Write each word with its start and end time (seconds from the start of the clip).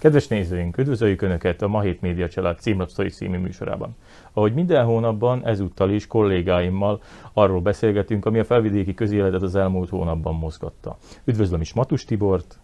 Kedves 0.00 0.28
nézőink, 0.28 0.78
üdvözöljük 0.78 1.22
Önöket 1.22 1.62
a 1.62 1.68
Mahét 1.68 2.00
Média 2.00 2.28
Család 2.28 2.58
címlapszai 2.58 3.08
című 3.08 3.38
műsorában. 3.38 3.96
Ahogy 4.32 4.54
minden 4.54 4.84
hónapban, 4.84 5.46
ezúttal 5.46 5.90
is 5.90 6.06
kollégáimmal 6.06 7.00
arról 7.32 7.60
beszélgetünk, 7.60 8.26
ami 8.26 8.38
a 8.38 8.44
felvidéki 8.44 8.94
közéletet 8.94 9.42
az 9.42 9.56
elmúlt 9.56 9.88
hónapban 9.88 10.34
mozgatta. 10.34 10.96
Üdvözlöm 11.24 11.60
is 11.60 11.72
Matus 11.72 12.04
Tibort, 12.04 12.58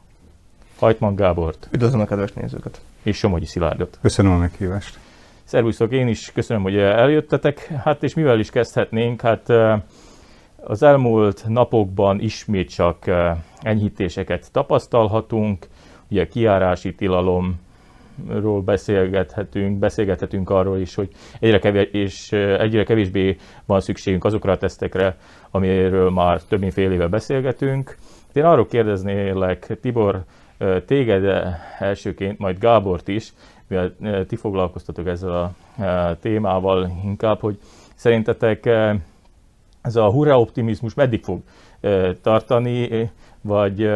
Hajtman 0.79 1.15
Gábort. 1.15 1.69
Üdvözlöm 1.73 2.01
a 2.01 2.05
kedves 2.05 2.33
nézőket. 2.33 2.81
És 3.03 3.17
Somogyi 3.17 3.47
Szilárdot. 3.47 3.99
Köszönöm 4.03 4.33
a 4.33 4.37
meghívást. 4.37 4.99
Szervuszok, 5.45 5.93
én 5.93 6.09
is 6.09 6.33
köszönöm, 6.33 6.63
hogy 6.63 6.77
eljöttetek. 6.77 7.67
Hát 7.67 8.03
és 8.03 8.15
mivel 8.15 8.39
is 8.39 8.51
kezdhetnénk? 8.51 9.21
Hát 9.21 9.53
az 10.57 10.83
elmúlt 10.83 11.45
napokban 11.49 12.21
ismét 12.21 12.71
csak 12.71 13.05
enyhítéseket 13.61 14.53
tapasztalhatunk 14.53 15.69
ugye 16.11 16.27
kiárási 16.27 16.95
tilalomról 16.95 18.63
beszélgethetünk, 18.65 19.79
beszélgethetünk 19.79 20.51
arról 20.51 20.79
is, 20.79 20.95
hogy 20.95 21.09
egyre, 21.41 21.59
kevés, 21.59 21.89
és 21.93 22.33
egyre 22.33 22.85
kevésbé 22.85 23.37
van 23.65 23.81
szükségünk 23.81 24.25
azokra 24.25 24.53
a 24.53 24.57
tesztekre, 24.57 25.17
amiről 25.51 26.11
már 26.11 26.43
több 26.43 26.61
mint 26.61 26.73
fél 26.73 26.93
éve 26.93 27.07
beszélgetünk. 27.07 27.97
Én 28.33 28.45
arról 28.45 28.67
kérdeznélek, 28.67 29.79
Tibor, 29.81 30.25
téged 30.87 31.25
elsőként, 31.79 32.39
majd 32.39 32.59
Gábort 32.59 33.09
is, 33.09 33.33
mivel 33.69 33.95
ti 34.27 34.37
foglalkoztatok 34.37 35.07
ezzel 35.07 35.31
a 35.33 35.53
témával 36.21 36.91
inkább, 37.05 37.41
hogy 37.41 37.59
szerintetek 37.95 38.67
ez 39.83 39.97
a 39.97 40.11
hurra 40.11 40.41
optimizmus 40.41 40.95
meddig 40.95 41.23
fog 41.23 41.41
tartani, 42.23 43.11
vagy 43.41 43.91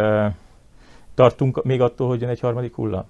Tartunk 1.21 1.65
még 1.65 1.81
attól, 1.81 2.09
hogy 2.09 2.21
jön 2.21 2.31
egy 2.31 2.41
harmadik 2.41 2.75
hullám? 2.75 3.05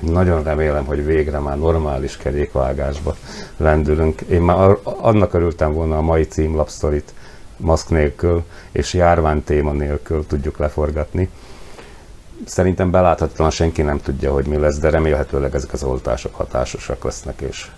Nagyon 0.00 0.42
remélem, 0.42 0.84
hogy 0.84 1.04
végre 1.04 1.38
már 1.38 1.58
normális 1.58 2.16
kerékvágásba 2.16 3.16
lendülünk. 3.56 4.20
Én 4.20 4.42
már 4.42 4.76
annak 4.82 5.34
örültem 5.34 5.72
volna 5.72 5.96
a 5.96 6.00
mai 6.00 6.22
címlapsztorit 6.22 7.14
maszk 7.56 7.88
nélkül 7.88 8.44
és 8.72 8.94
járvány 8.94 9.44
téma 9.44 9.72
nélkül 9.72 10.26
tudjuk 10.26 10.58
leforgatni. 10.58 11.28
Szerintem 12.44 12.90
beláthatatlan 12.90 13.50
senki 13.50 13.82
nem 13.82 14.00
tudja, 14.00 14.32
hogy 14.32 14.46
mi 14.46 14.56
lesz, 14.56 14.78
de 14.78 14.90
remélhetőleg 14.90 15.54
ezek 15.54 15.72
az 15.72 15.82
oltások 15.82 16.34
hatásosak 16.34 17.04
lesznek, 17.04 17.40
és 17.40 17.70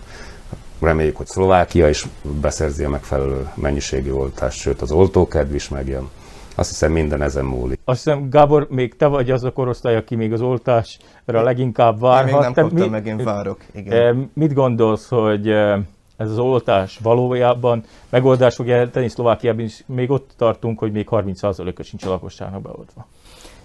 reméljük, 0.79 1.17
hogy 1.17 1.27
Szlovákia 1.27 1.89
is 1.89 2.07
beszerzi 2.21 2.83
a 2.83 2.89
megfelelő 2.89 3.49
mennyiségű 3.53 4.11
oltást, 4.11 4.59
sőt 4.59 4.81
az 4.81 4.91
oltókedv 4.91 5.53
is 5.53 5.69
megjön. 5.69 6.09
Azt 6.55 6.69
hiszem 6.69 6.91
minden 6.91 7.21
ezen 7.21 7.45
múlik. 7.45 7.79
Azt 7.85 8.03
hiszem, 8.03 8.29
Gábor, 8.29 8.67
még 8.69 8.95
te 8.95 9.05
vagy 9.07 9.31
az 9.31 9.43
a 9.43 9.51
korosztály, 9.51 9.95
aki 9.95 10.15
még 10.15 10.33
az 10.33 10.41
oltásra 10.41 11.43
leginkább 11.43 11.99
várhat. 11.99 12.27
Én 12.29 12.33
még 12.33 12.43
nem 12.43 12.53
kaptam, 12.53 12.79
mit, 12.79 12.89
meg 12.89 13.05
én 13.05 13.17
várok. 13.23 13.61
Igen. 13.71 14.01
Eh, 14.01 14.15
mit 14.33 14.53
gondolsz, 14.53 15.09
hogy 15.09 15.49
eh, 15.49 15.79
ez 16.17 16.29
az 16.29 16.37
oltás 16.37 16.99
valójában 17.03 17.83
megoldás 18.09 18.55
fog 18.55 18.67
jelenteni 18.67 19.07
Szlovákiában 19.09 19.63
is? 19.63 19.83
Még 19.85 20.09
ott 20.11 20.29
tartunk, 20.37 20.79
hogy 20.79 20.91
még 20.91 21.07
30%-a 21.11 21.83
sincs 21.83 22.05
a 22.05 22.09
lakosságnak 22.09 22.61
beoltva. 22.61 23.07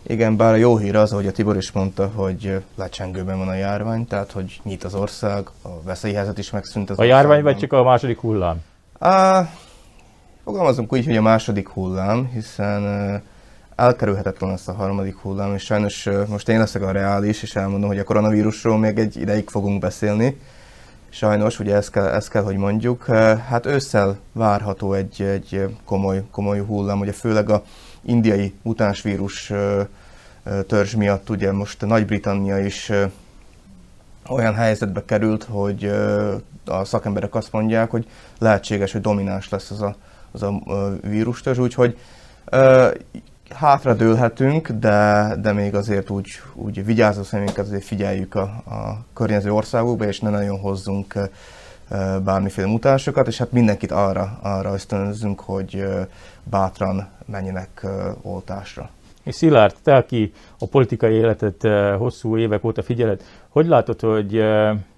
Igen, 0.09 0.37
bár 0.37 0.53
a 0.53 0.57
jó 0.57 0.77
hír 0.77 0.97
az, 0.97 1.11
hogy 1.11 1.27
a 1.27 1.33
Tibor 1.33 1.57
is 1.57 1.73
mondta, 1.73 2.11
hogy 2.15 2.63
lecsengőben 2.75 3.39
van 3.39 3.49
a 3.49 3.55
járvány, 3.55 4.07
tehát 4.07 4.33
hogy 4.33 4.61
nyit 4.63 4.85
az 4.85 4.95
ország, 4.95 5.47
a 5.63 5.69
veszélyhelyzet 5.85 6.39
is 6.39 6.51
megszűnt 6.51 6.91
az 6.91 6.99
A 6.99 7.01
országban. 7.03 7.23
járvány 7.29 7.43
vagy 7.43 7.57
csak 7.57 7.73
a 7.73 7.83
második 7.83 8.19
hullám? 8.19 8.63
Uh, 9.01 9.49
Fogalmazunk 10.47 10.93
úgy, 10.93 11.05
hogy 11.05 11.17
a 11.17 11.23
második 11.23 11.69
hullám, 11.69 12.31
hiszen 12.33 12.83
elkerülhetetlen 13.77 14.51
lesz 14.51 14.69
a 14.69 14.73
harmadik 14.73 15.17
hullám, 15.17 15.55
és 15.55 15.63
sajnos 15.63 16.09
most 16.29 16.49
én 16.49 16.59
leszek 16.59 16.83
a 16.83 16.91
reális, 16.91 17.43
és 17.43 17.57
elmondom, 17.57 17.89
hogy 17.89 17.99
a 17.99 18.05
koronavírusról 18.05 18.79
még 18.79 18.99
egy 18.99 19.17
ideig 19.17 19.49
fogunk 19.49 19.81
beszélni. 19.81 20.41
Sajnos, 21.09 21.59
ugye 21.59 21.75
ezt 21.75 21.91
kell, 21.91 22.07
ezt 22.07 22.31
kell 22.31 22.43
hogy 22.43 22.57
mondjuk. 22.57 23.05
Hát 23.49 23.67
ősszel 23.67 24.19
várható 24.33 24.93
egy, 24.93 25.23
egy 25.23 25.77
komoly, 25.85 26.23
komoly 26.31 26.59
hullám, 26.59 27.01
ugye 27.01 27.13
főleg 27.13 27.51
a 27.51 27.63
indiai 28.03 28.55
utánsvírus 28.63 29.53
törzs 30.67 30.95
miatt 30.95 31.31
ugye 31.31 31.53
most 31.53 31.87
Nagy-Britannia 31.87 32.59
is 32.59 32.93
olyan 34.29 34.55
helyzetbe 34.55 35.05
került, 35.05 35.45
hogy 35.45 35.85
a 36.65 36.85
szakemberek 36.85 37.35
azt 37.35 37.53
mondják, 37.53 37.91
hogy 37.91 38.07
lehetséges, 38.39 38.93
hogy 38.93 39.01
domináns 39.01 39.49
lesz 39.49 39.71
az 39.71 39.83
a 39.83 39.97
az 40.33 40.43
a 40.43 40.61
vírustörzs, 41.03 41.59
úgyhogy 41.59 41.99
hátra 43.51 43.95
dőlhetünk, 43.95 44.69
de, 44.69 45.35
de 45.41 45.53
még 45.53 45.75
azért 45.75 46.11
úgy, 46.11 46.29
úgy 46.55 46.85
vigyázó 46.85 47.23
személyeket 47.23 47.67
azért 47.67 47.85
figyeljük 47.85 48.35
a, 48.35 48.41
a 48.67 49.05
környező 49.15 49.53
országokba, 49.53 50.05
és 50.05 50.21
ne 50.21 50.31
nagyon 50.31 50.59
hozzunk 50.59 51.15
bármiféle 52.25 52.67
mutásokat, 52.67 53.27
és 53.27 53.39
hát 53.39 53.53
mindenkit 53.53 53.93
arra, 53.93 54.39
arra 54.43 54.73
ösztönözzünk, 54.73 55.41
hogy 55.41 55.85
bátran 56.43 57.09
menjenek 57.27 57.87
oltásra. 58.23 58.91
És 59.23 59.35
Szilárd, 59.35 59.75
te, 59.83 59.95
aki 59.95 60.33
a 60.59 60.67
politikai 60.67 61.15
életet 61.15 61.63
hosszú 61.99 62.39
évek 62.39 62.65
óta 62.65 62.83
figyeled, 62.83 63.23
hogy 63.49 63.67
látod, 63.67 64.01
hogy 64.01 64.43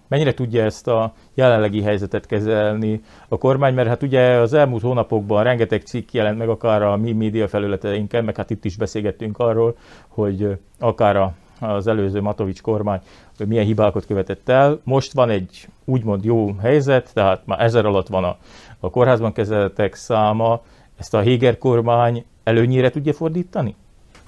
mennyire 0.09 0.35
tudja 0.35 0.65
ezt 0.65 0.89
a 0.89 1.13
jelenlegi 1.35 1.83
helyzetet 1.83 2.27
kezelni 2.27 3.01
a 3.29 3.39
kormány, 3.39 3.75
mert 3.75 3.89
hát 3.89 4.03
ugye 4.03 4.21
az 4.21 4.53
elmúlt 4.53 4.83
hónapokban 4.83 5.43
rengeteg 5.43 5.83
cikk 5.83 6.13
jelent 6.13 6.39
meg 6.39 6.49
akár 6.49 6.83
a 6.83 6.97
mi 6.97 7.13
média 7.13 7.49
felületeinken, 7.49 8.25
meg 8.25 8.37
hát 8.37 8.51
itt 8.51 8.65
is 8.65 8.77
beszélgettünk 8.77 9.39
arról, 9.39 9.77
hogy 10.09 10.59
akár 10.79 11.33
az 11.61 11.87
előző 11.87 12.21
Matovics 12.21 12.61
kormány 12.61 13.01
hogy 13.39 13.47
milyen 13.47 13.65
hibákat 13.65 14.07
követett 14.07 14.49
el. 14.49 14.81
Most 14.85 15.13
van 15.13 15.31
egy 15.31 15.69
úgymond 15.85 16.25
jó 16.25 16.55
helyzet, 16.61 17.11
tehát 17.15 17.47
már 17.47 17.61
ezer 17.61 17.87
alatt 17.87 18.07
van 18.07 18.25
a, 18.25 18.37
a 18.81 18.91
kórházban 18.91 19.33
kezeltek 19.33 19.95
száma, 19.95 20.63
ezt 20.97 21.15
a 21.15 21.21
Héger 21.21 21.59
kormány 21.59 22.25
előnyére 22.45 22.91
tudja 22.91 23.13
fordítani? 23.13 23.75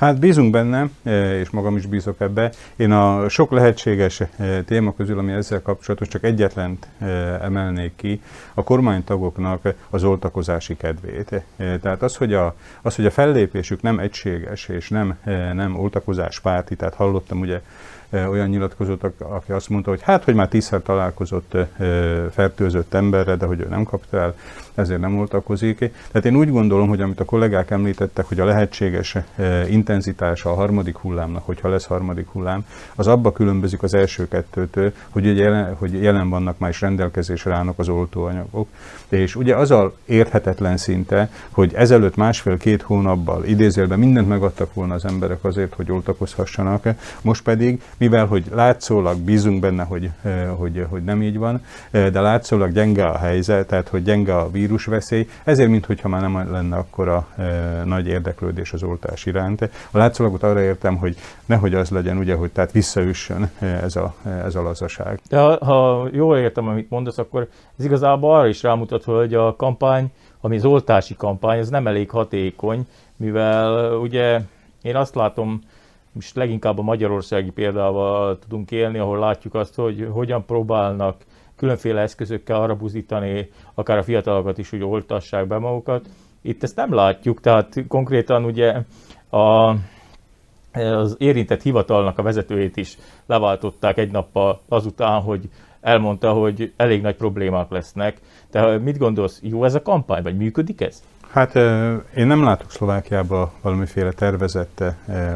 Hát 0.00 0.18
bízunk 0.18 0.50
benne, 0.50 0.88
e, 1.02 1.38
és 1.38 1.50
magam 1.50 1.76
is 1.76 1.86
bízok 1.86 2.20
ebbe. 2.20 2.52
Én 2.76 2.92
a 2.92 3.28
sok 3.28 3.50
lehetséges 3.50 4.20
e, 4.20 4.26
téma 4.62 4.94
közül, 4.94 5.18
ami 5.18 5.32
ezzel 5.32 5.62
kapcsolatos, 5.62 6.08
csak 6.08 6.24
egyetlen 6.24 6.78
e, 6.98 7.06
emelnék 7.42 7.92
ki, 7.96 8.22
a 8.54 8.62
kormánytagoknak 8.62 9.74
az 9.90 10.04
oltakozási 10.04 10.76
kedvét. 10.76 11.42
Tehát 11.56 12.02
az, 12.02 12.16
hogy 12.16 12.34
a, 12.34 12.54
az, 12.82 12.96
hogy 12.96 13.06
a 13.06 13.10
fellépésük 13.10 13.82
nem 13.82 13.98
egységes, 13.98 14.68
és 14.68 14.88
nem, 14.88 15.18
nem 15.52 15.78
oltakozás 15.78 16.40
párti, 16.40 16.76
tehát 16.76 16.94
hallottam 16.94 17.40
ugye 17.40 17.60
olyan 18.12 18.48
nyilatkozott, 18.48 19.02
aki 19.18 19.52
azt 19.52 19.68
mondta, 19.68 19.90
hogy 19.90 20.02
hát, 20.02 20.24
hogy 20.24 20.34
már 20.34 20.48
tízszer 20.48 20.82
találkozott 20.82 21.56
fertőzött 22.30 22.94
emberre, 22.94 23.36
de 23.36 23.46
hogy 23.46 23.60
ő 23.60 23.66
nem 23.68 23.84
kapta 23.84 24.18
el, 24.18 24.34
ezért 24.74 25.00
nem 25.00 25.18
oltakozik. 25.18 25.78
Tehát 25.78 26.24
én 26.24 26.36
úgy 26.36 26.50
gondolom, 26.50 26.88
hogy 26.88 27.00
amit 27.00 27.20
a 27.20 27.24
kollégák 27.24 27.70
említettek, 27.70 28.26
hogy 28.26 28.40
a 28.40 28.44
lehetséges 28.44 29.16
intenzitása 29.68 30.50
a 30.50 30.54
harmadik 30.54 30.96
hullámnak, 30.96 31.46
hogyha 31.46 31.68
lesz 31.68 31.84
harmadik 31.84 32.28
hullám, 32.28 32.66
az 32.94 33.06
abba 33.06 33.32
különbözik 33.32 33.82
az 33.82 33.94
első 33.94 34.28
kettőtől, 34.28 34.92
hogy, 35.08 35.36
jelen, 35.36 35.74
hogy 35.74 36.02
jelen 36.02 36.28
vannak 36.28 36.58
már 36.58 36.70
is 36.70 36.80
rendelkezésre 36.80 37.54
állnak 37.54 37.78
az 37.78 37.88
oltóanyagok. 37.88 38.68
És 39.08 39.36
ugye 39.36 39.56
az 39.56 39.70
a 39.70 39.94
érthetetlen 40.04 40.76
szinte, 40.76 41.30
hogy 41.50 41.74
ezelőtt 41.74 42.16
másfél-két 42.16 42.82
hónapban 42.82 43.46
idézélben 43.46 43.98
mindent 43.98 44.28
megadtak 44.28 44.74
volna 44.74 44.94
az 44.94 45.04
emberek 45.04 45.44
azért, 45.44 45.74
hogy 45.74 45.90
oltakozhassanak, 45.92 46.88
most 47.22 47.42
pedig 47.42 47.82
mivel 47.96 48.26
hogy 48.26 48.44
látszólag 48.54 49.18
bízunk 49.18 49.60
benne, 49.60 49.82
hogy, 49.82 50.10
eh, 50.22 50.48
hogy, 50.56 50.86
hogy 50.88 51.04
nem 51.04 51.22
így 51.22 51.38
van, 51.38 51.64
eh, 51.90 52.10
de 52.10 52.20
látszólag 52.20 52.72
gyenge 52.72 53.06
a 53.06 53.18
helyzet, 53.18 53.66
tehát 53.66 53.88
hogy 53.88 54.02
gyenge 54.02 54.36
a 54.36 54.50
vírusveszély, 54.60 55.28
ezért, 55.44 55.68
mintha 55.70 56.08
már 56.08 56.20
nem 56.20 56.52
lenne 56.52 56.76
akkor 56.76 57.08
a 57.08 57.26
e, 57.36 57.44
nagy 57.84 58.06
érdeklődés 58.06 58.72
az 58.72 58.82
oltás 58.82 59.26
iránt. 59.26 59.62
A 59.90 59.98
látszólagot 59.98 60.42
arra 60.42 60.60
értem, 60.60 60.96
hogy 60.96 61.16
nehogy 61.46 61.74
az 61.74 61.90
legyen, 61.90 62.16
ugye, 62.18 62.34
hogy 62.34 62.50
tehát 62.50 62.72
visszaüssön 62.72 63.50
ez 63.58 63.96
a, 63.96 64.14
ez 64.44 64.54
a 64.54 64.62
lazaság. 64.62 65.20
De 65.28 65.38
ha, 65.38 65.64
ha 65.64 66.08
jól 66.12 66.38
értem, 66.38 66.68
amit 66.68 66.90
mondasz, 66.90 67.18
akkor 67.18 67.48
ez 67.78 67.84
igazából 67.84 68.34
arra 68.34 68.48
is 68.48 68.62
rámutat, 68.62 69.04
hogy 69.04 69.34
a 69.34 69.56
kampány, 69.56 70.12
ami 70.40 70.56
az 70.56 70.64
oltási 70.64 71.14
kampány, 71.16 71.58
ez 71.58 71.68
nem 71.68 71.86
elég 71.86 72.10
hatékony, 72.10 72.86
mivel 73.16 73.96
ugye 73.96 74.40
én 74.82 74.96
azt 74.96 75.14
látom, 75.14 75.60
most 76.12 76.36
leginkább 76.36 76.78
a 76.78 76.82
magyarországi 76.82 77.50
példával 77.50 78.38
tudunk 78.38 78.70
élni, 78.70 78.98
ahol 78.98 79.18
látjuk 79.18 79.54
azt, 79.54 79.74
hogy 79.74 80.08
hogyan 80.12 80.44
próbálnak 80.44 81.16
különféle 81.60 82.00
eszközökkel 82.00 82.62
arra 82.62 82.76
buzítani, 82.76 83.50
akár 83.74 83.98
a 83.98 84.02
fiatalokat 84.02 84.58
is, 84.58 84.70
hogy 84.70 84.82
oltassák 84.82 85.46
be 85.46 85.58
magukat. 85.58 86.08
Itt 86.42 86.62
ezt 86.62 86.76
nem 86.76 86.94
látjuk, 86.94 87.40
tehát 87.40 87.84
konkrétan 87.88 88.44
ugye 88.44 88.82
a, 89.30 89.74
az 90.72 91.16
érintett 91.18 91.62
hivatalnak 91.62 92.18
a 92.18 92.22
vezetőjét 92.22 92.76
is 92.76 92.98
leváltották 93.26 93.98
egy 93.98 94.10
nappal 94.10 94.60
azután, 94.68 95.20
hogy 95.20 95.48
elmondta, 95.80 96.32
hogy 96.32 96.72
elég 96.76 97.02
nagy 97.02 97.16
problémák 97.16 97.70
lesznek. 97.70 98.20
Te 98.50 98.78
mit 98.78 98.98
gondolsz, 98.98 99.40
jó 99.42 99.64
ez 99.64 99.74
a 99.74 99.82
kampány, 99.82 100.22
vagy 100.22 100.36
működik 100.36 100.80
ez? 100.80 101.02
Hát 101.30 101.54
én 102.16 102.26
nem 102.26 102.42
látok 102.42 102.70
Szlovákiába 102.70 103.52
valamiféle 103.62 104.10
tervezett 104.12 104.82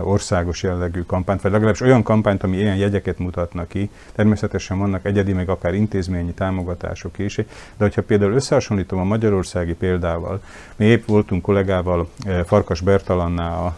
országos 0.02 0.62
jellegű 0.62 1.02
kampányt, 1.02 1.42
vagy 1.42 1.52
legalábbis 1.52 1.80
olyan 1.80 2.02
kampányt, 2.02 2.42
ami 2.42 2.56
ilyen 2.56 2.76
jegyeket 2.76 3.18
mutatna 3.18 3.66
ki. 3.66 3.90
Természetesen 4.14 4.78
vannak 4.78 5.04
egyedi, 5.04 5.32
meg 5.32 5.48
akár 5.48 5.74
intézményi 5.74 6.32
támogatások 6.32 7.18
is, 7.18 7.36
de 7.36 7.44
hogyha 7.84 8.02
például 8.02 8.32
összehasonlítom 8.32 8.98
a 8.98 9.04
magyarországi 9.04 9.74
példával, 9.74 10.40
mi 10.76 10.84
épp 10.84 11.06
voltunk 11.06 11.42
kollégával 11.42 12.08
Farkas 12.44 12.80
Bertalannál, 12.80 13.76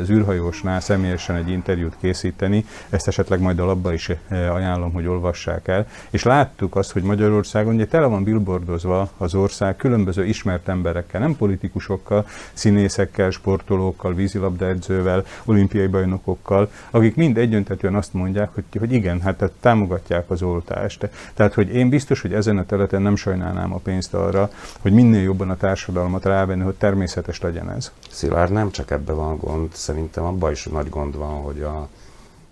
az 0.00 0.10
űrhajósnál 0.10 0.80
személyesen 0.80 1.36
egy 1.36 1.48
interjút 1.48 1.96
készíteni, 2.00 2.64
ezt 2.90 3.08
esetleg 3.08 3.40
majd 3.40 3.58
a 3.58 3.64
labba 3.64 3.92
is 3.92 4.10
ajánlom, 4.28 4.92
hogy 4.92 5.06
olvassák 5.06 5.68
el, 5.68 5.86
és 6.10 6.22
láttuk 6.22 6.76
azt, 6.76 6.92
hogy 6.92 7.02
Magyarországon 7.02 7.74
ugye 7.74 7.86
tele 7.86 8.06
van 8.06 8.24
billboardozva 8.24 9.10
az 9.16 9.34
ország 9.34 9.76
különböző 9.76 10.24
ismert 10.24 10.68
emberekkel, 10.68 11.20
nem 11.20 11.36
politikusokkal, 11.58 12.26
színészekkel, 12.52 13.30
sportolókkal, 13.30 14.14
vízilabdaedzővel, 14.14 15.24
olimpiai 15.44 15.86
bajnokokkal, 15.86 16.70
akik 16.90 17.16
mind 17.16 17.38
egyöntetően 17.38 17.94
azt 17.94 18.14
mondják, 18.14 18.50
hogy, 18.54 18.64
hogy 18.78 18.92
igen, 18.92 19.20
hát 19.20 19.36
tehát 19.36 19.54
támogatják 19.60 20.30
az 20.30 20.42
oltást. 20.42 21.08
Tehát, 21.34 21.54
hogy 21.54 21.74
én 21.74 21.88
biztos, 21.88 22.20
hogy 22.20 22.32
ezen 22.32 22.58
a 22.58 22.66
területen 22.66 23.02
nem 23.02 23.16
sajnálnám 23.16 23.72
a 23.72 23.78
pénzt 23.78 24.14
arra, 24.14 24.50
hogy 24.80 24.92
minél 24.92 25.22
jobban 25.22 25.50
a 25.50 25.56
társadalmat 25.56 26.24
rávenni, 26.24 26.62
hogy 26.62 26.74
természetes 26.74 27.40
legyen 27.40 27.70
ez. 27.70 27.92
Szilárd, 28.10 28.52
nem 28.52 28.70
csak 28.70 28.90
ebben 28.90 29.16
van 29.16 29.36
gond, 29.36 29.72
szerintem 29.72 30.24
abban 30.24 30.50
is 30.50 30.64
nagy 30.64 30.88
gond 30.88 31.16
van, 31.16 31.42
hogy 31.42 31.62
a, 31.62 31.88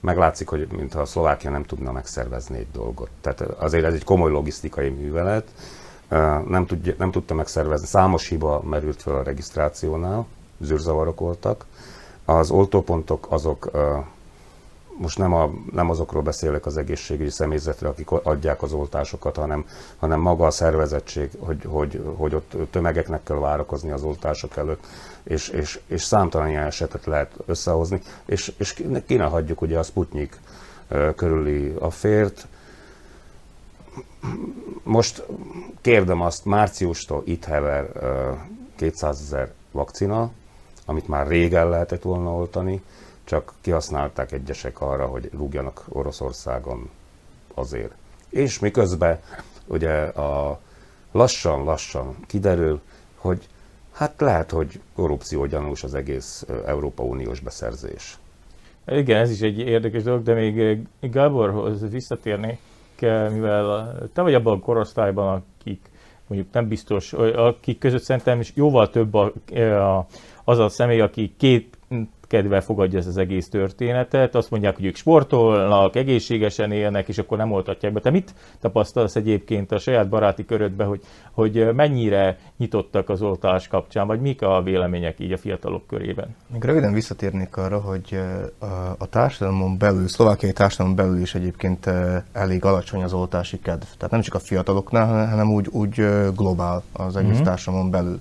meglátszik, 0.00 0.48
hogy 0.48 0.66
mintha 0.76 1.00
a 1.00 1.04
Szlovákia 1.04 1.50
nem 1.50 1.64
tudna 1.64 1.92
megszervezni 1.92 2.58
egy 2.58 2.70
dolgot. 2.72 3.08
Tehát 3.20 3.40
azért 3.40 3.84
ez 3.84 3.94
egy 3.94 4.04
komoly 4.04 4.30
logisztikai 4.30 4.88
művelet, 4.88 5.48
nem, 6.48 6.66
tudja, 6.66 6.94
nem 6.98 7.10
tudta 7.10 7.34
megszervezni. 7.34 7.86
Számos 7.86 8.28
hiba 8.28 8.62
merült 8.62 9.02
fel 9.02 9.14
a 9.14 9.22
regisztrációnál, 9.22 10.26
zűrzavarok 10.60 11.20
voltak. 11.20 11.64
Az 12.24 12.50
oltópontok 12.50 13.26
azok, 13.30 13.70
most 14.98 15.18
nem, 15.18 15.32
a, 15.32 15.50
nem 15.72 15.90
azokról 15.90 16.22
beszélek 16.22 16.66
az 16.66 16.76
egészségügyi 16.76 17.30
személyzetre, 17.30 17.88
akik 17.88 18.10
adják 18.10 18.62
az 18.62 18.72
oltásokat, 18.72 19.36
hanem, 19.36 19.64
hanem 19.96 20.20
maga 20.20 20.46
a 20.46 20.50
szervezettség, 20.50 21.30
hogy, 21.38 21.62
hogy, 21.66 22.02
hogy 22.16 22.34
ott 22.34 22.52
tömegeknek 22.70 23.22
kell 23.22 23.36
várakozni 23.36 23.90
az 23.90 24.02
oltások 24.02 24.56
előtt, 24.56 24.86
és, 25.22 25.48
és, 25.48 25.80
és 25.86 26.02
számtalan 26.02 26.48
ilyen 26.48 26.66
esetet 26.66 27.06
lehet 27.06 27.32
összehozni, 27.46 28.00
és, 28.24 28.52
és 28.58 28.82
kéne 29.06 29.24
hagyjuk 29.24 29.60
ugye 29.60 29.78
a 29.78 29.82
Sputnik 29.82 30.40
körüli 31.16 31.74
fért, 31.90 32.46
most 34.82 35.22
kérdem 35.80 36.20
azt, 36.20 36.44
márciustól 36.44 37.22
itt 37.26 37.44
hever 37.44 37.90
200 38.76 39.20
ezer 39.20 39.52
vakcina, 39.70 40.30
amit 40.84 41.08
már 41.08 41.26
régen 41.26 41.68
lehetett 41.68 42.02
volna 42.02 42.34
oltani, 42.34 42.82
csak 43.24 43.52
kihasználták 43.60 44.32
egyesek 44.32 44.80
arra, 44.80 45.06
hogy 45.06 45.30
rúgjanak 45.32 45.84
Oroszországon 45.88 46.90
azért. 47.54 47.94
És 48.28 48.58
miközben 48.58 49.20
ugye 49.66 49.92
a 50.02 50.60
lassan-lassan 51.12 52.16
kiderül, 52.26 52.80
hogy 53.16 53.48
hát 53.92 54.20
lehet, 54.20 54.50
hogy 54.50 54.80
korrupció 54.94 55.46
gyanús 55.46 55.82
az 55.82 55.94
egész 55.94 56.44
Európa 56.66 57.02
Uniós 57.02 57.40
beszerzés. 57.40 58.18
Igen, 58.86 59.20
ez 59.20 59.30
is 59.30 59.40
egy 59.40 59.58
érdekes 59.58 60.02
dolog, 60.02 60.22
de 60.22 60.34
még 60.34 60.86
Gáborhoz 61.00 61.90
visszatérni 61.90 62.58
mivel 63.00 63.98
te 64.12 64.22
vagy 64.22 64.34
abban 64.34 64.56
a 64.56 64.60
korosztályban, 64.60 65.44
akik 65.60 65.80
mondjuk 66.26 66.52
nem 66.52 66.68
biztos, 66.68 67.12
akik 67.12 67.78
között 67.78 68.02
szerintem 68.02 68.40
is 68.40 68.52
jóval 68.54 68.90
több 68.90 69.14
a, 69.14 69.32
a, 69.54 70.06
az 70.44 70.58
a 70.58 70.68
személy, 70.68 71.00
aki 71.00 71.34
két 71.36 71.75
kedve 72.26 72.60
fogadja 72.60 72.98
ez 72.98 73.06
az 73.06 73.16
egész 73.16 73.48
történetet. 73.48 74.34
Azt 74.34 74.50
mondják, 74.50 74.74
hogy 74.76 74.84
ők 74.84 74.96
sportolnak, 74.96 75.96
egészségesen 75.96 76.72
élnek, 76.72 77.08
és 77.08 77.18
akkor 77.18 77.38
nem 77.38 77.52
oltatják 77.52 77.92
be. 77.92 78.00
Te 78.00 78.10
mit 78.10 78.34
tapasztalsz 78.60 79.16
egyébként 79.16 79.72
a 79.72 79.78
saját 79.78 80.08
baráti 80.08 80.44
körödbe, 80.44 80.84
hogy, 80.84 81.00
hogy 81.32 81.74
mennyire 81.74 82.38
nyitottak 82.56 83.08
az 83.08 83.22
oltás 83.22 83.68
kapcsán, 83.68 84.06
vagy 84.06 84.20
mik 84.20 84.42
a 84.42 84.62
vélemények 84.62 85.20
így 85.20 85.32
a 85.32 85.36
fiatalok 85.36 85.86
körében? 85.86 86.34
Még 86.52 86.64
röviden 86.64 86.92
visszatérnék 86.92 87.56
arra, 87.56 87.80
hogy 87.80 88.20
a, 88.98 89.06
társadalmon 89.06 89.78
belül, 89.78 90.08
szlovákiai 90.08 90.52
társadalomon 90.52 91.04
belül 91.04 91.20
is 91.20 91.34
egyébként 91.34 91.90
elég 92.32 92.64
alacsony 92.64 93.02
az 93.02 93.12
oltási 93.12 93.60
kedv. 93.60 93.86
Tehát 93.96 94.10
nem 94.10 94.20
csak 94.20 94.34
a 94.34 94.38
fiataloknál, 94.38 95.28
hanem 95.28 95.52
úgy, 95.52 95.68
úgy 95.70 95.94
globál 96.34 96.82
az 96.92 97.16
egész 97.16 97.34
mm-hmm. 97.34 97.42
társadalomon 97.42 97.90
belül. 97.90 98.20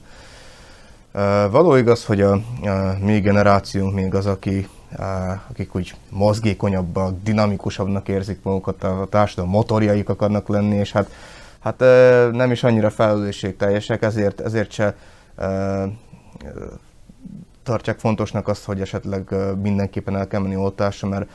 Való 1.52 1.76
igaz, 1.76 2.06
hogy 2.06 2.22
a, 2.22 2.32
a 2.62 2.98
mi 3.02 3.20
generációnk 3.20 3.94
még 3.94 4.16
az, 4.16 4.26
aki, 4.26 4.68
a, 4.98 5.04
akik 5.50 5.76
úgy 5.76 5.96
mozgékonyabbak, 6.10 7.24
dinamikusabbnak 7.24 8.08
érzik 8.08 8.40
magukat, 8.44 8.84
a, 8.84 9.02
a 9.02 9.06
társadalom 9.06 9.52
motorjaik 9.52 10.10
akarnak 10.10 10.48
lenni, 10.48 10.76
és 10.76 10.92
hát, 10.92 11.12
hát 11.60 11.80
nem 12.32 12.52
is 12.52 12.64
annyira 12.64 12.90
felelősségteljesek, 12.90 14.02
ezért, 14.02 14.42
ezért 14.42 14.72
se 14.72 14.96
tartják 17.64 18.00
fontosnak 18.00 18.48
azt, 18.48 18.66
hogy 18.66 18.82
esetleg 18.82 19.36
mindenképpen 19.62 20.16
el 20.16 20.28
kell 20.28 20.42
menni 20.42 20.56
oltásra, 20.56 21.08
mert 21.08 21.30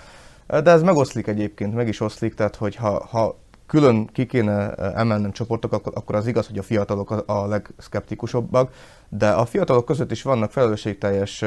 de 0.47 0.71
ez 0.71 0.83
megoszlik 0.83 1.27
egyébként, 1.27 1.75
meg 1.75 1.89
is 1.89 2.01
oszlik, 2.01 2.35
tehát 2.35 2.57
hogy 2.57 2.77
ha, 2.77 3.07
ha 3.11 3.39
külön 3.71 4.07
ki 4.07 4.27
kéne 4.27 4.75
emelnem 4.75 5.33
csoportok, 5.33 5.73
akkor 5.73 6.15
az 6.15 6.27
igaz, 6.27 6.47
hogy 6.47 6.59
a 6.59 6.63
fiatalok 6.63 7.11
a 7.27 7.47
legszkeptikusabbak, 7.47 8.73
de 9.09 9.31
a 9.31 9.45
fiatalok 9.45 9.85
között 9.85 10.11
is 10.11 10.23
vannak 10.23 10.51
felelősségteljes 10.51 11.45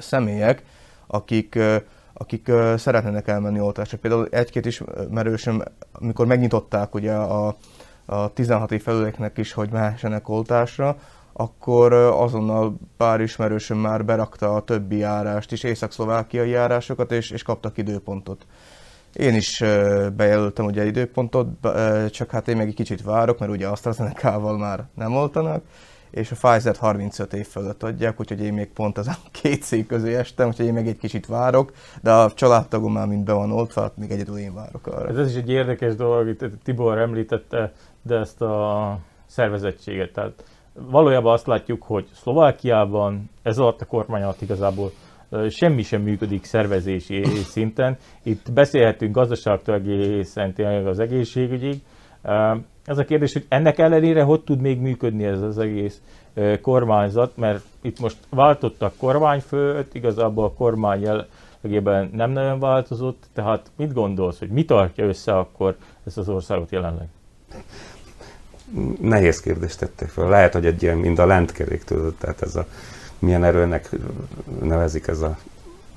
személyek, 0.00 0.62
akik, 1.06 1.58
akik 2.12 2.50
szeretnének 2.76 3.28
elmenni 3.28 3.60
oltásra. 3.60 3.98
Például 3.98 4.28
egy-két 4.30 4.66
ismerősöm, 4.66 5.62
amikor 5.92 6.26
megnyitották 6.26 6.94
ugye 6.94 7.12
a, 7.14 7.56
a 8.04 8.32
16 8.32 8.72
év 8.72 8.82
felüléknek 8.82 9.38
is, 9.38 9.52
hogy 9.52 9.70
mehessenek 9.70 10.28
oltásra, 10.28 10.96
akkor 11.32 11.92
azonnal 11.92 12.76
pár 12.96 13.20
ismerősöm 13.20 13.78
már 13.78 14.04
berakta 14.04 14.54
a 14.54 14.64
többi 14.64 14.96
járást 14.96 15.52
is, 15.52 15.62
észak-szlovákiai 15.62 16.50
járásokat, 16.50 17.12
és, 17.12 17.30
és 17.30 17.42
kaptak 17.42 17.78
időpontot. 17.78 18.46
Én 19.12 19.34
is 19.34 19.58
bejelöltem 20.16 20.64
ugye 20.64 20.86
időpontot, 20.86 21.48
csak 22.10 22.30
hát 22.30 22.48
én 22.48 22.56
még 22.56 22.68
egy 22.68 22.74
kicsit 22.74 23.02
várok, 23.02 23.38
mert 23.38 23.52
ugye 23.52 23.66
AstraZeneca-val 23.66 24.58
már 24.58 24.84
nem 24.94 25.16
oltanak, 25.16 25.64
és 26.10 26.30
a 26.30 26.34
Pfizer 26.34 26.76
35 26.76 27.32
év 27.32 27.46
fölött 27.46 27.82
adják, 27.82 28.20
úgyhogy 28.20 28.40
én 28.40 28.52
még 28.52 28.68
pont 28.68 28.98
az 28.98 29.06
a 29.06 29.16
két 29.42 29.62
szék 29.62 29.86
közé 29.86 30.14
estem, 30.14 30.48
úgyhogy 30.48 30.66
én 30.66 30.72
még 30.72 30.86
egy 30.86 30.98
kicsit 30.98 31.26
várok, 31.26 31.72
de 32.02 32.12
a 32.12 32.32
családtagom 32.32 32.92
már 32.92 33.06
mind 33.06 33.24
be 33.24 33.32
van 33.32 33.52
oltva, 33.52 33.80
hát 33.80 33.96
még 33.96 34.10
egyedül 34.10 34.38
én 34.38 34.54
várok 34.54 34.86
arra. 34.86 35.08
Ez, 35.08 35.16
ez 35.16 35.30
is 35.30 35.36
egy 35.36 35.50
érdekes 35.50 35.94
dolog, 35.94 36.28
itt 36.28 36.44
Tibor 36.64 36.98
említette, 36.98 37.72
de 38.02 38.16
ezt 38.16 38.40
a 38.40 38.98
szervezettséget, 39.26 40.12
tehát 40.12 40.44
valójában 40.72 41.32
azt 41.32 41.46
látjuk, 41.46 41.82
hogy 41.82 42.08
Szlovákiában 42.14 43.30
ez 43.42 43.58
alatt 43.58 43.80
a 43.80 43.86
kormány 43.86 44.22
alatt 44.22 44.42
igazából 44.42 44.92
semmi 45.50 45.82
sem 45.82 46.02
működik 46.02 46.44
szervezési 46.44 47.24
szinten. 47.54 47.96
Itt 48.22 48.52
beszélhetünk 48.52 49.14
gazdaságtól 49.14 49.74
egészen 49.74 50.52
tényleg 50.52 50.86
az 50.86 50.98
egészségügyig. 50.98 51.80
Ez 52.84 52.98
a 52.98 53.04
kérdés, 53.04 53.32
hogy 53.32 53.44
ennek 53.48 53.78
ellenére 53.78 54.22
hogy 54.22 54.40
tud 54.40 54.60
még 54.60 54.80
működni 54.80 55.24
ez 55.24 55.40
az 55.42 55.58
egész 55.58 56.00
kormányzat, 56.60 57.36
mert 57.36 57.64
itt 57.82 58.00
most 58.00 58.16
váltottak 58.30 58.96
kormányfőt, 58.96 59.94
igazából 59.94 60.44
a 60.44 60.52
kormány 60.52 61.00
jellegében 61.02 62.10
nem 62.12 62.30
nagyon 62.30 62.58
változott, 62.60 63.22
tehát 63.32 63.70
mit 63.76 63.92
gondolsz, 63.92 64.38
hogy 64.38 64.48
mi 64.48 64.64
tartja 64.64 65.04
össze 65.06 65.38
akkor 65.38 65.76
ezt 66.06 66.18
az 66.18 66.28
országot 66.28 66.70
jelenleg? 66.70 67.06
Nehéz 69.00 69.40
kérdést 69.40 69.78
tettek 69.78 70.08
fel. 70.08 70.28
Lehet, 70.28 70.52
hogy 70.52 70.66
egy 70.66 70.82
ilyen, 70.82 70.96
mind 70.98 71.18
a 71.18 71.26
lentkerék 71.26 71.84
tudod, 71.84 72.14
tehát 72.14 72.42
ez 72.42 72.56
a 72.56 72.66
milyen 73.22 73.44
erőnek 73.44 73.90
nevezik 74.62 75.06
ez 75.06 75.20
a 75.20 75.38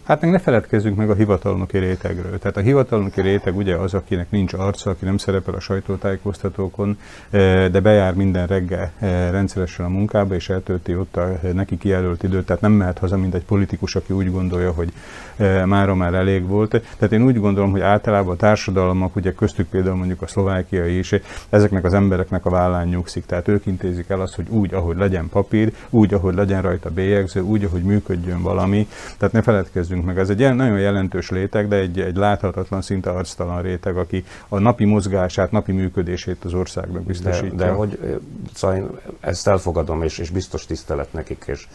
Hát 0.06 0.22
meg 0.22 0.32
ne 0.32 0.40
feledkezzünk 0.40 0.96
meg 0.96 1.10
a 1.10 1.14
hivatalnoki 1.14 1.78
rétegről. 1.78 2.40
Tehát 2.40 2.58
a 2.58 2.60
hivatalnoki 2.60 3.22
réteg 3.22 3.56
ugye 3.58 3.76
az, 3.76 3.94
akinek 3.94 4.32
nincs 4.32 4.54
arca, 4.54 4.90
aki 4.90 5.06
nem 5.06 5.18
szerepel 5.18 5.54
a 5.54 5.60
sajtótájékoztatókon, 5.60 6.98
eh, 7.30 7.68
de 7.70 7.80
bejár 7.80 8.14
minden 8.14 8.48
reggel 8.48 8.92
eh, 9.00 9.32
rendszeresen 9.32 9.86
a 9.86 9.90
munkába, 9.90 10.36
és 10.36 10.50
eltölti 10.50 10.96
ott 10.96 11.16
a 11.16 11.40
neki 11.54 11.78
kijelölt 11.78 12.24
időt, 12.24 12.46
tehát 12.46 12.62
nem 12.62 12.72
mehet 12.72 12.98
haza, 12.98 13.18
mint 13.18 13.34
egy 13.34 13.44
politikus, 13.44 13.96
aki 13.96 14.14
úgy 14.14 14.32
gondolja, 14.32 14.72
hogy 14.72 14.92
eh, 15.36 15.66
mára 15.66 15.96
már 15.96 16.14
elég 16.14 16.48
volt. 16.48 16.70
Tehát 16.70 17.14
én 17.14 17.24
úgy 17.24 17.40
gondolom, 17.40 17.72
hogy 17.72 17.82
általában 17.82 18.34
a 18.34 18.38
társadalmak, 18.38 19.16
ugye 19.16 19.34
köztük 19.34 19.68
például 19.68 19.96
mondjuk 19.96 20.22
a 20.22 20.28
szlovákiai 20.28 20.98
is, 20.98 21.14
ezeknek 21.50 21.84
az 21.84 21.94
embereknek 21.94 22.46
a 22.46 22.50
vállán 22.50 22.88
nyugszik. 22.88 23.26
Tehát 23.26 23.48
ők 23.48 23.66
intézik 23.66 24.10
el 24.10 24.22
azt, 24.22 24.36
hogy 24.36 24.50
úgy, 24.50 24.74
ahogy 24.74 24.98
legyen 24.98 25.30
papír, 25.30 25.74
úgy, 25.90 26.14
ahogy 26.14 26.36
legyen 26.36 26.62
rajta 26.62 26.90
bélyegző, 26.90 27.42
úgy, 27.42 27.64
ahogy 27.64 27.84
működjön 27.84 28.42
valami. 28.42 28.88
Tehát 29.18 29.34
ne 29.34 29.42
feledkezzünk 29.42 29.94
feledkezzünk 29.96 30.06
meg. 30.06 30.20
Ez 30.20 30.30
egy 30.30 30.56
nagyon 30.56 30.80
jelentős 30.80 31.30
réteg, 31.30 31.68
de 31.68 31.76
egy, 31.76 32.00
egy 32.00 32.16
láthatatlan, 32.16 32.82
szinte 32.82 33.10
arctalan 33.10 33.62
réteg, 33.62 33.98
aki 33.98 34.24
a 34.50 34.60
napi 34.60 34.86
mozgását, 34.86 35.52
napi 35.52 35.72
működését 35.72 36.46
az 36.46 36.54
országnak 36.54 37.04
biztosítja. 37.04 37.58
De, 37.58 37.66
de 37.66 37.72
hogy 37.72 38.20
szóval 38.54 39.00
ezt 39.20 39.48
elfogadom, 39.48 40.04
és, 40.04 40.18
és 40.18 40.30
biztos 40.30 40.66
tisztelet 40.66 41.14
nekik, 41.14 41.44
és, 41.48 41.68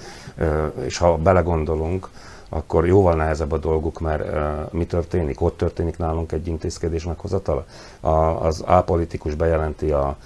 és 0.85 0.99
ha 0.99 1.17
belegondolunk, 1.17 2.09
akkor 2.53 2.87
jóval 2.87 3.15
nehezebb 3.15 3.53
a 3.53 3.59
dolguk, 3.59 4.01
mert 4.01 4.29
uh, 4.29 4.73
mi 4.73 4.87
történik? 4.87 5.41
Ott 5.41 5.57
történik 5.57 5.99
nálunk 5.99 6.33
egy 6.33 6.47
intézkedés 6.47 7.05
meghozatala. 7.05 7.65
A, 8.01 8.09
az 8.47 8.63
A 8.67 8.83
politikus 8.83 9.35
bejelenti 9.35 9.91
a 9.91 10.17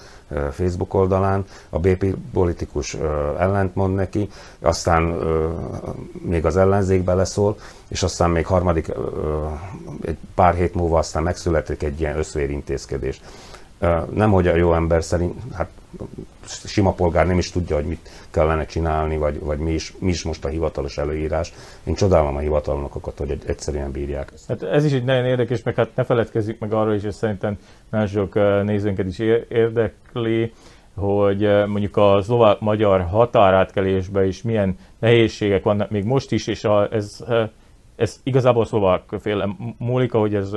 Facebook 0.52 0.94
oldalán, 0.94 1.44
a 1.70 1.78
BP 1.78 2.16
politikus 2.32 2.94
uh, 2.94 3.02
ellent 3.38 3.74
mond 3.74 3.94
neki, 3.94 4.28
aztán 4.60 5.02
még 6.12 6.46
az 6.46 6.56
ellenzék 6.56 7.04
beleszól, 7.04 7.56
és 7.88 8.02
aztán 8.02 8.30
még 8.30 8.46
harmadik, 8.46 8.92
egy 10.04 10.16
pár 10.34 10.54
hét 10.54 10.74
múlva 10.74 10.98
aztán 10.98 11.22
megszületik 11.22 11.82
egy 11.82 12.00
ilyen 12.00 12.16
összvérintézkedés. 12.18 13.20
Nem, 14.10 14.30
hogy 14.30 14.46
a 14.46 14.54
jó 14.54 14.74
ember 14.74 15.04
szerint, 15.04 15.34
hát 15.54 15.68
sima 16.48 16.92
polgár 16.92 17.26
nem 17.26 17.38
is 17.38 17.50
tudja, 17.50 17.76
hogy 17.76 17.84
mit 17.84 18.10
kellene 18.30 18.66
csinálni, 18.66 19.16
vagy, 19.16 19.40
vagy 19.40 19.58
mi, 19.58 19.72
is, 19.72 19.94
mi 19.98 20.10
is 20.10 20.22
most 20.22 20.44
a 20.44 20.48
hivatalos 20.48 20.98
előírás. 20.98 21.52
Én 21.84 21.94
csodálom 21.94 22.36
a 22.36 22.38
hivatalnokokat, 22.38 23.18
hogy 23.18 23.38
egyszerűen 23.46 23.90
bírják. 23.90 24.32
Hát 24.48 24.62
ez 24.62 24.84
is 24.84 24.92
egy 24.92 25.04
nagyon 25.04 25.24
érdekes, 25.24 25.62
meg 25.62 25.74
hát 25.74 25.90
ne 25.94 26.04
feledkezzük 26.04 26.58
meg 26.58 26.72
arról 26.72 26.94
is, 26.94 27.02
és 27.02 27.14
szerintem 27.14 27.58
mások 27.90 28.34
nézőnket 28.64 29.06
is 29.06 29.18
érdekli, 29.48 30.52
hogy 30.94 31.40
mondjuk 31.66 31.96
a 31.96 32.22
szlovák-magyar 32.22 33.00
határátkelésben 33.00 34.26
is 34.26 34.42
milyen 34.42 34.78
nehézségek 34.98 35.62
vannak 35.62 35.90
még 35.90 36.04
most 36.04 36.32
is, 36.32 36.46
és 36.46 36.64
a, 36.64 36.92
ez, 36.92 37.24
ez 37.96 38.20
igazából 38.22 38.64
szlovák 38.64 39.02
féle 39.20 39.48
múlik, 39.78 40.14
ahogy 40.14 40.34
ez 40.34 40.50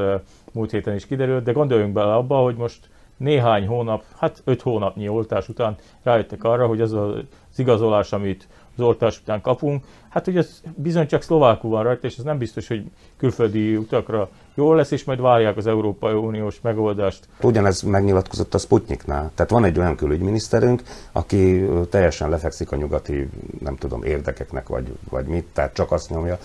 múlt 0.54 0.72
héten 0.72 0.96
is 0.96 1.06
kiderült, 1.06 1.44
de 1.44 1.52
gondoljunk 1.52 1.94
bele 1.94 2.14
abba, 2.14 2.36
hogy 2.36 2.56
most 2.56 2.90
néhány 3.18 3.68
hónap, 3.68 4.04
hát 4.18 4.42
öt 4.44 4.62
hónapnyi 4.62 5.08
oltás 5.08 5.50
után 5.50 5.76
rájöttek 6.04 6.44
arra, 6.44 6.68
hogy 6.68 6.82
az 6.82 6.94
az 6.94 7.24
igazolás, 7.60 8.12
amit 8.12 8.48
az 8.76 8.84
oltás 8.84 9.20
után 9.20 9.42
kapunk, 9.42 9.84
hát 10.10 10.26
hogy 10.26 10.38
ez 10.38 10.62
bizony 10.76 11.08
csak 11.08 11.22
szlovákul 11.22 11.70
van 11.70 11.84
rajta, 11.84 12.08
és 12.08 12.18
ez 12.18 12.24
nem 12.24 12.38
biztos, 12.38 12.68
hogy 12.68 12.84
külföldi 13.18 13.76
utakra 13.76 14.30
jól 14.56 14.76
lesz, 14.76 14.92
és 14.92 15.04
majd 15.04 15.22
várják 15.22 15.58
az 15.58 15.68
Európai 15.68 16.14
Uniós 16.14 16.62
megoldást. 16.62 17.28
Ugyanez 17.42 17.82
megnyilatkozott 17.82 18.54
a 18.54 18.58
Sputniknál. 18.58 19.32
Tehát 19.36 19.52
van 19.52 19.64
egy 19.64 19.80
olyan 19.80 19.96
külügyminiszterünk, 19.96 20.82
aki 21.12 21.68
teljesen 21.90 22.30
lefekszik 22.30 22.72
a 22.72 22.76
nyugati, 22.76 23.30
nem 23.60 23.76
tudom, 23.76 24.04
érdekeknek, 24.04 24.68
vagy, 24.68 24.98
vagy 25.10 25.26
mit, 25.26 25.46
tehát 25.54 25.74
csak 25.74 25.92
azt 25.92 26.10
nyomja. 26.10 26.38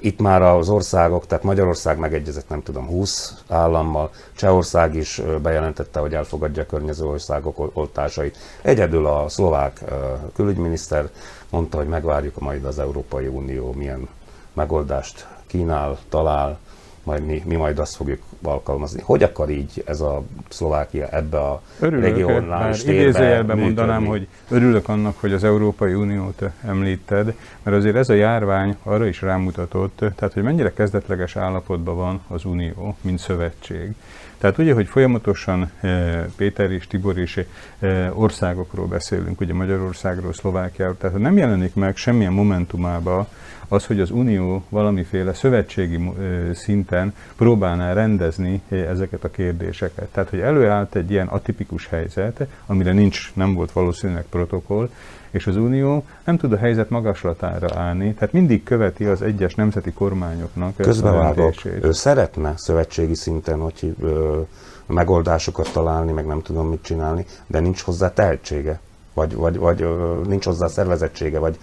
Itt 0.00 0.20
már 0.20 0.42
az 0.42 0.68
országok, 0.68 1.26
tehát 1.26 1.44
Magyarország 1.44 1.98
megegyezett 1.98 2.48
nem 2.48 2.62
tudom 2.62 2.86
20 2.86 3.42
állammal, 3.48 4.10
Csehország 4.36 4.94
is 4.94 5.22
bejelentette, 5.42 6.00
hogy 6.00 6.14
elfogadja 6.14 6.62
a 6.62 6.66
környező 6.66 7.04
országok 7.04 7.70
oltásait. 7.76 8.36
Egyedül 8.62 9.06
a 9.06 9.28
szlovák 9.28 9.84
külügyminiszter 10.34 11.10
mondta, 11.50 11.76
hogy 11.76 11.88
megvárjuk 11.88 12.38
majd 12.38 12.64
az 12.64 12.78
Európai 12.78 13.26
Unió 13.26 13.72
milyen 13.72 14.08
megoldást 14.52 15.26
kínál, 15.46 15.98
talál, 16.08 16.58
majd 17.02 17.26
mi, 17.26 17.42
mi 17.46 17.56
majd 17.56 17.78
azt 17.78 17.96
fogjuk 17.96 18.22
alkalmazni. 18.42 19.00
Hogy 19.04 19.22
akar 19.22 19.50
így 19.50 19.82
ez 19.86 20.00
a 20.00 20.22
Szlovákia 20.48 21.08
ebbe 21.08 21.38
a 21.38 21.62
örülök, 21.80 22.04
regionális 22.04 22.82
térbe 22.82 23.00
Idézőjelben 23.00 23.58
mondanám, 23.58 24.04
hogy 24.04 24.28
örülök 24.48 24.88
annak, 24.88 25.20
hogy 25.20 25.32
az 25.32 25.44
Európai 25.44 25.94
Uniót 25.94 26.42
említed, 26.66 27.34
mert 27.62 27.76
azért 27.76 27.96
ez 27.96 28.08
a 28.08 28.14
járvány 28.14 28.76
arra 28.82 29.06
is 29.06 29.22
rámutatott, 29.22 29.96
tehát 29.96 30.34
hogy 30.34 30.42
mennyire 30.42 30.72
kezdetleges 30.72 31.36
állapotban 31.36 31.96
van 31.96 32.20
az 32.28 32.44
Unió, 32.44 32.96
mint 33.00 33.18
szövetség. 33.18 33.94
Tehát 34.42 34.58
ugye, 34.58 34.74
hogy 34.74 34.86
folyamatosan 34.86 35.70
eh, 35.80 36.24
Péter 36.36 36.70
és 36.70 36.86
Tibor 36.86 37.18
és 37.18 37.44
eh, 37.78 38.20
országokról 38.20 38.86
beszélünk, 38.86 39.40
ugye 39.40 39.54
Magyarországról, 39.54 40.32
Szlovákiáról, 40.32 40.96
tehát 40.98 41.18
nem 41.18 41.36
jelenik 41.36 41.74
meg 41.74 41.96
semmilyen 41.96 42.32
momentumába 42.32 43.28
az, 43.68 43.86
hogy 43.86 44.00
az 44.00 44.10
Unió 44.10 44.64
valamiféle 44.68 45.34
szövetségi 45.34 46.10
szinten 46.54 47.14
próbálná 47.36 47.92
rendezni 47.92 48.62
ezeket 48.68 49.24
a 49.24 49.30
kérdéseket. 49.30 50.08
Tehát, 50.12 50.30
hogy 50.30 50.40
előállt 50.40 50.94
egy 50.94 51.10
ilyen 51.10 51.26
atipikus 51.26 51.86
helyzet, 51.86 52.46
amire 52.66 52.92
nincs, 52.92 53.34
nem 53.34 53.54
volt 53.54 53.72
valószínűleg 53.72 54.24
protokoll, 54.30 54.90
és 55.32 55.46
az 55.46 55.56
Unió 55.56 56.04
nem 56.24 56.36
tud 56.36 56.52
a 56.52 56.56
helyzet 56.56 56.90
magaslatára 56.90 57.80
állni, 57.80 58.14
tehát 58.14 58.32
mindig 58.32 58.62
követi 58.62 59.04
az 59.04 59.22
egyes 59.22 59.54
nemzeti 59.54 59.92
kormányoknak 59.92 60.76
Közbevágok. 60.76 61.54
Ő 61.64 61.92
szeretne 61.92 62.52
szövetségi 62.56 63.14
szinten, 63.14 63.60
hogy 63.60 63.94
ö, 64.00 64.40
megoldásokat 64.86 65.72
találni, 65.72 66.12
meg 66.12 66.26
nem 66.26 66.42
tudom 66.42 66.68
mit 66.68 66.82
csinálni, 66.82 67.24
de 67.46 67.60
nincs 67.60 67.80
hozzá 67.80 68.12
tehetsége, 68.12 68.80
vagy, 69.14 69.34
vagy, 69.34 69.58
vagy 69.58 69.82
ö, 69.82 70.20
nincs 70.26 70.44
hozzá 70.44 70.66
szervezettsége, 70.66 71.38
vagy 71.38 71.58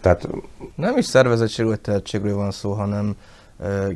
tehát 0.00 0.28
nem 0.74 0.96
is 0.96 1.04
szervezettségről 1.04 1.72
vagy 1.72 1.80
tehetségről 1.80 2.36
van 2.36 2.50
szó, 2.50 2.72
hanem 2.72 3.16
e, 3.60 3.86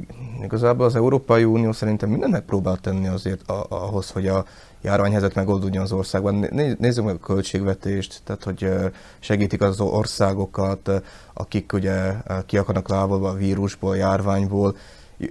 igazából 0.42 0.86
az 0.86 0.96
Európai 0.96 1.44
Unió 1.44 1.72
szerintem 1.72 2.10
mindennek 2.10 2.44
próbál 2.44 2.76
tenni 2.76 3.08
azért 3.08 3.50
a, 3.50 3.66
ahhoz, 3.68 4.10
hogy 4.10 4.26
a 4.26 4.44
járványhelyzet 4.82 5.34
megoldódjon 5.34 5.82
az 5.82 5.92
országban. 5.92 6.46
Nézzük 6.78 7.04
meg 7.04 7.14
a 7.14 7.26
költségvetést, 7.26 8.20
tehát 8.24 8.44
hogy 8.44 8.70
segítik 9.18 9.60
az 9.62 9.80
országokat, 9.80 10.90
akik 11.32 11.72
ugye 11.72 12.12
ki 12.46 12.58
akarnak 12.58 12.88
lábolni 12.88 13.26
a 13.26 13.32
vírusból, 13.32 13.96
járványból. 13.96 14.76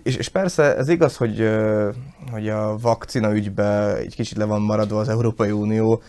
És, 0.04 0.16
és 0.16 0.30
persze 0.30 0.76
ez 0.76 0.90
igaz, 0.90 1.18
hogy, 1.18 1.50
hogy 2.32 2.50
a 2.50 2.78
vakcina 2.82 3.36
ügybe 3.36 3.96
egy 3.96 4.16
kicsit 4.16 4.38
le 4.38 4.46
van 4.46 4.62
maradva 4.62 5.00
az 5.00 5.10
Európai 5.10 5.52
Unió, 5.52 6.02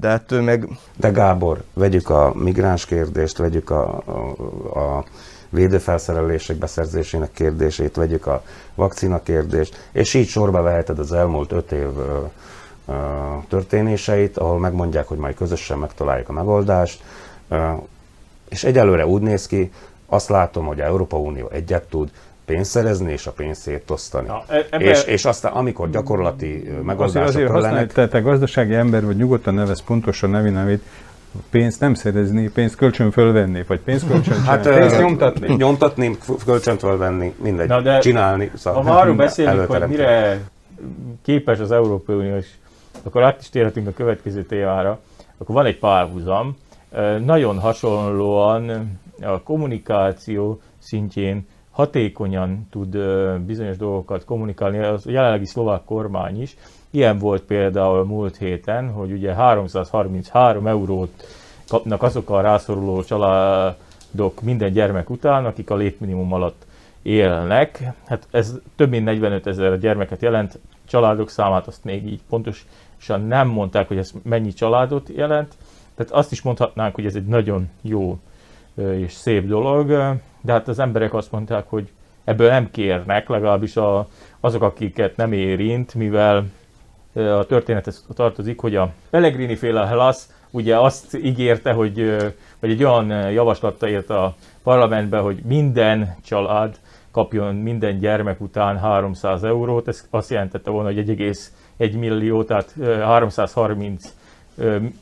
de 0.00 0.08
ettől 0.08 0.42
meg... 0.42 0.68
De 0.96 1.10
Gábor, 1.10 1.62
vegyük 1.72 2.10
a 2.10 2.32
migráns 2.34 2.86
kérdést, 2.86 3.38
vegyük 3.38 3.70
a, 3.70 4.02
a, 4.06 4.78
a 4.78 5.04
védőfelszerelések 5.48 6.56
beszerzésének 6.56 7.32
kérdését, 7.32 7.96
vegyük 7.96 8.26
a 8.26 8.42
vakcina 8.74 9.22
kérdést, 9.22 9.88
és 9.92 10.14
így 10.14 10.28
sorba 10.28 10.62
veheted 10.62 10.98
az 10.98 11.12
elmúlt 11.12 11.52
öt 11.52 11.72
év 11.72 11.88
történéseit, 13.48 14.38
ahol 14.38 14.58
megmondják, 14.58 15.08
hogy 15.08 15.18
majd 15.18 15.34
közösen 15.34 15.78
megtaláljuk 15.78 16.28
a 16.28 16.32
megoldást, 16.32 17.02
és 18.48 18.64
egyelőre 18.64 19.06
úgy 19.06 19.22
néz 19.22 19.46
ki, 19.46 19.70
azt 20.06 20.28
látom, 20.28 20.66
hogy 20.66 20.80
a 20.80 20.84
Európa 20.84 21.16
Unió 21.16 21.48
egyet 21.52 21.88
tud, 21.88 22.10
pénzt 22.44 22.70
szerezni 22.70 23.12
és 23.12 23.26
a 23.26 23.32
pénzt 23.32 23.60
szétosztani. 23.60 24.26
Na, 24.26 24.42
e- 24.48 24.66
ebbe... 24.70 24.84
és, 24.84 25.04
és 25.04 25.24
aztán, 25.24 25.52
amikor 25.52 25.90
gyakorlati 25.90 26.72
megoldások 26.82 27.28
azért, 27.28 27.50
azért 27.50 27.72
lennek... 27.72 27.92
Te, 27.92 28.08
te 28.08 28.20
gazdasági 28.20 28.74
ember 28.74 29.04
vagy, 29.04 29.16
nyugodtan 29.16 29.54
nevez 29.54 29.82
pontosan 29.82 30.30
nevi 30.30 30.50
nevét, 30.50 30.82
pénzt 31.50 31.80
nem 31.80 31.94
szerezni, 31.94 32.48
pénzt 32.48 32.74
kölcsön 32.74 33.10
fölvenni, 33.10 33.64
vagy 33.66 33.80
pénzt 33.80 34.06
kölcsön 34.06 34.42
hát, 34.42 34.68
pénzt 34.68 34.98
nyomtatni. 34.98 35.54
Nyomtatni, 35.54 36.18
kölcsön 36.44 36.78
fölvenni, 36.78 37.34
mindegy, 37.42 37.68
Na 37.68 37.80
de 37.80 37.98
csinálni. 37.98 38.50
Szóval 38.54 38.82
ha 38.82 38.98
arról 38.98 39.14
beszélünk, 39.26 39.66
hogy 39.66 39.88
mire 39.88 40.40
képes 41.22 41.58
az 41.58 41.72
Európai 41.72 42.16
Unió, 42.16 42.36
és 42.36 42.46
akkor 43.04 43.22
át 43.22 43.40
is 43.40 43.48
térhetünk 43.48 43.86
a 43.86 43.92
következő 43.92 44.42
témára, 44.42 45.00
akkor 45.38 45.54
van 45.54 45.66
egy 45.66 45.78
párhuzam. 45.78 46.56
Nagyon 47.24 47.58
hasonlóan 47.58 48.98
a 49.22 49.42
kommunikáció 49.42 50.60
szintjén 50.78 51.46
hatékonyan 51.70 52.66
tud 52.70 52.98
bizonyos 53.46 53.76
dolgokat 53.76 54.24
kommunikálni, 54.24 54.78
az 54.78 55.06
jelenlegi 55.06 55.44
szlovák 55.44 55.84
kormány 55.84 56.42
is. 56.42 56.56
Ilyen 56.90 57.18
volt 57.18 57.42
például 57.42 58.04
múlt 58.04 58.36
héten, 58.36 58.90
hogy 58.90 59.12
ugye 59.12 59.34
333 59.34 60.66
eurót 60.66 61.24
kapnak 61.68 62.02
azok 62.02 62.30
a 62.30 62.40
rászoruló 62.40 63.02
családok 63.02 64.42
minden 64.42 64.72
gyermek 64.72 65.10
után, 65.10 65.44
akik 65.44 65.70
a 65.70 65.76
létminimum 65.76 66.32
alatt 66.32 66.66
élnek. 67.02 67.82
Hát 68.06 68.26
ez 68.30 68.54
több 68.76 68.90
mint 68.90 69.04
45 69.04 69.46
ezer 69.46 69.78
gyermeket 69.78 70.22
jelent, 70.22 70.58
családok 70.88 71.30
számát 71.30 71.66
azt 71.66 71.84
még 71.84 72.06
így 72.06 72.20
pontosan 73.06 73.28
nem 73.28 73.48
mondták, 73.48 73.88
hogy 73.88 73.98
ez 73.98 74.12
mennyi 74.22 74.52
családot 74.52 75.08
jelent. 75.08 75.54
Tehát 75.94 76.12
azt 76.12 76.32
is 76.32 76.42
mondhatnánk, 76.42 76.94
hogy 76.94 77.06
ez 77.06 77.14
egy 77.14 77.26
nagyon 77.26 77.68
jó 77.82 78.18
és 78.74 79.12
szép 79.12 79.46
dolog, 79.46 79.86
de 80.40 80.52
hát 80.52 80.68
az 80.68 80.78
emberek 80.78 81.14
azt 81.14 81.32
mondták, 81.32 81.68
hogy 81.68 81.90
ebből 82.24 82.48
nem 82.48 82.70
kérnek, 82.70 83.28
legalábbis 83.28 83.76
a, 83.76 84.08
azok, 84.40 84.62
akiket 84.62 85.16
nem 85.16 85.32
érint, 85.32 85.94
mivel 85.94 86.44
a 87.14 87.44
történethez 87.44 88.06
tartozik, 88.14 88.60
hogy 88.60 88.76
a 88.76 88.92
Pellegrini 89.10 89.56
féle 89.56 89.86
Hellas 89.86 90.26
ugye 90.50 90.78
azt 90.78 91.16
ígérte, 91.16 91.72
hogy, 91.72 92.16
vagy 92.60 92.70
egy 92.70 92.84
olyan 92.84 93.30
javaslatta 93.30 93.88
ért 93.88 94.10
a 94.10 94.34
parlamentbe, 94.62 95.18
hogy 95.18 95.40
minden 95.44 96.16
család 96.24 96.78
kapjon 97.10 97.54
minden 97.54 97.98
gyermek 97.98 98.40
után 98.40 98.78
300 98.78 99.44
eurót, 99.44 99.88
ez 99.88 100.06
azt 100.10 100.30
jelentette 100.30 100.70
volna, 100.70 100.88
hogy 100.88 100.98
1,1 101.78 101.98
millió, 101.98 102.44
tehát 102.44 102.74
330 103.02 104.14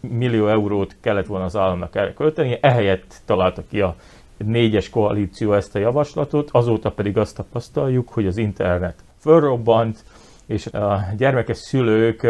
millió 0.00 0.48
eurót 0.48 0.96
kellett 1.00 1.26
volna 1.26 1.44
az 1.44 1.56
államnak 1.56 1.96
erre 1.96 2.12
költeni, 2.12 2.58
ehelyett 2.60 3.20
találtak 3.24 3.68
ki 3.68 3.80
a 3.80 3.96
négyes 4.36 4.90
koalíció 4.90 5.52
ezt 5.52 5.74
a 5.74 5.78
javaslatot, 5.78 6.48
azóta 6.52 6.90
pedig 6.90 7.18
azt 7.18 7.36
tapasztaljuk, 7.36 8.08
hogy 8.08 8.26
az 8.26 8.36
internet 8.36 8.94
fölrobbant, 9.20 10.04
és 10.46 10.66
a 10.66 11.04
gyermekes 11.16 11.58
szülők 11.58 12.26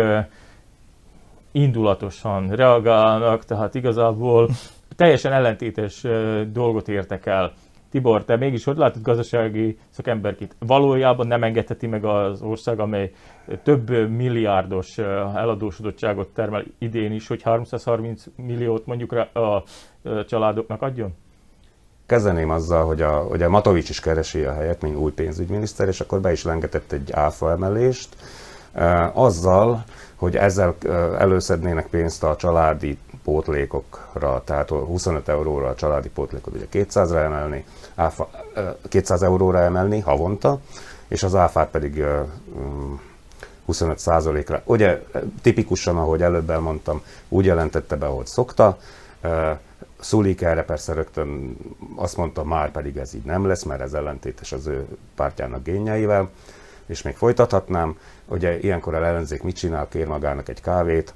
indulatosan 1.53 2.49
reagálnak, 2.49 3.45
tehát 3.45 3.75
igazából 3.75 4.49
teljesen 4.97 5.33
ellentétes 5.33 6.05
dolgot 6.53 6.89
értek 6.89 7.27
el. 7.27 7.53
Tibor, 7.93 8.25
te 8.25 8.37
mégis 8.37 8.65
hogy 8.65 8.77
látod 8.77 9.03
gazdasági 9.03 9.79
szakemberkit? 9.91 10.55
Valójában 10.59 11.27
nem 11.27 11.43
engedheti 11.43 11.87
meg 11.87 12.05
az 12.05 12.43
ország, 12.43 12.81
amely 12.81 13.13
több 13.63 14.11
milliárdos 14.11 14.99
eladósodottságot 14.99 16.29
termel 16.29 16.65
idén 16.79 17.13
is, 17.13 17.29
hogy 17.29 17.43
330 17.43 18.25
milliót 18.37 18.87
mondjuk 18.87 19.13
a 19.13 19.65
családoknak 20.27 20.83
adjon? 20.83 21.15
Kezdeném 22.07 22.51
azzal, 22.51 22.85
hogy 22.87 23.03
a, 23.03 23.11
hogy 23.11 23.43
a 23.43 23.49
Matovics 23.49 23.89
is 23.89 24.01
keresi 24.01 24.43
a 24.43 24.53
helyet, 24.53 24.83
mint 24.83 24.97
új 24.97 25.13
pénzügyminiszter, 25.13 25.89
és 25.89 26.01
akkor 26.01 26.21
be 26.21 26.33
is 26.33 26.45
lengetett 26.45 26.93
egy 26.93 27.13
áfa 27.13 27.51
emelést, 27.51 28.17
azzal, 29.13 29.85
hogy 30.15 30.37
ezzel 30.37 30.75
előszednének 31.19 31.87
pénzt 31.87 32.25
a 32.25 32.37
családi 32.37 32.99
pótlékokra, 33.25 34.43
tehát 34.45 34.69
25 34.69 35.29
euróra 35.29 35.69
a 35.69 35.75
családi 35.75 36.09
pótlékot 36.09 36.55
ugye 36.55 36.67
200-ra 36.73 37.25
emelni, 37.25 37.65
áfa, 37.95 38.31
200 38.89 39.23
euróra 39.23 39.61
emelni 39.61 40.01
havonta, 40.01 40.61
és 41.09 41.23
az 41.23 41.35
áfát 41.35 41.69
pedig 41.71 42.05
25%-ra. 43.69 44.57
Mm, 44.57 44.61
ugye 44.65 45.03
tipikusan, 45.43 45.97
ahogy 45.97 46.23
előbb 46.23 46.51
elmondtam, 46.51 47.03
úgy 47.29 47.45
jelentette 47.45 47.97
be, 47.97 48.07
ahogy 48.07 48.27
szokta. 48.27 48.79
Szulik 50.01 50.43
erre 50.43 50.65
persze 50.65 50.93
rögtön 50.93 51.57
azt 51.97 52.17
mondta, 52.17 52.45
már 52.45 52.71
pedig 52.71 52.97
ez 52.97 53.15
így 53.15 53.25
nem 53.25 53.47
lesz, 53.47 53.63
mert 53.63 53.81
ez 53.81 53.93
ellentétes 53.95 54.53
az 54.53 54.67
ő 54.67 54.87
pártjának 55.15 55.65
génjeivel, 55.65 56.31
és 56.87 57.03
még 57.03 57.17
folytathatnám. 57.17 57.99
Ugye 58.27 58.59
ilyenkor 58.61 58.95
a 58.95 59.07
ellenzék 59.07 59.43
mit 59.43 59.57
csinál, 59.57 59.89
kér 59.89 60.07
magának 60.07 60.49
egy 60.49 60.61
kávét, 60.61 61.15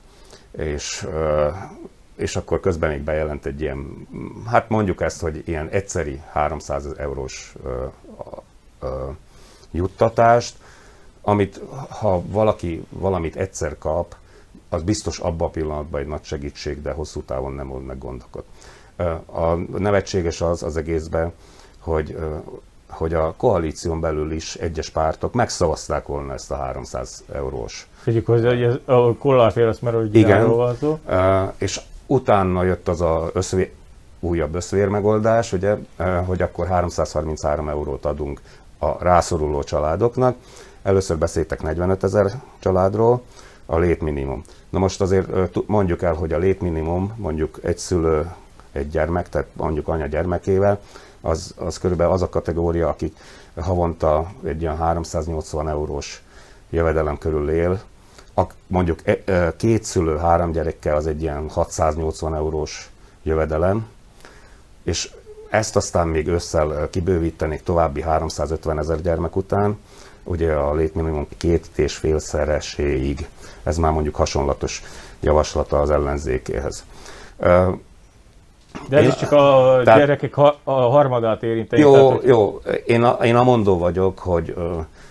és 0.50 1.06
és 2.16 2.37
akkor 2.37 2.61
közben 2.61 2.90
még 2.90 3.00
bejelent 3.00 3.46
egy 3.46 3.61
ilyen, 3.61 4.06
hát 4.46 4.68
mondjuk 4.68 5.00
ezt, 5.00 5.20
hogy 5.20 5.42
ilyen 5.44 5.68
egyszeri 5.68 6.23
300 6.32 6.87
eurós 6.96 7.54
ö, 7.64 7.85
ö, 8.80 9.04
juttatást, 9.70 10.56
amit 11.20 11.61
ha 11.88 12.23
valaki 12.26 12.85
valamit 12.88 13.37
egyszer 13.37 13.78
kap, 13.78 14.16
az 14.68 14.82
biztos 14.82 15.18
abban 15.18 15.49
a 15.49 15.50
pillanatban 15.50 16.00
egy 16.00 16.06
nagy 16.06 16.25
segítség, 16.25 16.82
de 16.82 16.92
hosszú 16.92 17.23
távon 17.23 17.52
nem 17.52 17.70
old 17.70 17.85
meg 17.85 17.99
gondokat. 17.99 18.44
A 19.26 19.54
nevetséges 19.78 20.40
az 20.40 20.62
az 20.62 20.76
egészben, 20.76 21.32
hogy, 21.78 22.16
hogy 22.88 23.14
a 23.14 23.35
koalíción 23.37 24.00
belül 24.00 24.32
is 24.32 24.54
egyes 24.54 24.90
pártok 24.90 25.32
megszavazták 25.32 26.06
volna 26.06 26.32
ezt 26.32 26.50
a 26.50 26.56
300 26.56 27.25
eurós. 27.32 27.88
Tegyük 28.04 28.26
hozzá, 28.26 28.49
hogy 28.49 28.62
ez 28.62 28.75
a 28.85 29.14
kollárfél 29.14 29.68
azt 29.68 29.82
már, 29.82 29.94
hogy 29.94 30.14
Igen, 30.14 30.49
van 30.49 30.76
szó. 30.76 30.99
és 31.58 31.80
Utána 32.06 32.62
jött 32.62 32.88
az 32.88 33.00
a 33.00 33.30
összvé, 33.32 33.72
újabb 34.20 34.54
összvér 34.54 34.88
megoldás, 34.88 35.52
ugye, 35.52 35.76
eh, 35.96 36.26
hogy 36.26 36.42
akkor 36.42 36.66
333 36.66 37.68
eurót 37.68 38.04
adunk 38.04 38.40
a 38.78 39.04
rászoruló 39.04 39.62
családoknak. 39.62 40.36
Először 40.82 41.18
beszéltek 41.18 41.62
45 41.62 42.02
ezer 42.04 42.30
családról, 42.58 43.22
a 43.66 43.78
létminimum. 43.78 44.42
Na 44.70 44.78
most 44.78 45.00
azért 45.00 45.34
eh, 45.34 45.48
mondjuk 45.66 46.02
el, 46.02 46.14
hogy 46.14 46.32
a 46.32 46.38
létminimum 46.38 47.12
mondjuk 47.16 47.58
egy 47.62 47.78
szülő, 47.78 48.30
egy 48.72 48.88
gyermek, 48.90 49.28
tehát 49.28 49.46
mondjuk 49.52 49.88
anya 49.88 50.06
gyermekével, 50.06 50.80
az, 51.20 51.54
az 51.58 51.78
körülbelül 51.78 52.12
az 52.12 52.22
a 52.22 52.28
kategória, 52.28 52.88
akik 52.88 53.16
havonta 53.60 54.32
egy 54.44 54.60
ilyen 54.60 54.76
380 54.76 55.68
eurós 55.68 56.22
jövedelem 56.70 57.18
körül 57.18 57.50
él, 57.50 57.80
mondjuk 58.66 58.99
e, 59.05 59.18
e, 59.25 59.57
két 59.57 59.85
szülő 59.85 60.16
három 60.16 60.53
gyerekkel 60.53 60.96
az 60.96 61.07
egy 61.07 61.22
ilyen 61.22 61.49
680 61.51 62.35
eurós 62.35 62.90
jövedelem, 63.22 63.87
és 64.83 65.11
ezt 65.51 65.77
aztán 65.77 66.09
még 66.09 66.29
összel 66.29 66.88
kibővítenék 66.90 67.62
további 67.62 68.03
350 68.03 68.79
ezer 68.79 69.01
gyermek 69.01 69.37
után, 69.37 69.79
ugye 70.25 70.53
a 70.53 70.75
létminimum 70.75 71.27
két 71.37 71.68
és 71.75 71.96
félszereséig. 71.96 73.29
Ez 73.62 73.77
már 73.77 73.92
mondjuk 73.92 74.14
hasonlatos 74.14 74.83
javaslata 75.20 75.81
az 75.81 75.90
ellenzékéhez. 75.90 76.85
De 78.88 78.96
ez 78.96 79.03
én, 79.03 79.09
is 79.09 79.16
csak 79.16 79.33
a 79.33 79.81
tehát, 79.85 79.99
gyerekek 80.01 80.37
a 80.37 80.72
harmadát 80.72 81.42
érinti. 81.42 81.79
Jó, 81.79 82.09
tehát, 82.09 82.25
jó. 82.25 82.61
Én, 82.87 83.03
a, 83.03 83.25
én 83.25 83.37
amondó 83.37 83.79
vagyok, 83.79 84.18
hogy 84.18 84.55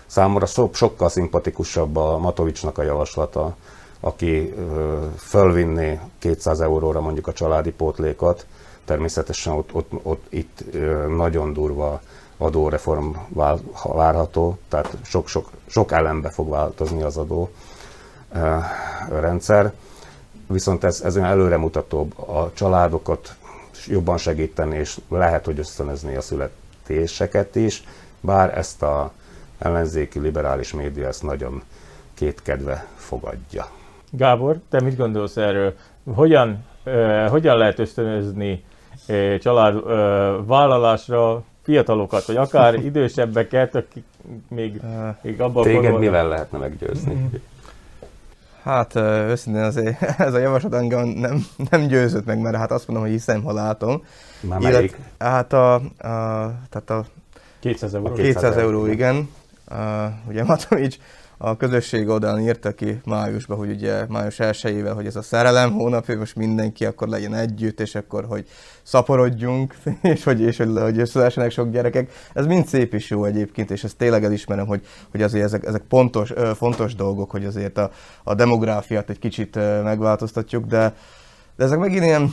Számomra 0.05 0.45
so, 0.45 0.69
sokkal 0.73 1.09
szimpatikusabb 1.09 1.95
a 1.95 2.17
Matovicsnak 2.17 2.77
a 2.77 2.83
javaslata, 2.83 3.55
aki 3.99 4.53
fölvinné 5.17 5.99
200 6.19 6.59
euróra 6.61 7.01
mondjuk 7.01 7.27
a 7.27 7.33
családi 7.33 7.71
pótlékat. 7.71 8.45
Természetesen 8.85 9.53
ott, 9.53 9.73
ott, 9.73 9.91
ott 10.03 10.25
itt 10.29 10.63
nagyon 11.17 11.53
durva 11.53 12.01
adóreform 12.37 13.09
várható, 13.83 14.57
tehát 14.69 14.97
sok-sok 15.03 15.49
sok 15.67 15.91
elembe 15.91 16.29
fog 16.29 16.49
változni 16.49 17.01
az 17.01 17.17
adó 17.17 17.49
rendszer. 19.09 19.73
Viszont 20.47 20.83
ez, 20.83 21.01
ez 21.01 21.15
olyan 21.15 21.27
előremutatóbb, 21.29 22.19
a 22.19 22.51
családokat 22.53 23.35
jobban 23.87 24.17
segíteni, 24.17 24.77
és 24.77 24.99
lehet, 25.09 25.45
hogy 25.45 25.59
ösztönözni 25.59 26.15
a 26.15 26.21
születéseket 26.21 27.55
is, 27.55 27.83
bár 28.21 28.57
ezt 28.57 28.81
a 28.81 29.11
ellenzéki 29.57 30.19
liberális 30.19 30.73
média 30.73 31.07
ezt 31.07 31.23
nagyon 31.23 31.61
kétkedve 32.13 32.87
fogadja. 32.95 33.67
Gábor, 34.11 34.59
te 34.69 34.81
mit 34.81 34.97
gondolsz 34.97 35.37
erről? 35.37 35.73
Hogyan, 36.13 36.63
uh, 36.85 37.27
hogyan 37.27 37.57
lehet 37.57 37.79
ösztönözni 37.79 38.63
uh, 39.07 39.37
család 39.37 39.83
vállalásra 40.47 41.43
fiatalokat, 41.65 42.25
vagy 42.25 42.35
akár 42.35 42.73
idősebbeket, 42.89 43.75
akik 43.75 44.03
még, 44.49 44.81
még 45.21 45.41
abban 45.41 45.63
Téged 45.63 45.81
korban... 45.81 45.99
mivel 45.99 46.27
lehetne 46.27 46.57
meggyőzni? 46.57 47.29
Hát 48.63 48.95
őszintén 48.95 49.61
azért 49.61 50.01
ez 50.19 50.33
a 50.33 50.37
javaslat 50.37 50.73
engem 50.73 51.07
nem, 51.07 51.45
nem 51.69 51.87
győzött 51.87 52.25
meg, 52.25 52.39
mert 52.39 52.55
hát 52.55 52.71
azt 52.71 52.87
mondom, 52.87 53.05
hogy 53.05 53.15
hiszem, 53.15 53.43
ha 53.43 53.53
látom. 53.53 54.03
Már 54.39 54.61
Illet, 54.61 54.97
Hát 55.19 55.53
a, 55.53 55.73
a, 55.73 55.81
tehát 56.69 56.89
a 56.89 57.05
200 57.59 57.93
euró. 57.93 58.13
200 58.13 58.57
euró, 58.57 58.85
igen. 58.85 59.29
Uh, 59.71 60.27
ugye 60.27 60.43
Matovics 60.43 60.97
a 61.37 61.57
közösség 61.57 62.07
oldalán 62.07 62.39
írta 62.39 62.71
ki 62.71 63.01
májusban, 63.05 63.57
hogy 63.57 63.69
ugye 63.69 64.05
május 64.09 64.39
1 64.39 64.83
hogy 64.93 65.05
ez 65.05 65.15
a 65.15 65.21
szerelem 65.21 65.71
hónap, 65.71 66.05
hogy 66.05 66.17
most 66.17 66.35
mindenki 66.35 66.85
akkor 66.85 67.07
legyen 67.07 67.33
együtt, 67.33 67.79
és 67.79 67.95
akkor, 67.95 68.25
hogy 68.25 68.47
szaporodjunk, 68.83 69.75
és 70.01 70.23
hogy, 70.23 70.41
és 70.41 70.57
hogy, 70.57 70.77
hogy 70.77 70.99
összeszülessenek 70.99 71.51
sok 71.51 71.71
gyerekek. 71.71 72.11
Ez 72.33 72.45
mind 72.45 72.67
szép 72.67 72.93
is 72.93 73.09
jó 73.09 73.25
egyébként, 73.25 73.71
és 73.71 73.83
ezt 73.83 73.97
tényleg 73.97 74.23
elismerem, 74.23 74.67
hogy, 74.67 74.85
hogy 75.11 75.21
azért 75.21 75.43
ezek, 75.43 75.65
ezek 75.65 75.81
pontos, 75.81 76.33
fontos 76.55 76.95
dolgok, 76.95 77.31
hogy 77.31 77.45
azért 77.45 77.77
a, 77.77 77.91
a 78.23 78.35
demográfiát 78.35 79.09
egy 79.09 79.19
kicsit 79.19 79.55
megváltoztatjuk, 79.83 80.65
de, 80.65 80.95
de 81.55 81.63
ezek 81.63 81.79
megint 81.79 82.03
ilyen 82.03 82.31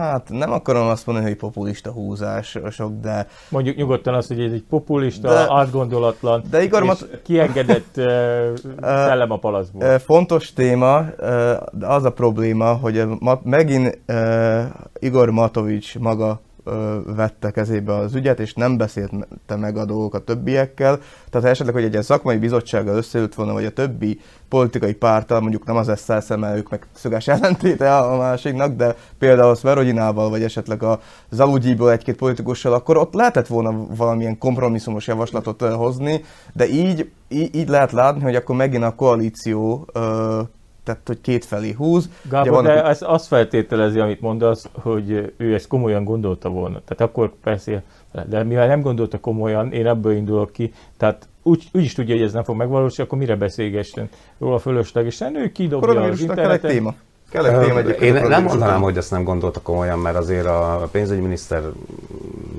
Hát 0.00 0.28
nem 0.28 0.52
akarom 0.52 0.88
azt 0.88 1.06
mondani, 1.06 1.28
hogy 1.28 1.36
populista 1.36 1.90
húzások, 1.90 2.90
de... 3.02 3.26
Mondjuk 3.48 3.76
nyugodtan 3.76 4.14
azt, 4.14 4.28
hogy 4.28 4.40
ez 4.40 4.52
egy 4.52 4.64
populista, 4.68 5.28
de, 5.28 5.46
átgondolatlan, 5.48 6.42
de 6.50 6.62
Igor 6.62 6.82
és 6.82 6.86
Mat- 6.86 7.22
kiengedett 7.22 7.96
uh, 7.96 8.04
szellem 9.06 9.30
a 9.30 9.36
palaszból. 9.36 9.82
Uh, 9.82 9.94
fontos 9.94 10.52
téma, 10.52 10.98
uh, 10.98 11.06
de 11.72 11.86
az 11.86 12.04
a 12.04 12.10
probléma, 12.10 12.74
hogy 12.74 13.04
megint 13.42 13.98
uh, 14.08 14.62
Igor 14.98 15.30
Matovics 15.30 15.98
maga 15.98 16.40
vette 17.06 17.50
kezébe 17.50 17.94
az 17.94 18.14
ügyet, 18.14 18.40
és 18.40 18.54
nem 18.54 18.76
beszélte 18.76 19.56
meg 19.56 19.76
a 19.76 19.84
dolgokat 19.84 20.22
többiekkel. 20.22 20.98
Tehát 21.30 21.48
esetleg, 21.48 21.74
hogy 21.74 21.84
egy 21.84 21.90
ilyen 21.90 22.02
szakmai 22.02 22.36
bizottsággal 22.36 22.96
összeült 22.96 23.34
volna, 23.34 23.52
vagy 23.52 23.64
a 23.64 23.70
többi 23.70 24.20
politikai 24.48 24.94
pártal, 24.94 25.40
mondjuk 25.40 25.64
nem 25.64 25.76
az 25.76 25.88
ezt 25.88 26.36
mert 26.36 26.56
ők 26.56 26.70
meg 26.70 26.86
szöges 26.92 27.28
ellentéte 27.28 27.96
a 27.96 28.16
másiknak, 28.16 28.76
de 28.76 28.96
például 29.18 29.54
Szverodinával, 29.54 30.30
vagy 30.30 30.42
esetleg 30.42 30.82
a 30.82 31.00
Zalugyiból 31.30 31.92
egy-két 31.92 32.16
politikussal, 32.16 32.72
akkor 32.72 32.96
ott 32.96 33.14
lehetett 33.14 33.46
volna 33.46 33.86
valamilyen 33.96 34.38
kompromisszumos 34.38 35.06
javaslatot 35.06 35.62
hozni, 35.62 36.24
de 36.52 36.68
így, 36.68 37.10
így 37.28 37.68
lehet 37.68 37.92
látni, 37.92 38.22
hogy 38.22 38.34
akkor 38.34 38.56
megint 38.56 38.84
a 38.84 38.94
koalíció 38.94 39.86
tehát 40.90 41.06
hogy 41.06 41.20
kétfelé 41.20 41.72
húz. 41.72 42.08
Gábor, 42.30 42.50
vannak, 42.50 42.72
de 42.72 42.84
ez 42.84 42.98
azt 43.00 43.26
feltételezi, 43.26 43.98
amit 43.98 44.20
mondasz, 44.20 44.68
hogy 44.72 45.32
ő 45.36 45.54
ezt 45.54 45.66
komolyan 45.66 46.04
gondolta 46.04 46.48
volna. 46.48 46.80
Tehát 46.84 47.12
akkor 47.12 47.32
persze, 47.42 47.82
de 48.26 48.42
mivel 48.42 48.66
nem 48.66 48.80
gondolta 48.80 49.20
komolyan, 49.20 49.72
én 49.72 49.86
ebből 49.86 50.12
indulok 50.12 50.52
ki, 50.52 50.72
tehát 50.96 51.28
úgy, 51.42 51.68
úgy 51.72 51.84
is 51.84 51.94
tudja, 51.94 52.14
hogy 52.14 52.24
ez 52.24 52.32
nem 52.32 52.44
fog 52.44 52.56
megvalósulni, 52.56 53.10
akkor 53.10 53.18
mire 53.18 53.36
beszélgessen 53.36 54.08
róla 54.38 54.58
fölöslegesen, 54.58 55.36
ő 55.36 55.52
kidobja 55.52 56.02
az 56.02 56.20
interneten. 56.20 56.70
Téma. 56.70 56.94
Kell 57.30 57.44
egy 57.46 57.66
téma 57.66 57.80
Én 57.80 58.12
nem 58.12 58.42
mondanám, 58.42 58.82
hogy 58.82 58.96
ezt 58.96 59.10
nem 59.10 59.24
gondolta 59.24 59.60
komolyan, 59.60 59.98
mert 59.98 60.16
azért 60.16 60.46
a 60.46 60.88
pénzügyminiszter 60.90 61.62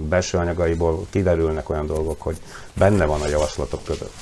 belső 0.10 0.38
anyagaiból 0.38 1.06
kiderülnek 1.10 1.70
olyan 1.70 1.86
dolgok, 1.86 2.22
hogy 2.22 2.38
benne 2.74 3.06
van 3.06 3.22
a 3.22 3.28
javaslatok 3.28 3.84
között. 3.84 4.14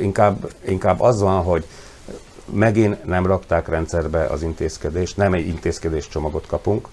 Inkább, 0.00 0.52
inkább 0.66 1.00
az 1.00 1.20
van, 1.20 1.42
hogy 1.42 1.64
megint 2.50 3.04
nem 3.04 3.26
rakták 3.26 3.68
rendszerbe 3.68 4.24
az 4.24 4.42
intézkedést, 4.42 5.16
nem 5.16 5.32
egy 5.32 5.46
intézkedés 5.46 6.08
csomagot 6.08 6.46
kapunk, 6.46 6.88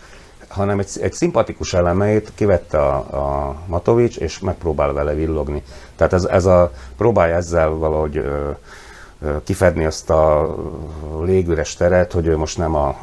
hanem 0.47 0.79
egy, 0.79 0.89
egy 1.01 1.13
szimpatikus 1.13 1.73
elemeit 1.73 2.31
kivette 2.35 2.79
a, 2.79 2.95
a 2.95 3.55
Matovics, 3.67 4.17
és 4.17 4.39
megpróbál 4.39 4.93
vele 4.93 5.13
villogni. 5.13 5.63
Tehát 5.95 6.13
ez, 6.13 6.23
ez 6.23 6.45
a, 6.45 6.71
próbálja 6.97 7.35
ezzel 7.35 7.69
valahogy 7.69 8.17
ö, 8.17 8.49
ö, 9.21 9.35
kifedni 9.43 9.85
azt 9.85 10.09
a 10.09 10.55
légüres 11.23 11.75
teret, 11.75 12.11
hogy 12.11 12.27
ő 12.27 12.37
most 12.37 12.57
nem 12.57 12.75
a 12.75 12.95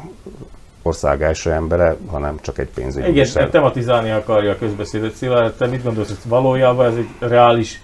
ország 0.81 1.21
első 1.21 1.51
embere, 1.51 1.95
hanem 2.11 2.37
csak 2.41 2.57
egy 2.57 2.69
pénzügyi 2.73 3.09
Igen, 3.09 3.49
tematizálni 3.49 4.11
akarja 4.11 4.51
a 4.51 4.57
közbeszédet. 4.57 5.15
Szilárd, 5.15 5.53
te 5.53 5.67
mit 5.67 5.83
gondolsz, 5.83 6.07
hogy 6.07 6.17
valójában 6.25 6.85
ez 6.85 6.95
egy 6.95 7.09
reális 7.19 7.81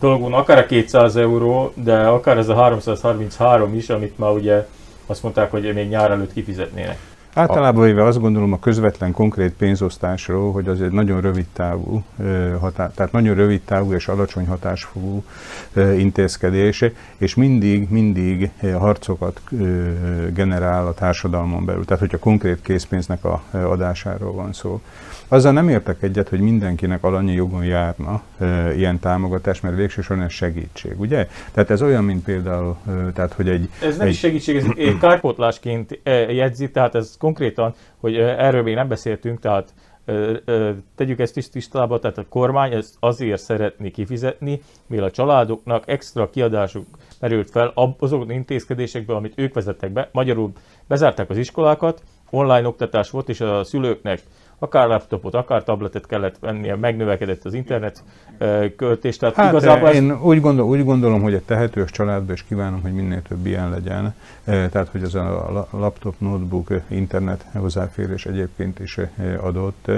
dolgon, 0.00 0.32
akár 0.32 0.58
a 0.58 0.66
200 0.66 1.16
euró, 1.16 1.72
de 1.74 1.98
akár 1.98 2.38
ez 2.38 2.48
a 2.48 2.54
333 2.54 3.74
is, 3.74 3.90
amit 3.90 4.18
már 4.18 4.30
ugye 4.30 4.66
azt 5.06 5.22
mondták, 5.22 5.50
hogy 5.50 5.74
még 5.74 5.88
nyár 5.88 6.10
előtt 6.10 6.32
kifizetnének. 6.32 6.98
Általában 7.34 7.84
véve 7.84 8.04
azt 8.04 8.20
gondolom 8.20 8.52
a 8.52 8.58
közvetlen 8.58 9.12
konkrét 9.12 9.52
pénzosztásról, 9.52 10.52
hogy 10.52 10.68
az 10.68 10.82
egy 10.82 10.90
nagyon 10.90 11.20
rövid 11.20 11.46
távú, 11.52 12.02
tehát 12.74 13.12
nagyon 13.12 13.34
rövid 13.34 13.60
távú 13.60 13.92
és 13.92 14.08
alacsony 14.08 14.46
hatásfogú 14.46 15.24
intézkedés, 15.96 16.84
és 17.16 17.34
mindig, 17.34 17.90
mindig 17.90 18.50
harcokat 18.78 19.40
generál 20.34 20.86
a 20.86 20.94
társadalmon 20.94 21.64
belül. 21.64 21.84
Tehát, 21.84 22.00
hogyha 22.00 22.18
konkrét 22.18 22.62
készpénznek 22.62 23.24
a 23.24 23.42
adásáról 23.50 24.32
van 24.32 24.52
szó. 24.52 24.80
Azzal 25.28 25.52
nem 25.52 25.68
értek 25.68 26.02
egyet, 26.02 26.28
hogy 26.28 26.40
mindenkinek 26.40 27.04
alanyi 27.04 27.32
jogon 27.32 27.64
járna 27.64 28.22
e, 28.38 28.74
ilyen 28.74 28.98
támogatás, 28.98 29.60
mert 29.60 29.76
végsősorban 29.76 30.24
ez 30.24 30.32
segítség, 30.32 31.00
ugye? 31.00 31.28
Tehát 31.52 31.70
ez 31.70 31.82
olyan, 31.82 32.04
mint 32.04 32.24
például, 32.24 32.76
e, 32.88 32.90
tehát 33.14 33.32
hogy 33.32 33.48
egy... 33.48 33.68
Ez 33.82 33.96
nem 33.96 34.06
egy... 34.06 34.12
is 34.12 34.18
segítség, 34.18 34.56
ez 34.56 34.64
egy 34.76 34.98
kárpótlásként 34.98 36.00
jegyzi, 36.28 36.70
tehát 36.70 36.94
ez 36.94 37.16
konkrétan, 37.18 37.74
hogy 37.96 38.16
erről 38.16 38.62
még 38.62 38.74
nem 38.74 38.88
beszéltünk, 38.88 39.40
tehát 39.40 39.74
tegyük 40.94 41.18
ezt 41.18 41.50
tisztába, 41.50 41.98
tehát 41.98 42.18
a 42.18 42.24
kormány 42.28 42.72
ezt 42.72 42.96
azért 43.00 43.42
szeretné 43.42 43.90
kifizetni, 43.90 44.60
mivel 44.86 45.04
a 45.04 45.10
családoknak 45.10 45.88
extra 45.88 46.30
kiadásuk 46.30 46.86
merült 47.20 47.50
fel 47.50 47.72
azok 47.98 48.32
intézkedésekből, 48.32 49.16
amit 49.16 49.32
ők 49.36 49.54
vezettek 49.54 49.90
be. 49.90 50.08
Magyarul 50.12 50.52
bezárták 50.88 51.30
az 51.30 51.36
iskolákat, 51.36 52.02
online 52.30 52.66
oktatás 52.66 53.10
volt, 53.10 53.28
és 53.28 53.40
a 53.40 53.64
szülőknek 53.64 54.22
akár 54.58 54.88
laptopot, 54.88 55.34
akár 55.34 55.62
tabletet 55.62 56.06
kellett 56.06 56.38
vennie, 56.40 56.76
megnövekedett 56.76 57.44
az 57.44 57.54
internet 57.54 58.02
költés. 58.76 59.16
Tehát 59.16 59.34
hát 59.34 59.50
igazából 59.52 59.88
én 59.88 60.10
ez... 60.10 60.16
úgy, 60.20 60.40
gondol, 60.40 60.66
úgy 60.66 60.84
gondolom, 60.84 61.22
hogy 61.22 61.34
egy 61.34 61.42
tehetős 61.42 61.90
családban 61.90 62.34
is 62.34 62.44
kívánom, 62.44 62.82
hogy 62.82 62.92
minél 62.92 63.22
több 63.22 63.46
ilyen 63.46 63.70
legyen. 63.70 64.14
Tehát, 64.44 64.88
hogy 64.88 65.02
az 65.02 65.14
a 65.14 65.68
laptop, 65.70 66.14
notebook, 66.18 66.68
internet 66.88 67.44
hozzáférés 67.52 68.26
egyébként 68.26 68.78
is 68.78 68.98
adott, 69.40 69.90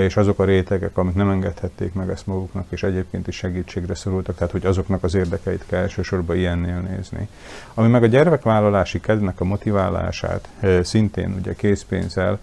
és 0.00 0.16
azok 0.16 0.38
a 0.38 0.44
rétegek, 0.44 0.96
amik 0.96 1.14
nem 1.14 1.30
engedhették 1.30 1.94
meg 1.94 2.08
ezt 2.10 2.26
maguknak, 2.26 2.66
és 2.68 2.82
egyébként 2.82 3.28
is 3.28 3.36
segítségre 3.36 3.94
szorultak, 3.94 4.34
tehát, 4.34 4.52
hogy 4.52 4.66
azoknak 4.66 5.04
az 5.04 5.14
érdekeit 5.14 5.64
kell 5.66 5.82
elsősorban 5.82 6.36
ilyennél 6.36 6.78
nézni. 6.78 7.28
Ami 7.74 7.88
meg 7.88 8.02
a 8.02 8.06
gyermekvállalási 8.06 9.00
kedvnek 9.00 9.40
a 9.40 9.44
motiválását 9.44 10.48
szintén 10.82 11.34
ugye 11.38 11.54
készpénzzel, 11.54 12.38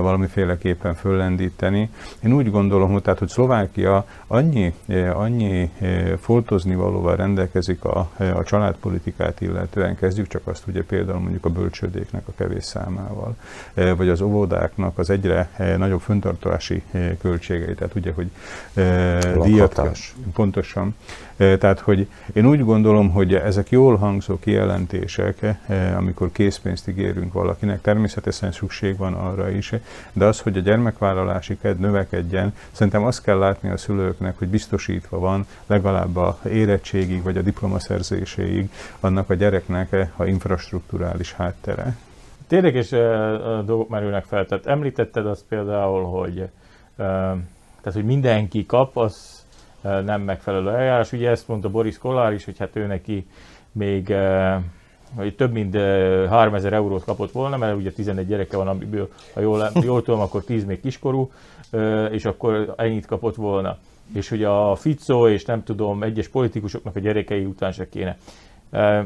valamiféleképpen 0.00 0.94
föllendíteni. 0.94 1.90
Én 2.24 2.32
úgy 2.32 2.50
gondolom, 2.50 2.92
hogy, 2.92 3.02
tehát, 3.02 3.18
hogy 3.18 3.28
Szlovákia 3.28 4.06
annyi, 4.26 4.74
annyi 5.12 5.70
foltozni 6.20 6.74
valóval 6.74 7.16
rendelkezik 7.16 7.84
a, 7.84 8.10
a 8.34 8.42
családpolitikát 8.44 9.40
illetően, 9.40 9.96
kezdjük 9.96 10.26
csak 10.26 10.46
azt 10.46 10.66
ugye 10.66 10.82
például 10.82 11.20
mondjuk 11.20 11.44
a 11.44 11.50
bölcsődéknek 11.50 12.28
a 12.28 12.32
kevés 12.36 12.64
számával, 12.64 13.36
vagy 13.74 14.08
az 14.08 14.20
óvodáknak 14.20 14.98
az 14.98 15.10
egyre 15.10 15.50
nagyobb 15.76 16.00
föntartási 16.00 16.82
költségei, 17.20 17.74
tehát 17.74 17.94
ugye, 17.94 18.12
hogy 18.12 18.30
díjat, 19.42 19.80
pontosan, 20.34 20.94
tehát, 21.36 21.78
hogy 21.78 22.08
én 22.32 22.46
úgy 22.46 22.64
gondolom, 22.64 23.10
hogy 23.10 23.34
ezek 23.34 23.70
jól 23.70 23.96
hangzó 23.96 24.38
kijelentések, 24.38 25.56
amikor 25.96 26.32
készpénzt 26.32 26.88
ígérünk 26.88 27.32
valakinek, 27.32 27.80
természetesen 27.80 28.52
szükség 28.52 28.96
van 28.96 29.14
arra 29.14 29.50
is, 29.50 29.72
de 30.12 30.24
az, 30.24 30.40
hogy 30.40 30.56
a 30.56 30.60
gyermekvállalási 30.60 31.58
kedv 31.58 31.80
növekedjen, 31.80 32.54
szerintem 32.70 33.04
azt 33.04 33.22
kell 33.22 33.38
látni 33.38 33.70
a 33.70 33.76
szülőknek, 33.76 34.38
hogy 34.38 34.48
biztosítva 34.48 35.18
van 35.18 35.46
legalább 35.66 36.16
a 36.16 36.38
érettségig 36.48 37.22
vagy 37.22 37.36
a 37.36 37.42
diplomaszerzéséig 37.42 38.70
annak 39.00 39.30
a 39.30 39.34
gyereknek 39.34 40.10
a 40.16 40.24
infrastruktúrális 40.24 41.32
háttere. 41.32 41.96
Érdekes 42.48 42.88
dolgok 43.64 43.88
merülnek 43.88 44.24
fel. 44.24 44.46
Tehát 44.46 44.66
említetted 44.66 45.26
azt 45.26 45.44
például, 45.48 46.04
hogy, 46.04 46.48
tehát, 46.96 47.92
hogy 47.92 48.04
mindenki 48.04 48.66
kap, 48.66 48.96
az 48.96 49.41
nem 49.82 50.20
megfelelő 50.20 50.70
eljárás. 50.70 51.12
Ugye 51.12 51.30
ezt 51.30 51.48
mondta 51.48 51.70
Boris 51.70 51.98
Kollár 51.98 52.32
is, 52.32 52.44
hogy 52.44 52.58
hát 52.58 52.76
ő 52.76 52.86
neki 52.86 53.26
még 53.72 54.14
hogy 55.16 55.36
több 55.36 55.52
mint 55.52 55.76
3000 56.28 56.72
eurót 56.72 57.04
kapott 57.04 57.32
volna, 57.32 57.56
mert 57.56 57.76
ugye 57.76 57.90
11 57.90 58.26
gyereke 58.26 58.56
van, 58.56 58.68
amiből, 58.68 59.08
ha 59.34 59.40
jól, 59.40 59.70
jól 59.74 60.02
tudom, 60.02 60.20
akkor 60.20 60.44
10 60.44 60.64
még 60.64 60.80
kiskorú, 60.80 61.30
és 62.10 62.24
akkor 62.24 62.74
ennyit 62.76 63.06
kapott 63.06 63.34
volna. 63.34 63.76
És 64.14 64.28
hogy 64.28 64.44
a 64.44 64.74
Fico 64.74 65.28
és 65.28 65.44
nem 65.44 65.62
tudom, 65.62 66.02
egyes 66.02 66.28
politikusoknak 66.28 66.96
a 66.96 67.00
gyerekei 67.00 67.44
után 67.44 67.72
se 67.72 67.88
kéne. 67.88 68.16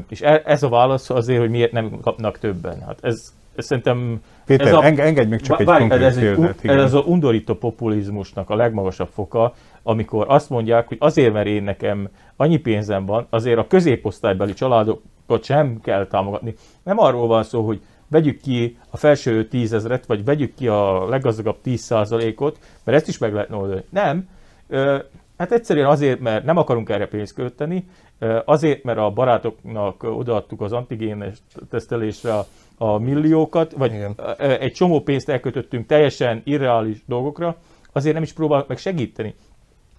És 0.09 0.21
e, 0.21 0.41
ez 0.45 0.63
a 0.63 0.69
válasz 0.69 1.09
azért, 1.09 1.39
hogy 1.39 1.49
miért 1.49 1.71
nem 1.71 1.99
kapnak 2.01 2.37
többen. 2.37 2.81
Hát 2.85 2.99
ez, 3.01 3.33
szerintem... 3.57 4.21
Péter, 4.45 4.67
ez 4.67 4.73
a, 4.73 4.83
engedj 4.85 5.29
meg 5.29 5.41
csak 5.41 5.59
egy 5.59 5.65
konkrét 5.65 6.01
ez, 6.01 6.19
példát, 6.19 6.59
egy, 6.61 6.69
ez 6.69 6.83
az 6.83 6.93
a 6.93 6.99
undorító 6.99 7.53
populizmusnak 7.53 8.49
a 8.49 8.55
legmagasabb 8.55 9.09
foka, 9.13 9.53
amikor 9.83 10.25
azt 10.29 10.49
mondják, 10.49 10.87
hogy 10.87 10.97
azért, 10.99 11.33
mert 11.33 11.47
én 11.47 11.63
nekem 11.63 12.09
annyi 12.35 12.57
pénzem 12.57 13.05
van, 13.05 13.27
azért 13.29 13.57
a 13.57 13.67
középosztálybeli 13.67 14.53
családokat 14.53 15.43
sem 15.43 15.79
kell 15.81 16.07
támogatni. 16.07 16.53
Nem 16.83 16.99
arról 16.99 17.27
van 17.27 17.43
szó, 17.43 17.65
hogy 17.65 17.81
vegyük 18.07 18.41
ki 18.41 18.77
a 18.89 18.97
felső 18.97 19.47
tízezret, 19.47 20.05
vagy 20.05 20.23
vegyük 20.23 20.55
ki 20.55 20.67
a 20.67 21.09
leggazdagabb 21.09 21.57
10%-ot, 21.65 22.59
mert 22.83 22.97
ezt 22.97 23.07
is 23.07 23.17
meg 23.17 23.33
lehet 23.33 23.51
oldani. 23.51 23.83
Nem. 23.89 24.29
Hát 25.37 25.51
egyszerűen 25.51 25.87
azért, 25.87 26.19
mert 26.19 26.45
nem 26.45 26.57
akarunk 26.57 26.89
erre 26.89 27.07
pénzt 27.07 27.33
költeni, 27.33 27.87
azért, 28.45 28.83
mert 28.83 28.97
a 28.97 29.09
barátoknak 29.09 30.03
odaadtuk 30.03 30.61
az 30.61 30.71
antigénes 30.71 31.37
tesztelésre 31.69 32.33
a, 32.33 32.45
a 32.77 32.97
milliókat, 32.97 33.71
vagy 33.71 33.93
Igen. 33.93 34.15
egy 34.37 34.73
csomó 34.73 35.01
pénzt 35.01 35.29
elkötöttünk 35.29 35.85
teljesen 35.85 36.41
irreális 36.45 37.03
dolgokra, 37.05 37.57
azért 37.91 38.13
nem 38.13 38.23
is 38.23 38.33
próbálok 38.33 38.67
meg 38.67 38.77
segíteni 38.77 39.35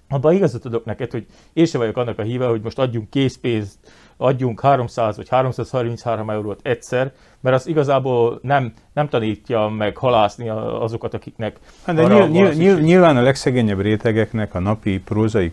abban 0.09 0.35
igazat 0.35 0.65
adok 0.65 0.85
neked, 0.85 1.11
hogy 1.11 1.27
én 1.53 1.67
sem 1.67 1.81
vagyok 1.81 1.97
annak 1.97 2.19
a 2.19 2.23
híve, 2.23 2.47
hogy 2.47 2.63
most 2.63 2.79
adjunk 2.79 3.11
készpénzt, 3.11 3.79
adjunk 4.19 4.61
300 4.61 5.17
vagy 5.17 5.29
333 5.29 6.31
eurót 6.31 6.61
egyszer, 6.63 7.13
mert 7.41 7.57
az 7.57 7.67
igazából 7.67 8.39
nem, 8.43 8.73
nem 8.93 9.09
tanítja 9.09 9.69
meg 9.69 9.97
halászni 9.97 10.49
azokat, 10.81 11.15
akiknek 11.15 11.57
hát 11.85 11.97
de 11.97 12.03
nyilván, 12.03 12.29
nyilván, 12.29 12.55
nyilván, 12.55 12.83
nyilván 12.83 13.17
a 13.17 13.23
legszegényebb 13.23 13.81
rétegeknek 13.81 14.55
a 14.55 14.59
napi 14.59 15.01
prózai 15.01 15.53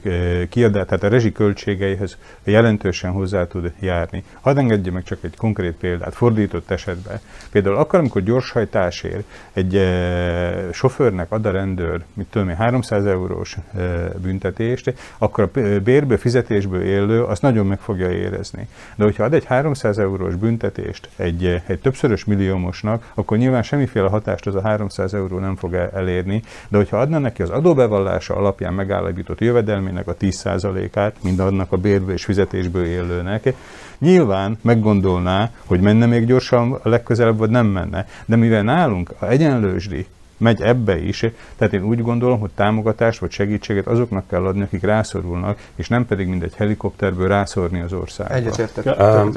kiadás, 0.50 0.86
tehát 0.86 1.04
a 1.04 1.08
rezsiköltségeihez 1.08 2.18
jelentősen 2.44 3.12
hozzá 3.12 3.48
tud 3.48 3.74
járni. 3.80 4.24
Hadd 4.42 4.58
engedje 4.58 4.92
meg 4.92 5.04
csak 5.04 5.18
egy 5.22 5.36
konkrét 5.38 5.74
példát, 5.74 6.14
fordított 6.14 6.72
esetben. 6.72 7.20
Például 7.52 7.76
akkor, 7.76 8.00
amikor 8.00 8.24
gyorshajtásért 8.24 9.24
egy 9.54 9.76
e, 9.76 10.72
sofőrnek 10.72 11.32
ad 11.32 11.46
a 11.46 11.52
rendőr, 11.52 12.04
mit 12.14 12.28
tudom 12.28 12.50
én, 12.50 12.56
300 12.56 13.06
eurós 13.06 13.58
e, 13.78 13.80
büntetést, 14.22 14.94
akkor 15.18 15.44
a 15.54 15.60
bérből, 15.84 16.18
fizetésből 16.18 16.82
élő 16.82 17.24
azt 17.24 17.42
nagyon 17.42 17.66
meg 17.66 17.80
fogja 17.80 18.12
érezni. 18.12 18.55
De 18.96 19.04
hogyha 19.04 19.24
ad 19.24 19.34
egy 19.34 19.46
300 19.46 19.98
eurós 19.98 20.36
büntetést 20.36 21.10
egy 21.16 21.62
egy 21.66 21.80
többszörös 21.80 22.26
milliómosnak, 22.26 23.12
akkor 23.14 23.38
nyilván 23.38 23.64
semmiféle 23.64 24.10
hatást 24.10 24.48
az 24.48 24.56
a 24.56 24.62
300 24.62 25.14
euró 25.14 25.40
nem 25.40 25.56
fog 25.56 25.74
elérni, 25.74 26.42
de 26.68 26.78
hogyha 26.78 26.98
adna 26.98 27.20
neki 27.20 27.42
az 27.42 27.50
adóbevallása 27.50 28.36
alapján 28.36 28.74
megállapított 28.74 29.40
jövedelmének 29.40 30.08
a 30.08 30.16
10%-át, 30.16 31.16
mind 31.24 31.40
annak 31.40 31.72
a 31.72 31.78
bérből 31.78 32.14
és 32.14 32.26
fizetésből 32.26 32.86
élőnek, 32.86 33.54
nyilván 33.98 34.58
meggondolná, 34.62 35.52
hogy 35.66 35.80
menne 35.80 36.06
még 36.06 36.26
gyorsan 36.26 36.74
a 36.84 36.90
legközelebb, 36.90 37.38
vagy 37.38 37.50
nem 37.50 37.68
menne. 37.68 38.08
De 38.26 38.36
mivel 38.36 38.64
nálunk 38.64 39.14
a 39.20 39.26
egyenlősdi 39.26 40.06
megy 40.38 40.62
ebbe 40.62 40.98
is. 40.98 41.26
Tehát 41.56 41.74
én 41.74 41.84
úgy 41.84 42.02
gondolom, 42.02 42.40
hogy 42.40 42.52
támogatást 42.56 43.20
vagy 43.20 43.32
segítséget 43.32 43.88
azoknak 43.88 44.28
kell 44.28 44.46
adni, 44.46 44.62
akik 44.62 44.82
rászorulnak, 44.82 45.60
és 45.76 45.88
nem 45.88 46.06
pedig 46.06 46.28
mindegy 46.28 46.54
helikopterből 46.56 47.28
rászorni 47.28 47.82
az 47.82 47.94
országba. 47.94 48.34
Egyetértek. 48.34 48.86
Uh, 48.86 49.36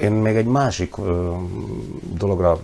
én 0.00 0.12
még 0.12 0.36
egy 0.36 0.46
másik 0.46 0.98
uh, 0.98 1.06
dologra 2.18 2.60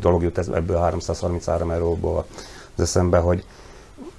dolog 0.00 0.22
jut 0.22 0.38
ebből 0.38 0.76
a 0.76 0.80
333 0.80 1.70
euróból. 1.70 2.26
az 2.74 2.82
eszembe, 2.82 3.18
hogy 3.18 3.44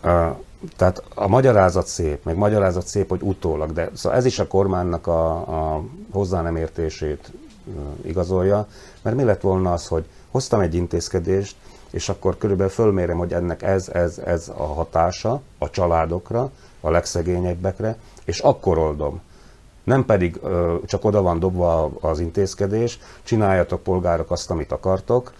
uh, 0.03 0.35
tehát 0.75 1.03
a 1.15 1.27
magyarázat 1.27 1.87
szép, 1.87 2.23
meg 2.23 2.35
magyarázat 2.35 2.87
szép, 2.87 3.09
hogy 3.09 3.21
utólag, 3.21 3.73
de 3.73 3.89
szóval 3.93 4.17
ez 4.17 4.25
is 4.25 4.39
a 4.39 4.47
kormánynak 4.47 5.07
a, 5.07 5.31
a 5.75 5.83
hozzá 6.11 6.41
nem 6.41 6.55
értését 6.55 7.31
uh, 7.65 7.73
igazolja, 8.05 8.67
mert 9.01 9.15
mi 9.15 9.23
lett 9.23 9.41
volna 9.41 9.73
az, 9.73 9.87
hogy 9.87 10.05
hoztam 10.31 10.59
egy 10.59 10.73
intézkedést, 10.73 11.55
és 11.91 12.09
akkor 12.09 12.37
körülbelül 12.37 12.71
fölmérem, 12.71 13.17
hogy 13.17 13.33
ennek 13.33 13.61
ez, 13.61 13.89
ez, 13.89 14.17
ez 14.25 14.51
a 14.57 14.63
hatása 14.65 15.41
a 15.57 15.69
családokra, 15.69 16.51
a 16.81 16.89
legszegényebbekre, 16.89 17.97
és 18.25 18.39
akkor 18.39 18.77
oldom. 18.77 19.21
Nem 19.83 20.05
pedig 20.05 20.39
ö, 20.43 20.75
csak 20.85 21.05
oda 21.05 21.21
van 21.21 21.39
dobva 21.39 21.91
az 21.99 22.19
intézkedés, 22.19 22.99
csináljatok 23.23 23.83
polgárok 23.83 24.31
azt, 24.31 24.51
amit 24.51 24.71
akartok, 24.71 25.33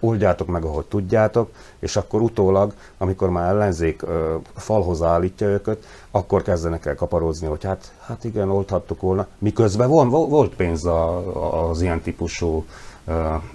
oldjátok 0.00 0.46
meg, 0.46 0.64
ahogy 0.64 0.84
tudjátok, 0.84 1.50
és 1.78 1.96
akkor 1.96 2.20
utólag, 2.20 2.72
amikor 2.98 3.30
már 3.30 3.48
ellenzék 3.48 4.02
ö, 4.02 4.34
falhoz 4.56 5.02
állítja 5.02 5.46
őket, 5.46 5.84
akkor 6.10 6.42
kezdenek 6.42 6.86
el 6.86 6.94
kaparozni, 6.94 7.46
hogy 7.46 7.64
hát, 7.64 7.92
hát 8.06 8.24
igen, 8.24 8.50
oldhattuk 8.50 9.00
volna. 9.00 9.26
Miközben 9.38 9.88
von, 9.88 10.08
volt 10.08 10.54
pénz 10.54 10.84
a, 10.84 11.70
az 11.70 11.82
ilyen 11.82 12.00
típusú 12.00 12.64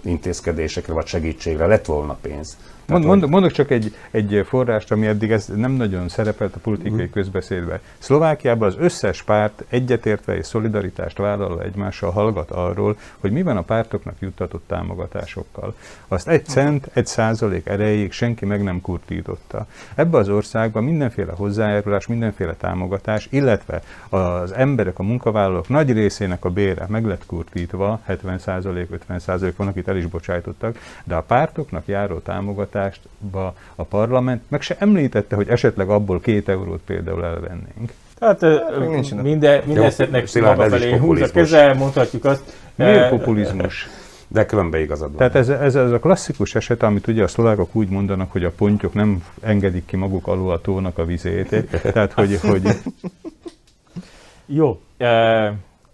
intézkedésekre 0.04 0.94
vagy 0.94 1.06
segítségre, 1.06 1.66
lett 1.66 1.86
volna 1.86 2.18
pénz. 2.22 2.58
Mond, 2.88 3.06
mondok, 3.06 3.30
mondok 3.30 3.52
csak 3.52 3.72
egy, 3.72 3.96
egy 4.12 4.44
forrást, 4.46 4.92
ami 4.92 5.08
eddig 5.08 5.32
ez 5.32 5.52
nem 5.56 5.72
nagyon 5.72 6.10
szerepelt 6.10 6.56
a 6.56 6.60
politikai 6.60 6.92
uh-huh. 6.92 7.10
közbeszédben. 7.10 7.80
Szlovákiában 7.98 8.68
az 8.68 8.76
összes 8.80 9.24
párt 9.24 9.64
egyetértve 9.70 10.38
és 10.38 10.46
szolidaritást 10.46 11.18
vállalva 11.18 11.64
egymással 11.64 12.12
hallgat 12.12 12.52
arról, 12.52 12.98
hogy 13.20 13.32
mi 13.32 13.44
van 13.44 13.58
a 13.58 13.62
pártoknak 13.62 14.16
juttatott 14.20 14.64
támogatásokkal. 14.68 15.76
Azt 16.08 16.28
egy 16.28 16.46
cent, 16.46 16.90
egy 16.94 17.06
százalék 17.06 17.66
erejéig 17.66 18.12
senki 18.12 18.46
meg 18.46 18.64
nem 18.64 18.82
kurtította. 18.82 19.66
Ebben 19.96 20.22
az 20.22 20.30
országban 20.30 20.84
mindenféle 20.84 21.32
hozzájárulás, 21.32 22.08
mindenféle 22.08 22.54
támogatás, 22.54 23.28
illetve 23.32 23.82
az 24.10 24.52
emberek, 24.52 25.00
a 25.00 25.04
munkavállalók 25.04 25.70
nagy 25.70 25.92
részének 25.92 26.46
a 26.46 26.50
bére 26.50 26.86
meg 26.90 27.06
lett 27.06 27.26
kurtítva, 27.26 28.00
70 28.04 28.40
százalék, 28.40 28.92
50 28.92 29.20
százalék 29.20 29.56
van, 29.58 29.68
akit 29.68 29.88
el 29.88 29.98
is 29.98 30.06
bocsájtottak, 30.06 30.78
de 31.04 31.16
a 31.16 31.22
pártoknak 31.22 31.88
járó 31.88 32.20
támogatás 32.20 32.76
támogatást 32.78 33.02
a 33.76 33.84
parlament 33.84 34.42
meg 34.48 34.62
se 34.62 34.76
említette, 34.80 35.36
hogy 35.36 35.48
esetleg 35.50 35.90
abból 35.90 36.20
két 36.20 36.50
eurót 36.50 36.82
például 36.86 37.26
elvennénk. 37.26 37.92
Tehát 38.20 38.42
hát, 38.42 39.22
minden, 39.22 39.64
minden 39.66 39.84
esetnek 39.84 40.34
maga 40.34 40.70
felé 40.70 40.98
húz 40.98 41.22
a 41.22 41.32
keze, 41.32 41.74
mondhatjuk 41.74 42.26
azt. 42.26 42.44
Miért 42.76 43.10
populizmus? 43.10 43.88
De 44.30 44.46
különben 44.46 44.82
igazad 44.82 45.08
van. 45.08 45.18
Tehát 45.18 45.36
ez, 45.36 45.50
ez, 45.50 45.76
ez 45.76 45.92
a 45.92 46.00
klasszikus 46.00 46.56
eset, 46.56 46.84
amit 46.84 47.08
ugye 47.08 47.24
a 47.24 47.28
szlovákok 47.28 47.76
úgy 47.76 47.90
mondanak, 47.90 48.32
hogy 48.32 48.44
a 48.44 48.52
pontyok 48.52 48.94
nem 48.94 49.24
engedik 49.42 49.86
ki 49.86 49.96
maguk 49.96 50.28
alul 50.28 50.52
a 50.52 50.62
tónak 50.62 50.98
a 50.98 51.06
vizét. 51.06 51.66
Tehát, 51.82 52.14
hogy... 52.14 52.40
hogy... 52.42 52.62
Jó. 54.46 54.82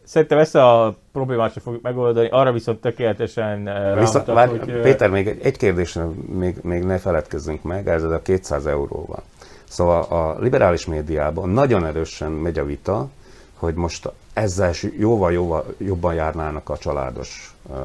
Szerintem 0.03 0.37
ezt 0.37 0.55
a 0.55 0.95
problémát 1.11 1.51
sem 1.51 1.63
fogjuk 1.63 1.81
megoldani, 1.81 2.27
arra 2.31 2.51
viszont 2.51 2.81
tökéletesen 2.81 3.67
eh, 3.67 3.99
viszont, 3.99 4.25
vár, 4.25 4.47
hogy... 4.47 4.69
Eh, 4.69 4.81
Péter, 4.81 5.09
még 5.09 5.39
egy 5.41 5.57
kérdésre 5.57 6.05
még, 6.39 6.57
még 6.61 6.83
ne 6.83 6.97
feledkezzünk 6.97 7.63
meg, 7.63 7.87
ez 7.87 8.03
a 8.03 8.21
200 8.21 8.65
euróval. 8.65 9.23
Szóval 9.63 10.01
a 10.01 10.39
liberális 10.39 10.85
médiában 10.85 11.49
nagyon 11.49 11.85
erősen 11.85 12.31
megy 12.31 12.59
a 12.59 12.65
vita, 12.65 13.07
hogy 13.53 13.73
most 13.73 14.09
ezzel 14.33 14.73
jóval-jóval 14.97 15.65
jobban 15.77 16.13
járnának 16.13 16.69
a 16.69 16.77
családos 16.77 17.55
uh, 17.69 17.77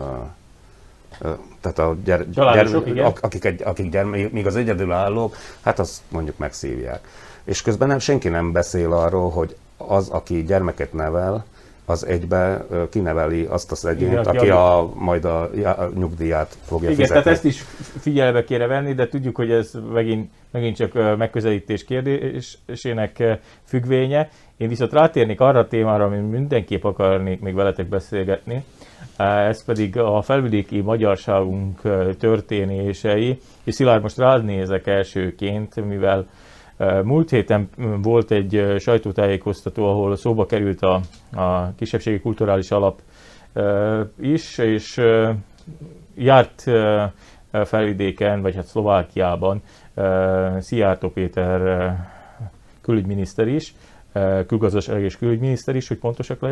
uh, 1.21 1.39
tehát 1.61 1.79
a 1.79 1.97
gyere, 2.05 2.25
gyere, 2.25 2.81
igen. 2.85 3.13
akik, 3.21 3.45
egy, 3.45 3.63
akik 3.63 3.91
gyere, 3.91 4.05
még 4.31 4.47
az 4.47 4.57
egyedülállók, 4.57 5.37
hát 5.61 5.79
azt 5.79 6.01
mondjuk 6.09 6.39
megszívják. 6.39 7.09
És 7.45 7.63
közben 7.63 7.89
nem, 7.89 7.99
senki 7.99 8.29
nem 8.29 8.53
beszél 8.53 8.93
arról, 8.93 9.31
hogy 9.31 9.57
az, 9.77 10.09
aki 10.09 10.43
gyermeket 10.43 10.93
nevel, 10.93 11.45
az 11.89 12.07
egybe 12.07 12.67
kineveli 12.91 13.45
azt 13.45 13.73
a 13.73 13.75
szegényt, 13.75 14.13
Igen, 14.13 14.25
aki 14.25 14.49
a, 14.51 14.91
majd 14.95 15.25
a, 15.25 15.43
a 15.65 15.91
nyugdíját 15.95 16.57
fogja 16.63 16.91
Igen, 16.91 17.01
fizetni. 17.01 17.23
tehát 17.23 17.39
ezt 17.39 17.45
is 17.45 17.65
figyelme 18.01 18.45
kéne 18.45 18.67
venni, 18.67 18.95
de 18.95 19.09
tudjuk, 19.09 19.37
hogy 19.37 19.51
ez 19.51 19.73
megint, 19.93 20.31
megint 20.51 20.77
csak 20.77 21.17
megközelítés 21.17 21.85
kérdésének 21.85 23.39
függvénye. 23.65 24.29
Én 24.57 24.69
viszont 24.69 24.93
rátérnék 24.93 25.41
arra 25.41 25.59
a 25.59 25.69
témára, 25.69 26.05
amit 26.05 26.31
mindenképp 26.31 26.85
akarnék 26.85 27.41
még 27.41 27.55
veletek 27.55 27.89
beszélgetni, 27.89 28.65
ez 29.17 29.65
pedig 29.65 29.99
a 29.99 30.23
felvidéki 30.23 30.81
magyarságunk 30.81 31.81
történései, 32.19 33.41
és 33.65 33.75
Szilárd 33.75 34.03
most 34.03 34.19
rád 34.19 34.45
nézek 34.45 34.87
elsőként, 34.87 35.87
mivel 35.87 36.27
Múlt 37.03 37.31
héten 37.31 37.69
volt 38.03 38.31
egy 38.31 38.75
sajtótájékoztató, 38.79 39.85
ahol 39.85 40.17
szóba 40.17 40.47
került 40.47 40.81
a, 40.83 41.01
a 41.33 41.75
kisebbségi 41.77 42.21
kulturális 42.21 42.71
alap 42.71 43.01
is, 44.21 44.59
és 44.59 45.01
járt 46.15 46.65
felvidéken, 47.65 48.43
vagy 48.43 48.55
hát 48.55 48.67
Szlovákiában 48.67 49.63
Szijjártó 50.59 51.09
Péter 51.09 51.93
külügyminiszter 52.81 53.49
is, 53.49 53.75
külgazdaság 54.47 55.03
és 55.03 55.17
külügyminiszter 55.17 55.77
is, 55.77 55.89
hogy 55.89 55.99
pontosak 55.99 56.47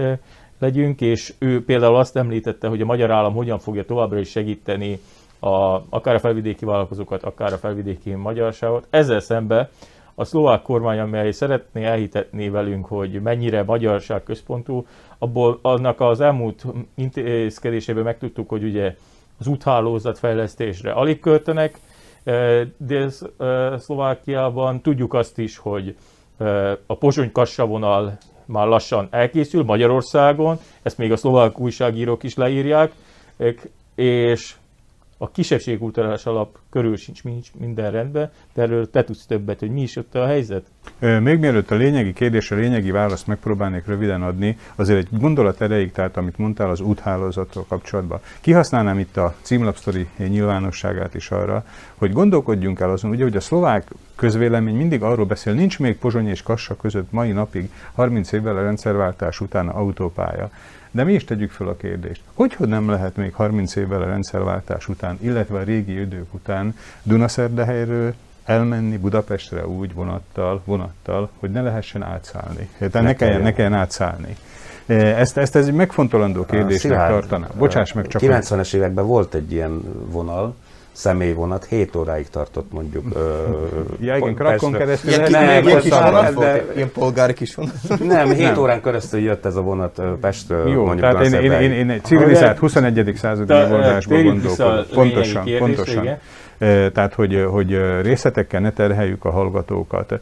legyünk, 0.59 1.01
és 1.01 1.35
ő 1.39 1.65
például 1.65 1.97
azt 1.97 2.17
említette, 2.17 2.69
hogy 2.69 2.81
a 2.81 2.85
magyar 2.85 3.11
állam 3.11 3.35
hogyan 3.35 3.59
fogja 3.59 3.85
továbbra 3.85 4.19
is 4.19 4.31
segíteni 4.31 4.99
a, 5.39 5.81
akár 5.89 6.15
a 6.15 6.19
felvidéki 6.19 6.65
vállalkozókat, 6.65 7.23
akár 7.23 7.53
a 7.53 7.59
felvidéki 7.59 8.15
magyarságot. 8.15 8.87
Ezzel 8.91 9.21
szemben 9.21 9.69
a 10.19 10.25
szlovák 10.25 10.63
kormány, 10.63 10.99
amely 10.99 11.31
szeretné 11.31 11.85
elhitetni 11.85 12.49
velünk, 12.49 12.87
hogy 12.87 13.21
mennyire 13.23 13.63
magyarság 13.63 14.23
központú, 14.23 14.87
abból 15.19 15.59
annak 15.63 16.01
az 16.01 16.21
elmúlt 16.21 16.65
intézkedésében 16.95 18.05
megtudtuk, 18.05 18.49
hogy 18.49 18.65
ugye 18.65 18.97
az 19.39 19.47
úthálózat 19.47 20.19
fejlesztésre 20.19 20.93
alig 20.93 21.21
költenek, 21.21 21.79
eh, 22.25 22.67
Dél-Szlovákiában. 22.77 24.81
Tudjuk 24.81 25.15
azt 25.15 25.39
is, 25.39 25.57
hogy 25.57 25.97
eh, 26.39 26.73
a 26.87 26.97
Pozsony-Kassa 26.97 27.67
már 28.47 28.67
lassan 28.67 29.09
elkészül 29.11 29.65
Magyarországon, 29.65 30.59
ezt 30.83 30.99
még 30.99 31.13
a 31.13 31.17
szlovák 31.17 31.61
újságírók 31.61 32.23
is 32.23 32.35
leírják, 32.35 32.93
és 33.95 34.55
a 35.19 35.31
kisebbségkulturális 35.31 36.25
alap 36.25 36.59
körül 36.71 36.97
sincs 36.97 37.23
minden 37.59 37.91
rendben, 37.91 38.31
de 38.55 38.63
erről 38.63 38.91
te 38.91 39.05
tudsz 39.05 39.27
többet, 39.27 39.59
hogy 39.59 39.71
mi 39.71 39.83
is 39.83 39.97
ott 39.97 40.15
a 40.15 40.27
helyzet? 40.27 40.67
Még 40.99 41.39
mielőtt 41.39 41.71
a 41.71 41.75
lényegi 41.75 42.13
kérdésre, 42.13 42.57
a 42.57 42.59
lényegi 42.59 42.91
választ 42.91 43.27
megpróbálnék 43.27 43.87
röviden 43.87 44.23
adni, 44.23 44.59
azért 44.75 44.99
egy 44.99 45.19
gondolat 45.21 45.61
erejéig, 45.61 45.93
tehát 45.93 46.17
amit 46.17 46.39
mondtál 46.39 46.71
az 46.71 46.81
úthálózattal 46.81 47.65
kapcsolatban. 47.69 48.21
Kihasználnám 48.41 48.99
itt 48.99 49.17
a 49.17 49.35
címlapsztori 49.41 50.09
nyilvánosságát 50.17 51.15
is 51.15 51.31
arra, 51.31 51.65
hogy 51.95 52.13
gondolkodjunk 52.13 52.81
el 52.81 52.91
azon, 52.91 53.11
ugye, 53.11 53.23
hogy 53.23 53.37
a 53.37 53.41
szlovák 53.41 53.91
közvélemény 54.17 54.77
mindig 54.77 55.03
arról 55.03 55.27
beszél, 55.27 55.53
nincs 55.53 55.79
még 55.79 55.99
Pozsony 55.99 56.29
és 56.29 56.43
Kassa 56.43 56.77
között 56.77 57.13
mai 57.13 57.33
napig, 57.33 57.71
30 57.95 58.33
évvel 58.33 58.57
a 58.57 58.63
rendszerváltás 58.63 59.41
után 59.41 59.69
autópálya. 59.69 60.51
De 60.97 61.05
mi 61.05 61.13
is 61.13 61.25
tegyük 61.25 61.51
fel 61.51 61.69
a 61.69 61.77
kérdést, 61.77 62.21
hogy, 62.35 62.55
hogy 62.55 62.69
nem 62.69 62.89
lehet 62.89 63.17
még 63.17 63.35
30 63.35 63.77
évvel 63.77 64.03
a 64.03 64.07
rendszerváltás 64.07 64.89
után, 64.89 65.19
illetve 65.21 65.59
a 65.59 65.63
régi 65.63 66.01
idők 66.01 66.35
után 66.35 66.75
Dunaszerdehelyről 67.03 68.15
elmenni 68.45 68.97
Budapestre 68.97 69.67
úgy 69.67 69.95
vonattal, 69.95 70.63
vonattal, 70.65 71.31
hogy 71.39 71.51
ne 71.51 71.63
lehessen 71.63 72.03
átszállni. 72.03 72.69
Tehát 72.79 72.93
ne, 72.93 73.01
ne, 73.01 73.15
kelljen, 73.15 73.41
ne 73.41 73.53
kelljen 73.53 73.75
átszállni. 73.75 74.37
E, 74.87 74.95
ezt, 74.95 75.37
ezt 75.37 75.57
ez 75.57 75.67
egy 75.67 75.75
megfontolandó 75.75 76.45
kérdésnek 76.45 77.09
tartanám. 77.09 77.51
Bocsáss 77.59 77.93
meg 77.93 78.07
csak. 78.07 78.23
90-es 78.25 78.75
években 78.75 79.07
volt 79.07 79.35
egy 79.35 79.53
ilyen 79.53 79.83
vonal, 80.11 80.55
személyvonat 80.97 81.65
7 81.65 81.97
óráig 81.97 82.29
tartott 82.29 82.73
mondjuk. 82.73 83.05
ja, 84.01 84.17
igen, 84.17 84.35
Krakon 84.35 84.73
keresztül. 84.73 85.11
Ilyen, 85.11 85.31
nem, 85.31 85.67
ilyen, 85.67 85.81
kis 85.81 85.91
vonat 85.91 86.35
de, 86.35 86.65
ilyen 86.75 86.93
polgári 86.93 87.33
kis 87.33 87.55
vonat. 87.55 87.75
Nem, 88.05 88.29
7 88.29 88.39
nem. 88.39 88.59
órán 88.59 88.83
keresztül 88.83 89.21
jött 89.21 89.45
ez 89.45 89.57
a 89.57 89.61
vonat 89.61 90.03
Pestről. 90.21 90.69
Jó, 90.69 90.85
mondjuk 90.85 91.13
tehát 91.13 91.27
én, 91.27 91.41
én, 91.41 91.53
én, 91.53 91.73
én 91.73 91.91
egy 91.91 92.05
civilizált 92.05 92.59
21. 92.59 93.13
századi 93.17 93.53
megoldásban 93.53 94.25
gondolkodom. 94.25 94.85
Pontosan, 94.93 95.45
pontosan. 95.59 96.19
Tehát, 96.93 97.15
hogy, 97.15 97.47
hogy 97.51 97.79
részletekkel 98.03 98.61
ne 98.61 98.73
terheljük 98.73 99.25
a 99.25 99.31
hallgatókat. 99.31 100.21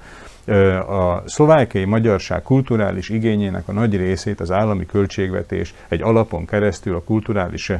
A 0.88 1.22
szlovákiai 1.26 1.84
magyarság 1.84 2.42
kulturális 2.42 3.08
igényének 3.08 3.68
a 3.68 3.72
nagy 3.72 3.96
részét 3.96 4.40
az 4.40 4.50
állami 4.50 4.86
költségvetés 4.86 5.74
egy 5.88 6.02
alapon 6.02 6.46
keresztül, 6.46 6.94
a 6.94 7.02
kulturális, 7.02 7.72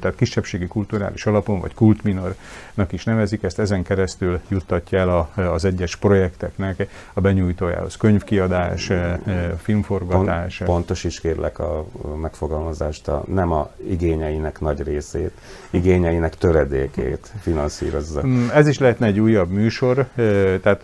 tehát 0.00 0.14
kisebbségi 0.16 0.66
kulturális 0.66 1.26
alapon, 1.26 1.60
vagy 1.60 1.74
kultminornak 1.74 2.92
is 2.92 3.04
nevezik, 3.04 3.42
ezt 3.42 3.58
ezen 3.58 3.82
keresztül 3.82 4.40
juttatja 4.48 4.98
el 4.98 5.50
az 5.52 5.64
egyes 5.64 5.96
projekteknek 5.96 6.88
a 7.12 7.20
benyújtójához. 7.20 7.96
Könyvkiadás, 7.96 8.90
filmforgatás. 9.62 10.56
Pont, 10.56 10.70
pontos 10.70 11.04
is 11.04 11.20
kérlek 11.20 11.58
a 11.58 11.86
megfogalmazást, 12.20 13.08
a, 13.08 13.22
nem 13.26 13.52
a 13.52 13.70
igényeinek 13.88 14.60
nagy 14.60 14.82
részét, 14.82 15.32
igényeinek 15.70 16.36
töredékét 16.36 17.32
finanszírozza. 17.40 18.26
Mm, 18.26 18.48
ez 18.54 18.68
is 18.68 18.78
lehetne 18.78 19.06
egy 19.06 19.20
újabb 19.20 19.50
műsor, 19.50 20.06
tehát 20.62 20.82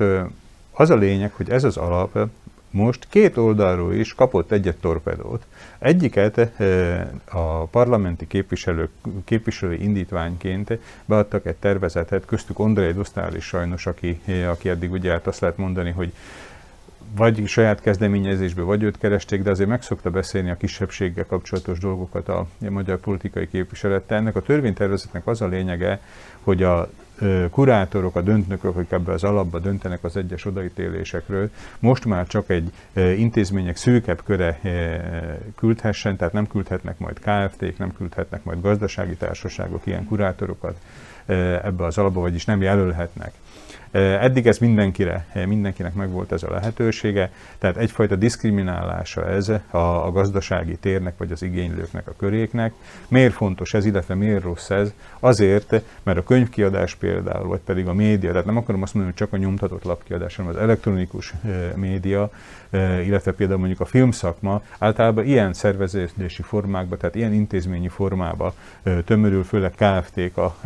az 0.77 0.91
a 0.91 0.97
lényeg, 0.97 1.33
hogy 1.33 1.51
ez 1.51 1.65
az 1.65 1.77
alap 1.77 2.29
most 2.71 3.07
két 3.09 3.37
oldalról 3.37 3.95
is 3.95 4.15
kapott 4.15 4.51
egyet 4.53 4.77
torpedót. 4.77 5.47
Egyiket 5.79 6.51
a 7.31 7.65
parlamenti 7.65 8.27
képviselők, 8.27 8.91
képviselői 9.25 9.83
indítványként 9.83 10.79
beadtak 11.05 11.47
egy 11.47 11.55
tervezetet, 11.55 12.25
köztük 12.25 12.59
Ondrej 12.59 12.93
Dosztál 12.93 13.35
is 13.35 13.45
sajnos, 13.45 13.87
aki, 13.87 14.21
aki 14.49 14.69
eddig 14.69 14.93
ugye 14.93 15.11
hát 15.11 15.27
azt 15.27 15.41
lehet 15.41 15.57
mondani, 15.57 15.91
hogy 15.91 16.13
vagy 17.17 17.47
saját 17.47 17.81
kezdeményezésből, 17.81 18.65
vagy 18.65 18.83
őt 18.83 18.99
keresték, 18.99 19.43
de 19.43 19.51
azért 19.51 19.69
meg 19.69 19.83
szokta 19.83 20.11
beszélni 20.11 20.51
a 20.51 20.57
kisebbséggel 20.57 21.27
kapcsolatos 21.27 21.79
dolgokat 21.79 22.29
a, 22.29 22.47
magyar 22.69 22.99
politikai 22.99 23.49
képviselettel. 23.49 24.19
Ennek 24.19 24.37
a 24.37 24.43
törvénytervezetnek 24.43 25.27
az 25.27 25.41
a 25.41 25.47
lényege, 25.47 26.01
hogy 26.43 26.63
a 26.63 26.91
kurátorok, 27.51 28.17
a 28.17 28.21
döntnökök, 28.21 28.77
akik 28.77 28.91
ebbe 28.91 29.13
az 29.13 29.25
alapba 29.25 29.59
döntenek 29.59 30.05
az 30.05 30.17
egyes 30.17 30.45
odaítélésekről, 30.45 31.51
most 31.79 32.05
már 32.05 32.27
csak 32.27 32.51
egy 32.51 32.73
intézmények 32.95 33.77
szűkebb 33.77 34.23
köre 34.25 34.61
küldhessen, 35.57 36.17
tehát 36.17 36.33
nem 36.33 36.47
küldhetnek 36.47 36.99
majd 36.99 37.19
KFT-k, 37.19 37.79
nem 37.79 37.93
küldhetnek 37.93 38.45
majd 38.45 38.61
gazdasági 38.61 39.15
társaságok 39.15 39.87
ilyen 39.87 40.05
kurátorokat 40.05 40.77
ebbe 41.63 41.85
az 41.85 41.99
alapba, 41.99 42.21
vagyis 42.21 42.45
nem 42.45 42.63
jelölhetnek. 42.63 43.33
Eddig 43.97 44.47
ez 44.47 44.59
mindenkire, 44.59 45.27
mindenkinek 45.47 45.95
megvolt 45.95 46.33
ez 46.33 46.43
a 46.43 46.51
lehetősége, 46.51 47.31
tehát 47.59 47.77
egyfajta 47.77 48.17
diszkriminálása 48.17 49.29
ez 49.29 49.49
a, 49.49 49.61
a 50.07 50.11
gazdasági 50.13 50.77
térnek 50.77 51.19
vagy 51.19 51.33
az 51.33 51.43
igénylőknek 51.43 52.09
a 52.09 52.15
köréknek. 52.17 52.73
Miért 53.09 53.33
fontos 53.33 53.75
ez, 53.75 53.85
illetve 53.85 54.15
miért 54.15 54.43
rossz 54.43 54.71
ez? 54.71 54.93
Azért, 55.21 55.83
mert 56.03 56.19
a 56.19 56.23
könyvkiadás 56.23 56.95
például, 56.95 57.49
vagy 57.49 57.61
pedig 57.65 57.87
a 57.87 57.93
média, 57.93 58.31
tehát 58.31 58.47
nem 58.47 58.57
akarom 58.57 58.83
azt 58.83 58.95
mondani, 58.95 59.15
hogy 59.19 59.27
csak 59.27 59.39
a 59.39 59.43
nyomtatott 59.43 59.85
lapkiadás, 59.85 60.37
hanem 60.37 60.51
az 60.51 60.57
elektronikus 60.57 61.35
média, 61.75 62.31
illetve 63.05 63.33
például 63.33 63.59
mondjuk 63.59 63.81
a 63.81 63.85
filmszakma 63.85 64.63
általában 64.79 65.25
ilyen 65.25 65.53
szervezési 65.53 66.43
formákba, 66.43 66.97
tehát 66.97 67.15
ilyen 67.15 67.33
intézményi 67.33 67.89
formába 67.89 68.55
tömörül, 69.05 69.45
főleg 69.45 69.73
KFT-k 69.77 70.37
a, 70.37 70.57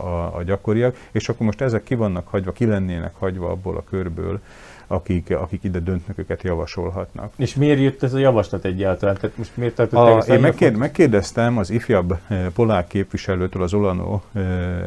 a, 0.00 0.36
a 0.36 0.42
gyakoriak, 0.42 0.96
és 1.10 1.28
akkor 1.28 1.46
most 1.46 1.60
ezek 1.60 1.82
ki 1.82 1.94
vannak 1.94 2.28
hagyva, 2.28 2.52
ki 2.58 2.66
lennének 2.66 3.14
hagyva 3.14 3.50
abból 3.50 3.76
a 3.76 3.84
körből, 3.84 4.40
akik, 4.88 5.30
akik 5.30 5.64
ide 5.64 5.78
döntnököket 5.78 6.42
javasolhatnak. 6.42 7.32
És 7.36 7.54
miért 7.54 7.80
jött 7.80 8.02
ez 8.02 8.14
a 8.14 8.18
javaslat 8.18 8.64
egyáltalán? 8.64 9.16
Tehát 9.20 9.36
most 9.36 9.56
miért 9.56 9.78
a, 9.78 10.24
én 10.28 10.40
megkér, 10.40 10.76
megkérdeztem 10.76 11.58
az 11.58 11.70
ifjabb 11.70 12.18
eh, 12.28 12.46
polák 12.54 12.86
képviselőtől, 12.86 13.62
az 13.62 13.74
Olanó 13.74 14.22
eh, 14.32 14.44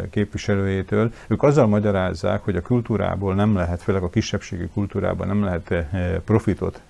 képviselőjétől, 0.09 1.13
ők 1.27 1.43
azzal 1.43 1.67
magyarázzák, 1.67 2.43
hogy 2.43 2.55
a 2.55 2.61
kultúrából 2.61 3.35
nem 3.35 3.55
lehet, 3.55 3.81
főleg 3.81 4.03
a 4.03 4.09
kisebbségi 4.09 4.67
kultúrában 4.73 5.27
nem 5.27 5.43
lehet 5.43 5.71
eh, 5.71 5.87
profitot 6.25 6.81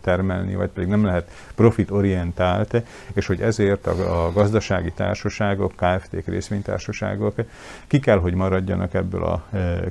termelni, 0.00 0.54
vagy 0.54 0.68
pedig 0.68 0.88
nem 0.88 1.04
lehet 1.04 1.30
profitorientált, 1.54 2.82
és 3.12 3.26
hogy 3.26 3.40
ezért 3.40 3.86
a, 3.86 4.26
a 4.26 4.32
gazdasági 4.32 4.92
társaságok, 4.92 5.72
KFT-k, 5.76 6.26
részvénytársaságok 6.26 7.34
ki 7.86 7.98
kell, 7.98 8.18
hogy 8.18 8.34
maradjanak 8.34 8.94
ebből 8.94 9.24
a 9.24 9.44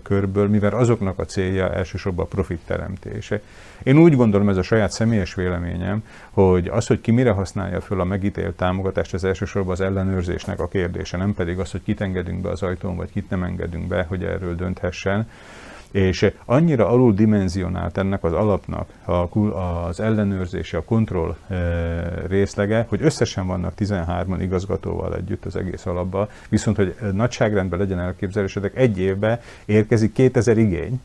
körből, 0.03 0.47
mivel 0.47 0.73
azoknak 0.73 1.19
a 1.19 1.25
célja 1.25 1.73
elsősorban 1.73 2.25
a 2.25 2.27
profit 2.27 2.68
teremtése. 2.69 3.41
Én 3.83 3.97
úgy 3.97 4.15
gondolom, 4.15 4.49
ez 4.49 4.57
a 4.57 4.61
saját 4.61 4.91
személyes 4.91 5.33
véleményem, 5.33 6.03
hogy 6.29 6.67
az, 6.67 6.87
hogy 6.87 7.01
ki 7.01 7.11
mire 7.11 7.31
használja 7.31 7.81
föl 7.81 8.01
a 8.01 8.03
megítélt 8.03 8.55
támogatást, 8.55 9.13
az 9.13 9.23
elsősorban 9.23 9.71
az 9.71 9.81
ellenőrzésnek 9.81 10.59
a 10.59 10.67
kérdése, 10.67 11.17
nem 11.17 11.33
pedig 11.33 11.59
az, 11.59 11.71
hogy 11.71 11.83
kit 11.83 12.01
engedünk 12.01 12.41
be 12.41 12.49
az 12.49 12.63
ajtón, 12.63 12.95
vagy 12.95 13.11
kit 13.11 13.29
nem 13.29 13.43
engedünk 13.43 13.87
be, 13.87 14.05
hogy 14.09 14.23
erről 14.23 14.55
dönthessen 14.55 15.27
és 15.91 16.31
annyira 16.45 16.87
alul 16.87 17.13
dimenzionált 17.13 17.97
ennek 17.97 18.23
az 18.23 18.33
alapnak 18.33 18.89
az 19.87 19.99
ellenőrzése, 19.99 20.77
a 20.77 20.83
kontroll 20.83 21.35
e, 21.47 21.55
részlege, 22.27 22.85
hogy 22.89 23.01
összesen 23.01 23.47
vannak 23.47 23.75
13 23.75 24.41
igazgatóval 24.41 25.15
együtt 25.15 25.45
az 25.45 25.55
egész 25.55 25.85
alapban, 25.85 26.27
viszont 26.49 26.77
hogy 26.77 26.95
nagyságrendben 27.13 27.79
legyen 27.79 27.99
elképzelésedek, 27.99 28.75
egy 28.75 28.99
évben 28.99 29.39
érkezik 29.65 30.13
2000 30.13 30.57
igény, 30.57 31.01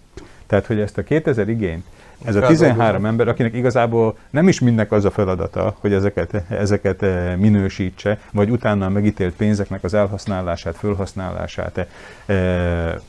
tehát, 0.46 0.66
hogy 0.66 0.80
ezt 0.80 0.98
a 0.98 1.02
2000 1.02 1.48
igényt, 1.48 1.85
ez 2.24 2.35
a 2.35 2.46
13 2.46 3.04
ember, 3.07 3.28
akinek 3.28 3.54
igazából 3.54 4.16
nem 4.30 4.48
is 4.48 4.61
mindnek 4.61 4.92
az 4.92 5.04
a 5.04 5.11
feladata, 5.11 5.76
hogy 5.80 5.92
ezeket, 5.92 6.42
ezeket 6.48 7.02
eh, 7.02 7.37
minősítse, 7.37 8.18
vagy 8.33 8.50
utána 8.50 8.87
a 8.87 8.88
megítélt 8.88 9.35
pénzeknek 9.35 9.85
az 9.85 9.94
elhasználását, 9.94 10.76
fölhasználását 10.76 11.87
e, 12.26 12.35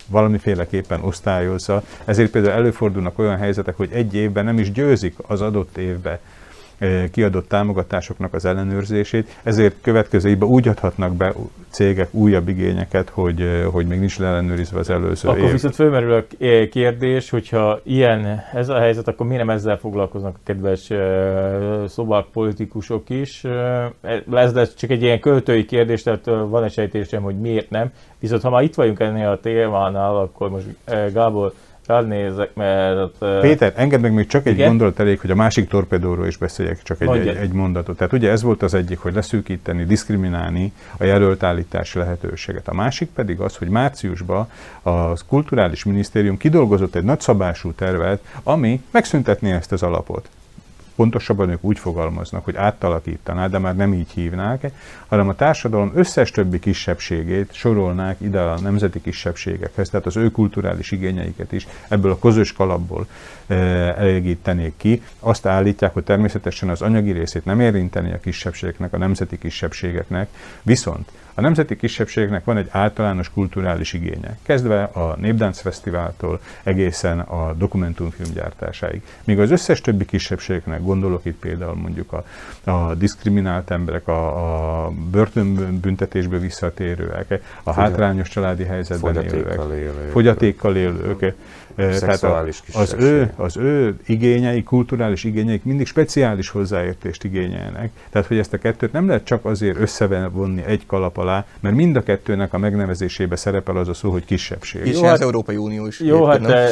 valamiféleképpen 0.08 1.04
osztályozza. 1.04 1.84
Ezért 2.06 2.32
például 2.32 2.54
előfordulnak 2.54 3.20
olyan 3.20 3.38
helyzetek, 3.38 3.78
hogy 3.78 3.90
egy 3.92 4.16
évben 4.16 4.46
nem 4.46 4.60
is 4.60 4.72
győzik 4.72 5.16
az 5.28 5.42
adott 5.42 5.78
évbe 5.78 6.20
kiadott 7.12 7.48
támogatásoknak 7.48 8.34
az 8.34 8.46
ellenőrzését, 8.46 9.40
ezért 9.44 9.76
következő 9.82 10.30
évben 10.30 10.50
úgy 10.50 10.68
adhatnak 10.68 11.16
be 11.16 11.34
cégek 11.70 12.14
újabb 12.14 12.48
igényeket, 12.48 13.10
hogy, 13.10 13.68
hogy 13.72 13.88
még 13.88 14.00
nincs 14.00 14.22
ellenőrizve 14.22 14.80
az 14.80 14.90
előző 14.90 15.30
Akkor 15.30 15.44
év. 15.44 15.52
viszont 15.52 15.76
fölmerül 15.76 16.14
a 16.14 16.24
kérdés, 16.72 17.30
hogyha 17.30 17.80
ilyen 17.84 18.44
ez 18.54 18.70
a 18.70 18.80
helyzet, 18.80 19.08
akkor 19.08 19.28
miért 19.28 19.46
nem 19.46 19.56
ezzel 19.56 19.78
foglalkoznak 19.78 20.36
a 20.36 20.40
kedves 20.44 20.90
szobák 21.88 22.26
politikusok 22.34 23.10
is? 23.10 23.44
Ez 24.32 24.54
lesz 24.54 24.76
csak 24.76 24.90
egy 24.90 25.02
ilyen 25.02 25.20
költői 25.20 25.66
kérdés, 25.66 26.04
tehát 26.04 26.26
van 26.26 26.64
egy 26.64 26.72
sejtésem, 26.72 27.22
hogy 27.22 27.40
miért 27.40 27.70
nem. 27.70 27.92
Viszont 28.20 28.42
ha 28.42 28.50
már 28.50 28.64
itt 28.64 28.76
vagyunk 28.76 29.00
ennél 29.00 29.28
a 29.28 29.40
témánál, 29.40 30.18
akkor 30.18 30.50
most 30.50 30.66
Gábor 31.14 31.54
Rád 31.86 32.08
nézek, 32.08 32.54
mert... 32.54 33.18
Péter, 33.42 33.74
engedd 33.76 34.00
meg 34.00 34.14
még 34.14 34.28
csak 34.28 34.46
egy 34.46 34.54
igen? 34.54 34.68
gondolat 34.68 35.00
elég, 35.00 35.20
hogy 35.20 35.32
a 35.32 35.36
másik 35.36 35.68
torpedóról 35.68 36.28
is 36.28 36.38
beszéljek, 36.38 36.84
csak 36.84 37.02
egy, 37.02 37.10
egy, 37.10 37.28
egy 37.28 37.52
mondatot. 37.52 37.98
Tehát 37.98 38.14
ugye 38.14 38.30
ez 38.30 38.42
volt 38.42 38.64
az 38.64 38.74
egyik, 38.74 39.00
hogy 39.00 39.14
leszűkíteni, 39.14 39.84
diszkriminálni 39.84 40.74
a 40.98 41.04
jelölt 41.04 41.44
állítási 41.44 41.98
lehetőséget. 41.98 42.68
A 42.68 42.74
másik 42.74 43.10
pedig 43.10 43.40
az, 43.40 43.56
hogy 43.56 43.68
márciusban 43.68 44.50
a 44.82 45.26
Kulturális 45.26 45.84
Minisztérium 45.84 46.38
kidolgozott 46.38 46.96
egy 46.96 47.04
nagyszabású 47.04 47.72
tervet, 47.72 48.24
ami 48.44 48.84
megszüntetné 48.92 49.52
ezt 49.52 49.72
az 49.72 49.84
alapot 49.84 50.30
pontosabban 50.96 51.50
ők 51.50 51.64
úgy 51.64 51.80
fogalmaznak, 51.80 52.44
hogy 52.46 52.56
átalakítaná, 52.56 53.48
de 53.48 53.58
már 53.58 53.76
nem 53.76 53.94
így 53.94 54.12
hívnák, 54.12 54.72
hanem 55.08 55.28
a 55.28 55.36
társadalom 55.36 55.92
összes 55.96 56.32
többi 56.32 56.60
kisebbségét 56.60 57.54
sorolnák 57.54 58.16
ide 58.22 58.40
a 58.40 58.60
nemzeti 58.60 59.02
kisebbségekhez, 59.02 59.90
tehát 59.90 60.06
az 60.06 60.18
ő 60.18 60.32
kulturális 60.32 60.92
igényeiket 60.92 61.52
is 61.52 61.68
ebből 61.88 62.12
a 62.12 62.20
közös 62.20 62.54
kalapból 62.54 63.08
e, 63.48 63.56
elégítenék 63.98 64.74
ki. 64.78 65.02
Azt 65.20 65.46
állítják, 65.46 65.94
hogy 65.94 66.04
természetesen 66.04 66.70
az 66.70 66.82
anyagi 66.82 67.12
részét 67.12 67.46
nem 67.46 67.60
érinteni 67.60 68.14
a 68.14 68.20
kisebbségeknek, 68.20 68.94
a 68.94 68.98
nemzeti 68.98 69.38
kisebbségeknek, 69.38 70.30
viszont 70.62 71.12
a 71.36 71.42
nemzeti 71.42 71.76
kisebbségnek 71.76 72.44
van 72.44 72.58
egy 72.58 72.68
általános 72.72 73.30
kulturális 73.30 73.94
igénye, 73.94 74.38
kezdve 74.44 74.84
a 74.84 75.16
Népdánc 75.20 75.60
Fesztiváltól 75.60 76.40
egészen 76.64 77.20
a 77.20 77.54
dokumentumfilm 77.54 78.30
gyártásáig. 78.34 79.02
Míg 79.24 79.40
az 79.40 79.52
összes 79.52 79.82
többi 79.82 80.06
kisebbségnek, 80.06 80.82
gondolok 80.82 81.26
itt 81.26 81.40
például 81.40 81.76
mondjuk 81.76 82.14
a, 82.14 82.24
a 82.72 82.96
diszkriminált 82.96 83.72
emberek, 83.72 84.08
a, 84.08 84.86
a 84.86 84.90
börtönbüntetésbe 85.12 86.38
visszatérőek, 86.38 87.42
a 87.64 87.74
hátrányos 87.74 88.30
családi 88.30 88.64
helyzetben 88.64 89.16
élők, 89.16 89.72
élők, 89.72 90.12
fogyatékkal 90.12 90.76
élők, 90.76 91.34
tehát 91.76 92.24
a, 92.24 92.46
az, 92.74 92.96
ő, 93.00 93.34
az 93.36 93.58
ő 93.58 93.96
igényei, 94.06 94.64
kulturális 94.64 95.24
igényeik 95.24 95.64
mindig 95.64 95.88
speciális 95.88 96.50
hozzáértést 96.50 97.24
igényelnek. 97.24 97.92
Tehát, 98.10 98.28
hogy 98.28 98.38
ezt 98.38 98.54
a 98.54 98.58
kettőt 98.58 98.92
nem 98.92 99.08
lehet 99.08 99.24
csak 99.24 99.46
azért 99.46 99.80
összevonni 99.80 100.64
egy 100.66 100.86
kalap 100.86 101.18
alá, 101.18 101.46
mert 101.60 101.76
mind 101.76 101.96
a 101.96 102.04
kettőnek 102.04 102.54
a 102.54 102.58
megnevezésébe 102.58 103.36
szerepel 103.36 103.78
az 103.78 103.88
a 103.88 103.94
szó, 103.94 104.12
hogy 104.12 104.26
kisebbség. 104.26 104.86
És 104.86 104.96
jó, 104.96 105.04
hát, 105.04 105.14
az 105.14 105.22
Európai 105.22 105.58
Unió 105.58 105.86
is. 105.86 106.00
Jó, 106.00 106.26
hát 106.26 106.42
de, 106.42 106.70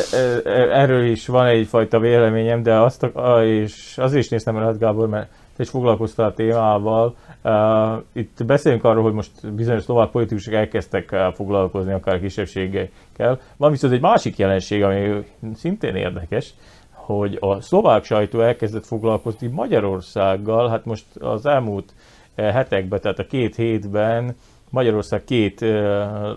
erről 0.71 1.05
is 1.05 1.27
van 1.27 1.45
egyfajta 1.45 1.99
véleményem, 1.99 2.63
de 2.63 2.73
azt 2.73 3.03
a, 3.03 3.43
és 3.43 3.97
azért 3.97 4.23
is 4.23 4.29
néztem 4.29 4.57
el, 4.57 4.75
Gábor, 4.79 5.07
mert 5.07 5.27
te 5.55 5.63
is 5.63 5.69
foglalkoztál 5.69 6.25
a 6.27 6.33
témával. 6.33 7.15
Uh, 7.43 8.03
itt 8.13 8.45
beszélünk 8.45 8.83
arról, 8.83 9.03
hogy 9.03 9.13
most 9.13 9.53
bizonyos 9.53 9.83
szlovák 9.83 10.09
politikusok 10.09 10.53
elkezdtek 10.53 11.09
uh, 11.11 11.33
foglalkozni 11.33 11.93
akár 11.93 12.19
kisebbségekkel. 12.19 13.39
Van 13.57 13.71
viszont 13.71 13.93
egy 13.93 14.01
másik 14.01 14.37
jelenség, 14.37 14.83
ami 14.83 15.23
szintén 15.53 15.95
érdekes, 15.95 16.53
hogy 16.91 17.37
a 17.39 17.61
szlovák 17.61 18.03
sajtó 18.03 18.41
elkezdett 18.41 18.85
foglalkozni 18.85 19.47
Magyarországgal, 19.47 20.69
hát 20.69 20.85
most 20.85 21.05
az 21.19 21.45
elmúlt 21.45 21.93
hetekben, 22.35 23.01
tehát 23.01 23.19
a 23.19 23.25
két 23.25 23.55
hétben 23.55 24.35
Magyarország 24.69 25.23
két 25.23 25.65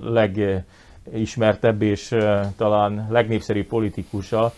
legismertebb 0.03 1.83
és 1.83 2.17
talán 2.57 3.07
legnépszerűbb 3.11 3.67
politikusa, 3.67 4.53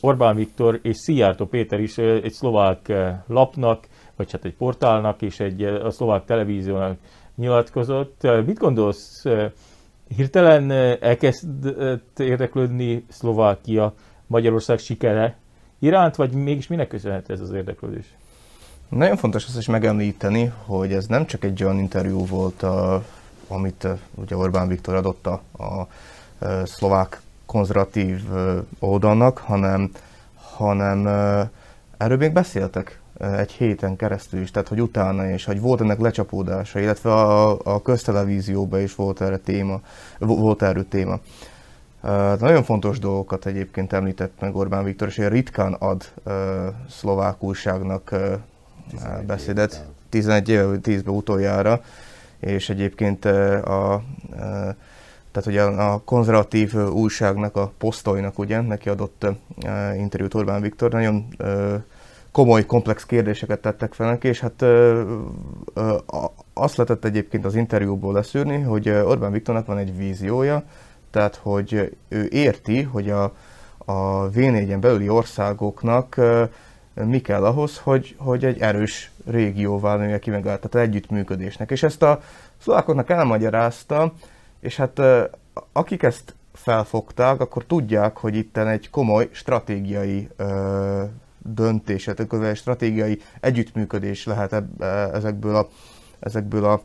Orbán 0.00 0.36
Viktor 0.36 0.78
és 0.82 0.96
Szijjártó 0.96 1.46
Péter 1.46 1.80
is 1.80 1.98
egy 1.98 2.32
szlovák 2.32 2.92
lapnak, 3.26 3.86
vagy 4.20 4.32
hát 4.32 4.44
egy 4.44 4.54
portálnak 4.54 5.22
és 5.22 5.40
egy 5.40 5.62
a 5.62 5.90
szlovák 5.90 6.24
televíziónak 6.24 6.96
nyilatkozott. 7.36 8.28
Mit 8.46 8.58
gondolsz, 8.58 9.24
hirtelen 10.16 10.70
elkezdett 11.00 12.18
érdeklődni 12.18 13.04
Szlovákia 13.08 13.94
Magyarország 14.26 14.78
sikere 14.78 15.36
iránt, 15.78 16.16
vagy 16.16 16.32
mégis 16.32 16.66
minek 16.66 16.88
köszönhet 16.88 17.30
ez 17.30 17.40
az 17.40 17.52
érdeklődés? 17.52 18.14
Nagyon 18.88 19.16
fontos 19.16 19.46
azt 19.46 19.58
is 19.58 19.66
megemlíteni, 19.66 20.52
hogy 20.64 20.92
ez 20.92 21.06
nem 21.06 21.26
csak 21.26 21.44
egy 21.44 21.64
olyan 21.64 21.78
interjú 21.78 22.26
volt, 22.26 22.64
amit 23.48 23.86
ugye 24.14 24.36
Orbán 24.36 24.68
Viktor 24.68 24.94
adott 24.94 25.26
a, 25.26 25.40
a 25.64 25.86
szlovák 26.64 27.20
konzervatív 27.46 28.20
oldalnak, 28.78 29.38
hanem, 29.38 29.90
hanem 30.34 31.06
erről 31.96 32.16
még 32.16 32.32
beszéltek 32.32 32.99
egy 33.20 33.52
héten 33.52 33.96
keresztül 33.96 34.40
is, 34.40 34.50
tehát 34.50 34.68
hogy 34.68 34.82
utána 34.82 35.30
is, 35.30 35.44
hogy 35.44 35.60
volt 35.60 35.80
ennek 35.80 36.00
lecsapódása, 36.00 36.78
illetve 36.78 37.12
a, 37.12 37.58
a 37.62 37.82
köztelevízióban 37.82 38.80
is 38.80 38.94
volt 38.94 39.20
erre 39.20 39.36
téma, 39.36 39.80
volt 40.18 40.62
erről 40.62 40.88
téma. 40.88 41.18
Uh, 42.02 42.38
nagyon 42.38 42.62
fontos 42.62 42.98
dolgokat 42.98 43.46
egyébként 43.46 43.92
említett 43.92 44.32
meg 44.40 44.56
Orbán 44.56 44.84
Viktor, 44.84 45.08
és 45.08 45.16
ritkán 45.16 45.72
ad 45.72 46.04
uh, 46.24 46.34
szlovák 46.90 47.42
újságnak 47.42 48.10
uh, 48.12 48.32
beszédet, 49.26 49.84
11 50.08 50.48
éve, 50.48 50.76
10 50.78 51.02
utoljára, 51.06 51.82
és 52.38 52.68
egyébként 52.68 53.24
uh, 53.24 53.60
a, 53.64 54.02
uh, 54.30 54.38
tehát 55.32 55.46
ugye 55.46 55.62
a 55.62 56.02
konzervatív 56.04 56.74
újságnak, 56.74 57.56
a 57.56 57.72
posztolynak 57.78 58.38
ugye, 58.38 58.60
neki 58.60 58.88
adott 58.88 59.26
uh, 59.64 59.98
interjút 59.98 60.34
Orbán 60.34 60.60
Viktor, 60.60 60.90
nagyon 60.90 61.26
uh, 61.38 61.74
komoly, 62.32 62.66
komplex 62.66 63.06
kérdéseket 63.06 63.60
tettek 63.60 63.94
fel 63.94 64.08
neki, 64.08 64.28
és 64.28 64.40
hát 64.40 64.62
uh, 64.62 65.00
uh, 65.74 65.94
azt 66.54 66.76
lehetett 66.76 67.04
egyébként 67.04 67.44
az 67.44 67.54
interjúból 67.54 68.12
leszűrni, 68.12 68.60
hogy 68.60 68.88
Orbán 68.88 69.32
Viktornak 69.32 69.66
van 69.66 69.78
egy 69.78 69.96
víziója, 69.96 70.62
tehát 71.10 71.36
hogy 71.36 71.96
ő 72.08 72.28
érti, 72.30 72.82
hogy 72.82 73.10
a, 73.10 73.22
a 73.76 74.30
V4-en 74.30 74.78
belüli 74.80 75.08
országoknak 75.08 76.14
uh, 76.18 76.48
mi 76.94 77.20
kell 77.20 77.44
ahhoz, 77.44 77.78
hogy, 77.78 78.14
hogy 78.18 78.44
egy 78.44 78.60
erős 78.60 79.10
régióvá 79.26 79.96
nője 79.96 80.18
ki 80.18 80.30
meg, 80.30 80.42
tehát 80.42 80.74
együttműködésnek. 80.74 81.70
És 81.70 81.82
ezt 81.82 82.02
a 82.02 82.20
szlovákoknak 82.58 83.10
elmagyarázta, 83.10 84.12
és 84.60 84.76
hát 84.76 85.00
akik 85.72 86.02
ezt 86.02 86.34
felfogták, 86.52 87.40
akkor 87.40 87.64
tudják, 87.64 88.16
hogy 88.16 88.36
itt 88.36 88.56
egy 88.56 88.90
komoly 88.90 89.28
stratégiai 89.32 90.28
ö, 90.36 91.02
döntés, 91.42 92.04
tehát 92.04 92.32
egy 92.32 92.56
stratégiai 92.56 93.20
együttműködés 93.40 94.26
lehet 94.26 94.52
eb, 94.52 94.82
ezekből 95.12 95.56
a, 95.56 95.68
ezekből 96.20 96.64
a 96.64 96.80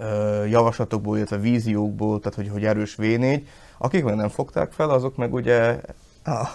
ö, 0.00 0.44
javaslatokból, 0.44 1.16
illetve 1.16 1.38
víziókból, 1.38 2.20
tehát 2.20 2.34
hogy, 2.34 2.48
hogy 2.48 2.64
erős 2.64 2.96
V4. 2.98 3.42
Akik 3.78 4.04
meg 4.04 4.14
nem 4.14 4.28
fogták 4.28 4.72
fel, 4.72 4.90
azok 4.90 5.16
meg 5.16 5.34
ugye 5.34 5.80
ah, 6.24 6.48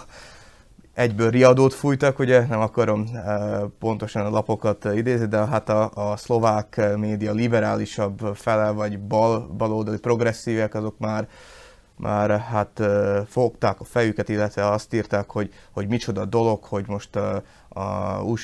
egyből 0.94 1.30
riadót 1.30 1.74
fújtak, 1.74 2.18
ugye 2.18 2.46
nem 2.46 2.60
akarom 2.60 3.08
pontosan 3.78 4.26
a 4.26 4.30
lapokat 4.30 4.84
idézni, 4.94 5.26
de 5.26 5.46
hát 5.46 5.68
a, 5.68 5.90
a 5.94 6.16
szlovák 6.16 6.80
média 6.96 7.32
liberálisabb 7.32 8.20
fele, 8.34 8.70
vagy 8.70 9.00
bal, 9.00 9.40
baloldali 9.56 9.98
progresszívek, 9.98 10.74
azok 10.74 10.98
már 10.98 11.28
már 11.96 12.40
hát 12.40 12.80
fogták 13.28 13.80
a 13.80 13.84
fejüket, 13.84 14.28
illetve 14.28 14.70
azt 14.70 14.94
írták, 14.94 15.30
hogy, 15.30 15.52
hogy 15.70 15.88
micsoda 15.88 16.24
dolog, 16.24 16.64
hogy 16.64 16.84
most 16.86 17.16
a, 17.16 17.42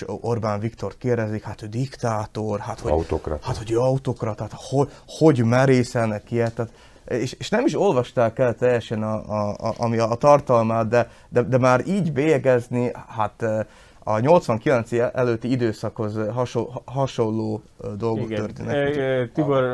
Orbán 0.07 0.61
Viktor 0.61 0.97
kérdezik, 0.99 1.43
hát 1.43 1.63
ő 1.63 1.67
diktátor, 1.67 2.59
hát 2.59 2.81
hogy, 2.81 2.91
autokrat. 2.91 3.45
hát, 3.45 3.57
hogy 3.57 3.71
ő 3.71 3.79
autokrat, 3.79 4.41
hát 4.41 4.53
hogy, 4.57 4.89
hogy 5.07 5.45
merészelnek 5.45 6.31
ilyet, 6.31 6.55
tehát 6.55 6.73
és, 7.09 7.33
és 7.33 7.49
nem 7.49 7.67
is 7.67 7.75
olvasták 7.75 8.39
el 8.39 8.55
teljesen 8.55 9.03
a, 9.03 9.15
a, 9.15 9.55
a, 9.69 9.75
ami 9.77 9.99
a, 9.99 10.11
a 10.11 10.15
tartalmát, 10.15 10.89
de, 10.89 11.11
de, 11.29 11.43
de 11.43 11.59
már 11.59 11.87
így 11.87 12.13
bélyegezni, 12.13 12.91
hát 13.09 13.45
a 14.05 14.19
89 14.19 14.93
előtti 14.93 15.51
időszakhoz 15.51 16.19
hasonló, 16.33 16.83
hasonló 16.85 17.63
dolgok 17.99 18.31
Igen. 18.31 18.39
történnek. 18.39 19.33
Tibor, 19.33 19.65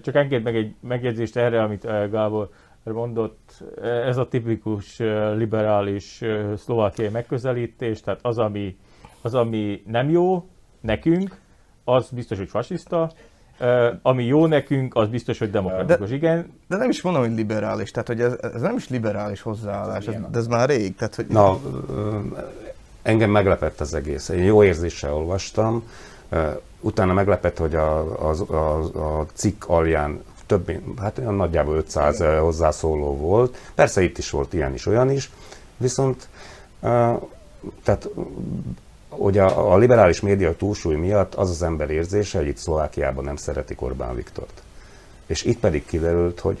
csak 0.00 0.14
engedd 0.14 0.42
meg 0.42 0.56
egy 0.56 0.74
megjegyzést 0.80 1.36
erre, 1.36 1.62
amit 1.62 2.10
Gábor 2.10 2.48
mondott. 2.92 3.64
Ez 3.82 4.16
a 4.16 4.28
tipikus 4.28 4.98
liberális 5.34 6.22
szlovákiai 6.56 7.08
megközelítés, 7.08 8.00
tehát 8.00 8.20
az, 8.22 8.38
ami, 8.38 8.76
az, 9.22 9.34
ami 9.34 9.82
nem 9.86 10.10
jó 10.10 10.48
nekünk, 10.80 11.36
az 11.84 12.08
biztos, 12.10 12.38
hogy 12.38 12.48
fasiszta, 12.48 13.10
ami 14.02 14.24
jó 14.24 14.46
nekünk, 14.46 14.94
az 14.94 15.08
biztos, 15.08 15.38
hogy 15.38 15.50
demokratikus, 15.50 16.08
de, 16.08 16.14
igen. 16.14 16.52
De 16.68 16.76
nem 16.76 16.90
is 16.90 17.02
mondom, 17.02 17.22
hogy 17.22 17.32
liberális, 17.32 17.90
tehát 17.90 18.08
hogy 18.08 18.20
ez, 18.20 18.36
ez 18.40 18.60
nem 18.60 18.76
is 18.76 18.88
liberális 18.88 19.40
hozzáállás, 19.40 20.06
ez, 20.06 20.14
de 20.30 20.38
ez 20.38 20.46
már 20.46 20.68
rég. 20.68 20.94
Tehát, 20.94 21.14
hogy... 21.14 21.26
Na, 21.26 21.60
engem 23.02 23.30
meglepett 23.30 23.80
az 23.80 23.94
egész. 23.94 24.28
Én 24.28 24.42
jó 24.42 24.64
érzéssel 24.64 25.14
olvastam, 25.14 25.88
utána 26.80 27.12
meglepett, 27.12 27.58
hogy 27.58 27.74
a, 27.74 27.98
a, 28.28 28.52
a, 28.54 28.78
a 29.18 29.26
cikk 29.32 29.64
alján 29.66 30.22
több, 30.46 30.70
hát 31.00 31.18
olyan 31.18 31.34
nagyjából 31.34 31.76
500 31.76 32.20
igen. 32.20 32.40
hozzászóló 32.40 33.16
volt. 33.16 33.56
Persze 33.74 34.02
itt 34.02 34.18
is 34.18 34.30
volt 34.30 34.52
ilyen 34.52 34.74
is, 34.74 34.86
olyan 34.86 35.10
is, 35.10 35.30
viszont 35.76 36.28
tehát 37.82 38.08
hogy 39.08 39.38
a, 39.38 39.72
a 39.72 39.76
liberális 39.76 40.20
média 40.20 40.56
túlsúly 40.56 40.94
miatt 40.94 41.34
az 41.34 41.50
az 41.50 41.62
ember 41.62 41.90
érzése, 41.90 42.38
hogy 42.38 42.46
itt 42.46 42.56
Szlovákiában 42.56 43.24
nem 43.24 43.36
szeretik 43.36 43.82
Orbán 43.82 44.14
Viktort. 44.14 44.62
És 45.26 45.42
itt 45.42 45.58
pedig 45.58 45.86
kiderült, 45.86 46.40
hogy 46.40 46.58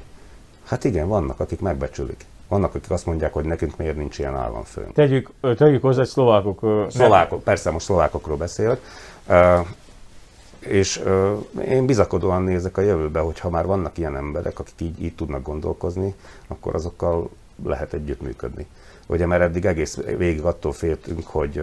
hát 0.64 0.84
igen, 0.84 1.08
vannak, 1.08 1.40
akik 1.40 1.60
megbecsülik. 1.60 2.24
Vannak, 2.48 2.74
akik 2.74 2.90
azt 2.90 3.06
mondják, 3.06 3.32
hogy 3.32 3.44
nekünk 3.44 3.76
miért 3.76 3.96
nincs 3.96 4.18
ilyen 4.18 4.36
államfőnk. 4.36 4.92
Tegyük, 4.92 5.30
tegyük 5.40 5.82
hozzá, 5.82 5.98
hogy 5.98 6.08
szlovákok... 6.08 6.86
Szlovákok, 6.90 7.42
persze 7.42 7.70
most 7.70 7.84
szlovákokról 7.84 8.36
beszélek. 8.36 8.80
És 10.66 11.02
én 11.68 11.86
bizakodóan 11.86 12.42
nézek 12.42 12.76
a 12.76 12.80
jövőbe, 12.80 13.20
hogy 13.20 13.38
ha 13.38 13.50
már 13.50 13.66
vannak 13.66 13.98
ilyen 13.98 14.16
emberek, 14.16 14.58
akik 14.58 14.74
így, 14.80 15.02
így 15.02 15.14
tudnak 15.14 15.42
gondolkozni, 15.42 16.14
akkor 16.46 16.74
azokkal 16.74 17.30
lehet 17.64 17.92
együttműködni. 17.92 18.66
Ugye, 19.06 19.26
mert 19.26 19.42
eddig 19.42 19.64
egész 19.64 19.96
végig 19.96 20.42
attól 20.42 20.72
féltünk, 20.72 21.26
hogy 21.26 21.62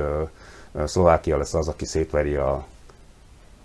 Szlovákia 0.86 1.38
lesz 1.38 1.54
az, 1.54 1.68
aki 1.68 1.86
szétveri 1.86 2.36
a 2.36 2.66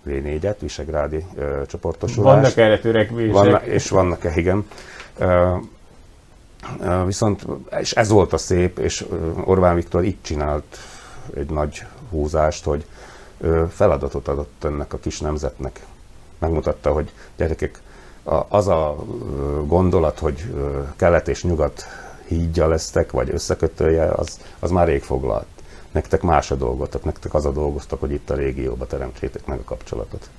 V4-et, 0.07 0.55
Visegrádi 0.59 1.25
ö, 1.35 1.61
csoportosulást. 1.67 2.35
Vannak 2.35 2.57
erre 2.57 2.79
törekvések. 2.79 3.33
Vannak, 3.33 3.65
és 3.65 3.89
vannak 3.89 4.23
-e, 4.23 4.33
igen. 4.35 4.67
Ö, 5.17 5.55
ö, 6.79 7.05
viszont, 7.05 7.45
és 7.79 7.91
ez 7.91 8.09
volt 8.09 8.33
a 8.33 8.37
szép, 8.37 8.77
és 8.77 9.05
Orbán 9.43 9.75
Viktor 9.75 10.03
így 10.03 10.17
csinált 10.21 10.77
egy 11.35 11.49
nagy 11.49 11.85
húzást, 12.09 12.63
hogy 12.63 12.85
feladatot 13.69 14.27
adott 14.27 14.63
ennek 14.63 14.93
a 14.93 14.97
kis 14.97 15.19
nemzetnek. 15.19 15.85
Megmutatta, 16.39 16.91
hogy 16.91 17.11
gyerekek, 17.37 17.81
az 18.47 18.67
a 18.67 18.95
gondolat, 19.65 20.19
hogy 20.19 20.53
kelet 20.95 21.27
és 21.27 21.43
nyugat 21.43 21.83
hídja 22.27 22.67
lesztek, 22.67 23.11
vagy 23.11 23.29
összekötője, 23.29 24.05
az, 24.11 24.39
az 24.59 24.71
már 24.71 24.87
rég 24.87 25.03
foglalt 25.03 25.45
nektek 25.97 26.21
más 26.21 26.51
a 26.51 26.55
dolgotok, 26.55 27.03
nektek 27.03 27.33
az 27.33 27.45
a 27.45 27.51
dolgoztok, 27.51 27.99
hogy 27.99 28.11
itt 28.11 28.29
a 28.29 28.35
régióba 28.35 28.87
teremtsétek 28.87 29.45
meg 29.45 29.59
a 29.59 29.63
kapcsolatot. 29.63 30.29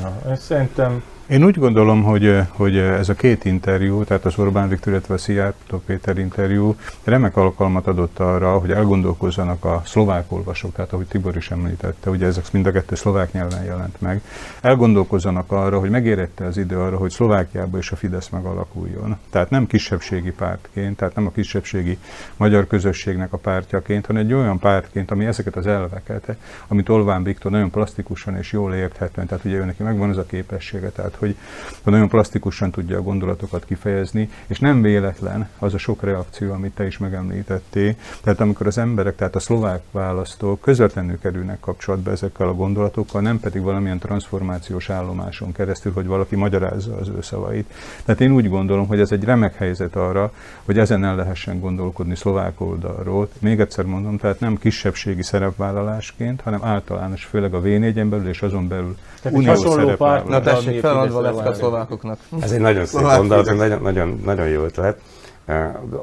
Na, 0.00 0.30
ezt 0.30 0.42
szerintem 0.42 1.02
én 1.26 1.44
úgy 1.44 1.58
gondolom, 1.58 2.02
hogy, 2.02 2.40
hogy 2.48 2.76
ez 2.76 3.08
a 3.08 3.14
két 3.14 3.44
interjú, 3.44 4.04
tehát 4.04 4.24
az 4.24 4.38
Orbán 4.38 4.68
Viktor, 4.68 4.92
illetve 4.92 5.14
a 5.14 5.18
Szijjártó 5.18 5.82
Péter 5.86 6.18
interjú 6.18 6.76
remek 7.04 7.36
alkalmat 7.36 7.86
adott 7.86 8.18
arra, 8.18 8.58
hogy 8.58 8.70
elgondolkozzanak 8.70 9.64
a 9.64 9.82
szlovák 9.84 10.32
olvasók, 10.32 10.74
tehát 10.74 10.92
ahogy 10.92 11.06
Tibor 11.06 11.36
is 11.36 11.50
említette, 11.50 12.10
ugye 12.10 12.26
ezek 12.26 12.52
mind 12.52 12.66
a 12.66 12.72
kettő 12.72 12.94
szlovák 12.94 13.32
nyelven 13.32 13.64
jelent 13.64 14.00
meg, 14.00 14.20
elgondolkozzanak 14.60 15.52
arra, 15.52 15.78
hogy 15.78 15.90
megérette 15.90 16.44
az 16.44 16.56
idő 16.56 16.78
arra, 16.78 16.96
hogy 16.96 17.10
Szlovákiában 17.10 17.80
is 17.80 17.92
a 17.92 17.96
Fidesz 17.96 18.28
megalakuljon. 18.28 19.16
Tehát 19.30 19.50
nem 19.50 19.66
kisebbségi 19.66 20.32
pártként, 20.32 20.96
tehát 20.96 21.14
nem 21.14 21.26
a 21.26 21.30
kisebbségi 21.30 21.98
magyar 22.36 22.66
közösségnek 22.66 23.32
a 23.32 23.36
pártjaként, 23.36 24.06
hanem 24.06 24.22
egy 24.22 24.32
olyan 24.32 24.58
pártként, 24.58 25.10
ami 25.10 25.24
ezeket 25.24 25.56
az 25.56 25.66
elveket, 25.66 26.36
amit 26.68 26.88
Orbán 26.88 27.22
Viktor 27.22 27.50
nagyon 27.50 27.70
plastikusan 27.70 28.36
és 28.36 28.52
jól 28.52 28.74
érthetően, 28.74 29.26
tehát 29.26 29.44
ugye 29.44 29.56
ő 29.56 29.64
neki 29.64 29.82
megvan 29.82 30.10
ez 30.10 30.16
a 30.16 30.26
képessége, 30.26 30.88
tehát 30.88 31.13
tehát 31.18 31.36
hogy, 31.82 31.92
nagyon 31.92 32.08
plastikusan 32.08 32.70
tudja 32.70 32.98
a 32.98 33.02
gondolatokat 33.02 33.64
kifejezni, 33.64 34.30
és 34.46 34.58
nem 34.58 34.82
véletlen 34.82 35.48
az 35.58 35.74
a 35.74 35.78
sok 35.78 36.02
reakció, 36.02 36.52
amit 36.52 36.74
te 36.74 36.86
is 36.86 36.98
megemlítettél. 36.98 37.94
Tehát 38.22 38.40
amikor 38.40 38.66
az 38.66 38.78
emberek, 38.78 39.16
tehát 39.16 39.34
a 39.34 39.38
szlovák 39.38 39.82
választók 39.90 40.60
közvetlenül 40.60 41.18
kerülnek 41.18 41.60
kapcsolatba 41.60 42.10
ezekkel 42.10 42.48
a 42.48 42.54
gondolatokkal, 42.54 43.20
nem 43.20 43.40
pedig 43.40 43.62
valamilyen 43.62 43.98
transformációs 43.98 44.90
állomáson 44.90 45.52
keresztül, 45.52 45.92
hogy 45.92 46.06
valaki 46.06 46.36
magyarázza 46.36 46.96
az 46.96 47.08
ő 47.08 47.22
szavait. 47.22 47.72
Tehát 48.04 48.20
én 48.20 48.32
úgy 48.32 48.48
gondolom, 48.48 48.86
hogy 48.86 49.00
ez 49.00 49.12
egy 49.12 49.24
remek 49.24 49.54
helyzet 49.54 49.96
arra, 49.96 50.32
hogy 50.64 50.78
ezen 50.78 51.04
el 51.04 51.16
lehessen 51.16 51.60
gondolkodni 51.60 52.16
szlovák 52.16 52.60
oldalról. 52.60 53.28
Még 53.38 53.60
egyszer 53.60 53.84
mondom, 53.84 54.16
tehát 54.18 54.40
nem 54.40 54.58
kisebbségi 54.58 55.22
szerepvállalásként, 55.22 56.40
hanem 56.40 56.64
általános, 56.64 57.24
főleg 57.24 57.54
a 57.54 57.60
v 57.60 57.68
belül 58.08 58.28
és 58.28 58.42
azon 58.42 58.68
belül 58.68 58.96
uniós 59.30 59.58
szerepvállalás. 59.58 60.28
Na 60.28 60.40
tessék, 60.40 60.80
feladva 61.06 61.42
lesz 61.42 61.46
a 61.46 61.54
szlovákoknak. 61.54 62.18
Ez 62.40 62.52
egy 62.52 62.60
nagyon 62.60 62.86
szép 62.86 63.02
gondolat, 63.02 63.56
nagyon, 63.56 63.82
nagyon, 63.82 64.20
nagyon 64.24 64.48
jó 64.48 64.62
ötlet. 64.62 65.00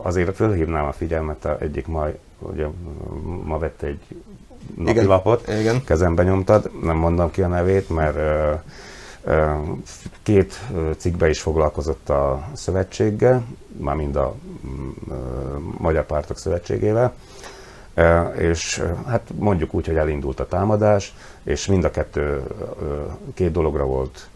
Azért 0.02 0.36
fölhívnám 0.36 0.86
a 0.86 0.92
figyelmet, 0.92 1.46
a 1.46 1.58
egyik 1.60 1.88
ma, 1.88 2.08
ugye, 2.40 2.66
ma 3.44 3.58
vette 3.58 3.88
egy 3.88 4.00
napilapot, 4.76 5.42
Igen. 5.48 5.60
Igen. 5.60 5.84
kezembe 5.84 6.24
nyomtad, 6.24 6.72
nem 6.84 6.98
mondom 6.98 7.32
ki 7.32 7.42
a 7.42 7.48
nevét, 7.48 7.90
mert 7.90 8.18
Két 10.24 10.60
cikkbe 10.98 11.30
is 11.30 11.42
foglalkozott 11.42 12.10
a 12.10 12.48
szövetséggel, 12.54 13.44
már 13.78 13.96
mind 13.96 14.16
a 14.16 14.36
Magyar 15.78 16.06
Pártok 16.06 16.38
Szövetségével, 16.38 17.14
és 18.38 18.84
hát 19.08 19.22
mondjuk 19.38 19.74
úgy, 19.74 19.86
hogy 19.86 19.96
elindult 19.96 20.40
a 20.40 20.48
támadás, 20.48 21.14
és 21.44 21.66
mind 21.66 21.84
a 21.84 21.92
kettő 21.92 22.44
két 23.34 23.52
dologra 23.52 23.86
volt 23.86 24.28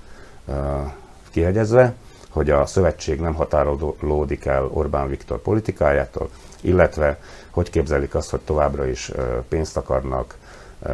kihegyezve, 1.32 1.94
hogy 2.30 2.50
a 2.50 2.66
szövetség 2.66 3.20
nem 3.20 3.34
határolódik 3.34 4.46
el 4.46 4.68
Orbán 4.72 5.08
Viktor 5.08 5.42
politikájától, 5.42 6.30
illetve 6.62 7.20
hogy 7.50 7.70
képzelik 7.70 8.16
azt, 8.16 8.30
hogy 8.30 8.40
továbbra 8.40 8.88
is 8.88 9.12
pénzt 9.48 9.78
akarnak 9.78 10.38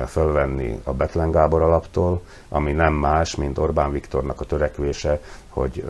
fölvenni 0.07 0.79
a 0.83 0.93
Betlen 0.93 1.31
Gábor 1.31 1.61
alaptól, 1.61 2.21
ami 2.49 2.71
nem 2.71 2.93
más, 2.93 3.35
mint 3.35 3.57
Orbán 3.57 3.91
Viktornak 3.91 4.41
a 4.41 4.45
törekvése, 4.45 5.21
hogy 5.49 5.85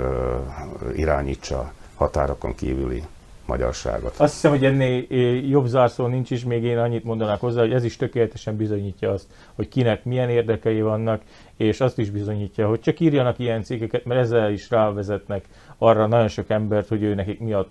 irányítsa 0.95 1.71
határokon 1.95 2.55
kívüli 2.55 3.03
magyarságot. 3.51 4.13
Azt 4.17 4.33
hiszem, 4.33 4.51
hogy 4.51 4.65
ennél 4.65 5.05
jobb 5.49 5.65
zárszó 5.65 6.07
nincs 6.07 6.31
is, 6.31 6.43
még 6.43 6.63
én 6.63 6.77
annyit 6.77 7.03
mondanák 7.03 7.39
hozzá, 7.39 7.61
hogy 7.61 7.73
ez 7.73 7.83
is 7.83 7.95
tökéletesen 7.95 8.55
bizonyítja 8.55 9.11
azt, 9.11 9.25
hogy 9.55 9.67
kinek 9.67 10.03
milyen 10.03 10.29
érdekei 10.29 10.81
vannak, 10.81 11.21
és 11.57 11.81
azt 11.81 11.99
is 11.99 12.09
bizonyítja, 12.09 12.67
hogy 12.67 12.79
csak 12.79 12.99
írjanak 12.99 13.39
ilyen 13.39 13.63
cikkeket, 13.63 14.05
mert 14.05 14.19
ezzel 14.19 14.51
is 14.51 14.69
rávezetnek 14.69 15.45
arra 15.77 16.07
nagyon 16.07 16.27
sok 16.27 16.49
embert, 16.49 16.87
hogy 16.87 17.03
ő 17.03 17.13
nekik 17.13 17.39
mi 17.39 17.53
a 17.53 17.67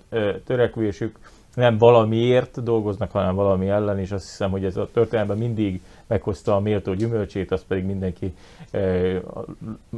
törekvésük, 0.47 1.19
nem 1.55 1.79
valamiért 1.79 2.63
dolgoznak, 2.63 3.11
hanem 3.11 3.35
valami 3.35 3.69
ellen, 3.69 3.99
és 3.99 4.11
azt 4.11 4.29
hiszem, 4.29 4.51
hogy 4.51 4.65
ez 4.65 4.77
a 4.77 4.89
történelemben 4.93 5.39
mindig 5.39 5.81
meghozta 6.11 6.57
a 6.57 6.61
méltó 6.61 6.95
gyümölcsét, 6.95 7.51
az 7.51 7.65
pedig 7.69 7.85
mindenki 7.85 8.35
e, 8.71 8.79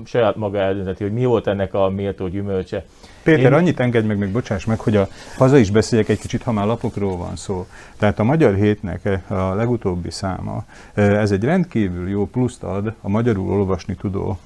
saját 0.04 0.36
maga 0.36 0.58
eldönteti, 0.58 1.02
hogy 1.02 1.12
mi 1.12 1.24
volt 1.24 1.46
ennek 1.46 1.74
a 1.74 1.88
méltó 1.88 2.28
gyümölcse. 2.28 2.84
Péter, 3.22 3.52
Én... 3.52 3.58
annyit 3.58 3.80
engedj 3.80 4.06
meg, 4.06 4.18
még 4.18 4.32
bocsáss 4.32 4.64
meg, 4.64 4.80
hogy 4.80 4.96
a 4.96 5.08
haza 5.36 5.56
is 5.56 5.70
beszéljek 5.70 6.08
egy 6.08 6.18
kicsit, 6.18 6.42
ha 6.42 6.52
már 6.52 6.66
lapokról 6.66 7.16
van 7.16 7.36
szó. 7.36 7.66
Tehát 7.96 8.18
a 8.18 8.24
Magyar 8.24 8.54
Hétnek 8.54 9.20
a 9.28 9.54
legutóbbi 9.54 10.10
száma, 10.10 10.64
ez 10.94 11.30
egy 11.30 11.44
rendkívül 11.44 12.08
jó 12.08 12.26
pluszt 12.26 12.62
ad 12.62 12.94
a 13.00 13.08
magyarul 13.08 13.50
olvasni 13.50 13.94
tudó 13.94 14.38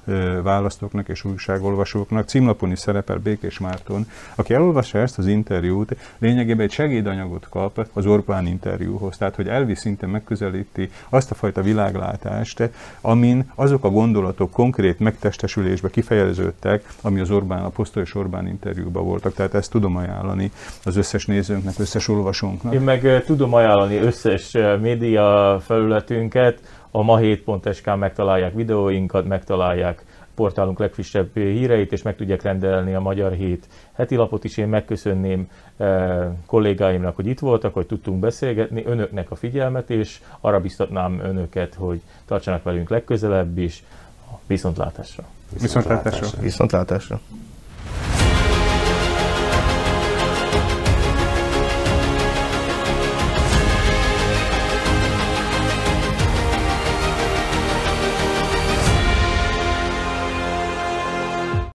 választóknak 0.43 1.09
és 1.09 1.23
újságolvasóknak. 1.23 2.27
Címlapon 2.27 2.71
is 2.71 2.79
szerepel 2.79 3.17
Békés 3.17 3.59
Márton, 3.59 4.07
aki 4.35 4.53
elolvassa 4.53 4.99
ezt 4.99 5.17
az 5.17 5.27
interjút, 5.27 5.95
lényegében 6.17 6.65
egy 6.65 6.71
segédanyagot 6.71 7.47
kap 7.49 7.87
az 7.93 8.05
Orbán 8.05 8.47
interjúhoz. 8.47 9.17
Tehát, 9.17 9.35
hogy 9.35 9.47
elvi 9.47 9.75
szinten 9.75 10.09
megközelíti 10.09 10.89
azt 11.09 11.31
a 11.31 11.35
fajta 11.35 11.56
világlátást, 11.61 12.69
amin 13.01 13.51
azok 13.55 13.83
a 13.83 13.89
gondolatok 13.89 14.51
konkrét 14.51 14.99
megtestesülésbe 14.99 15.89
kifejeződtek, 15.89 16.93
ami 17.01 17.19
az 17.19 17.31
Orbán, 17.31 17.63
a 17.63 17.69
Posztol 17.69 18.03
és 18.03 18.15
Orbán 18.15 18.47
interjúban 18.47 19.05
voltak. 19.05 19.33
Tehát 19.33 19.53
ezt 19.53 19.71
tudom 19.71 19.95
ajánlani 19.95 20.51
az 20.83 20.95
összes 20.95 21.25
nézőnknek, 21.25 21.73
összes 21.79 22.07
olvasónknak. 22.07 22.73
Én 22.73 22.81
meg 22.81 23.23
tudom 23.25 23.53
ajánlani 23.53 23.97
összes 23.97 24.51
média 24.81 25.59
felületünket, 25.65 26.59
a 26.91 27.03
ma7.sk 27.03 27.97
megtalálják 27.99 28.53
videóinkat, 28.53 29.27
megtalálják 29.27 30.03
portálunk 30.37 30.79
legfrissebb 30.79 31.33
híreit, 31.33 31.91
és 31.91 32.01
meg 32.01 32.15
tudják 32.15 32.41
rendelni 32.41 32.93
a 32.93 32.99
Magyar 32.99 33.31
Hét 33.31 33.67
heti 33.93 34.15
lapot 34.15 34.43
is. 34.43 34.57
Én 34.57 34.67
megköszönném 34.67 35.49
eh, 35.77 36.27
kollégáimnak, 36.45 37.15
hogy 37.15 37.27
itt 37.27 37.39
voltak, 37.39 37.73
hogy 37.73 37.85
tudtunk 37.85 38.19
beszélgetni, 38.19 38.83
önöknek 38.85 39.31
a 39.31 39.35
figyelmet, 39.35 39.89
és 39.89 40.21
arra 40.39 40.59
biztatnám 40.59 41.19
önöket, 41.19 41.73
hogy 41.73 42.01
tartsanak 42.25 42.63
velünk 42.63 42.89
legközelebb 42.89 43.57
is. 43.57 43.83
Viszontlátásra! 44.47 45.23
Viszontlátásra! 45.61 46.27
Viszontlátásra! 46.41 47.19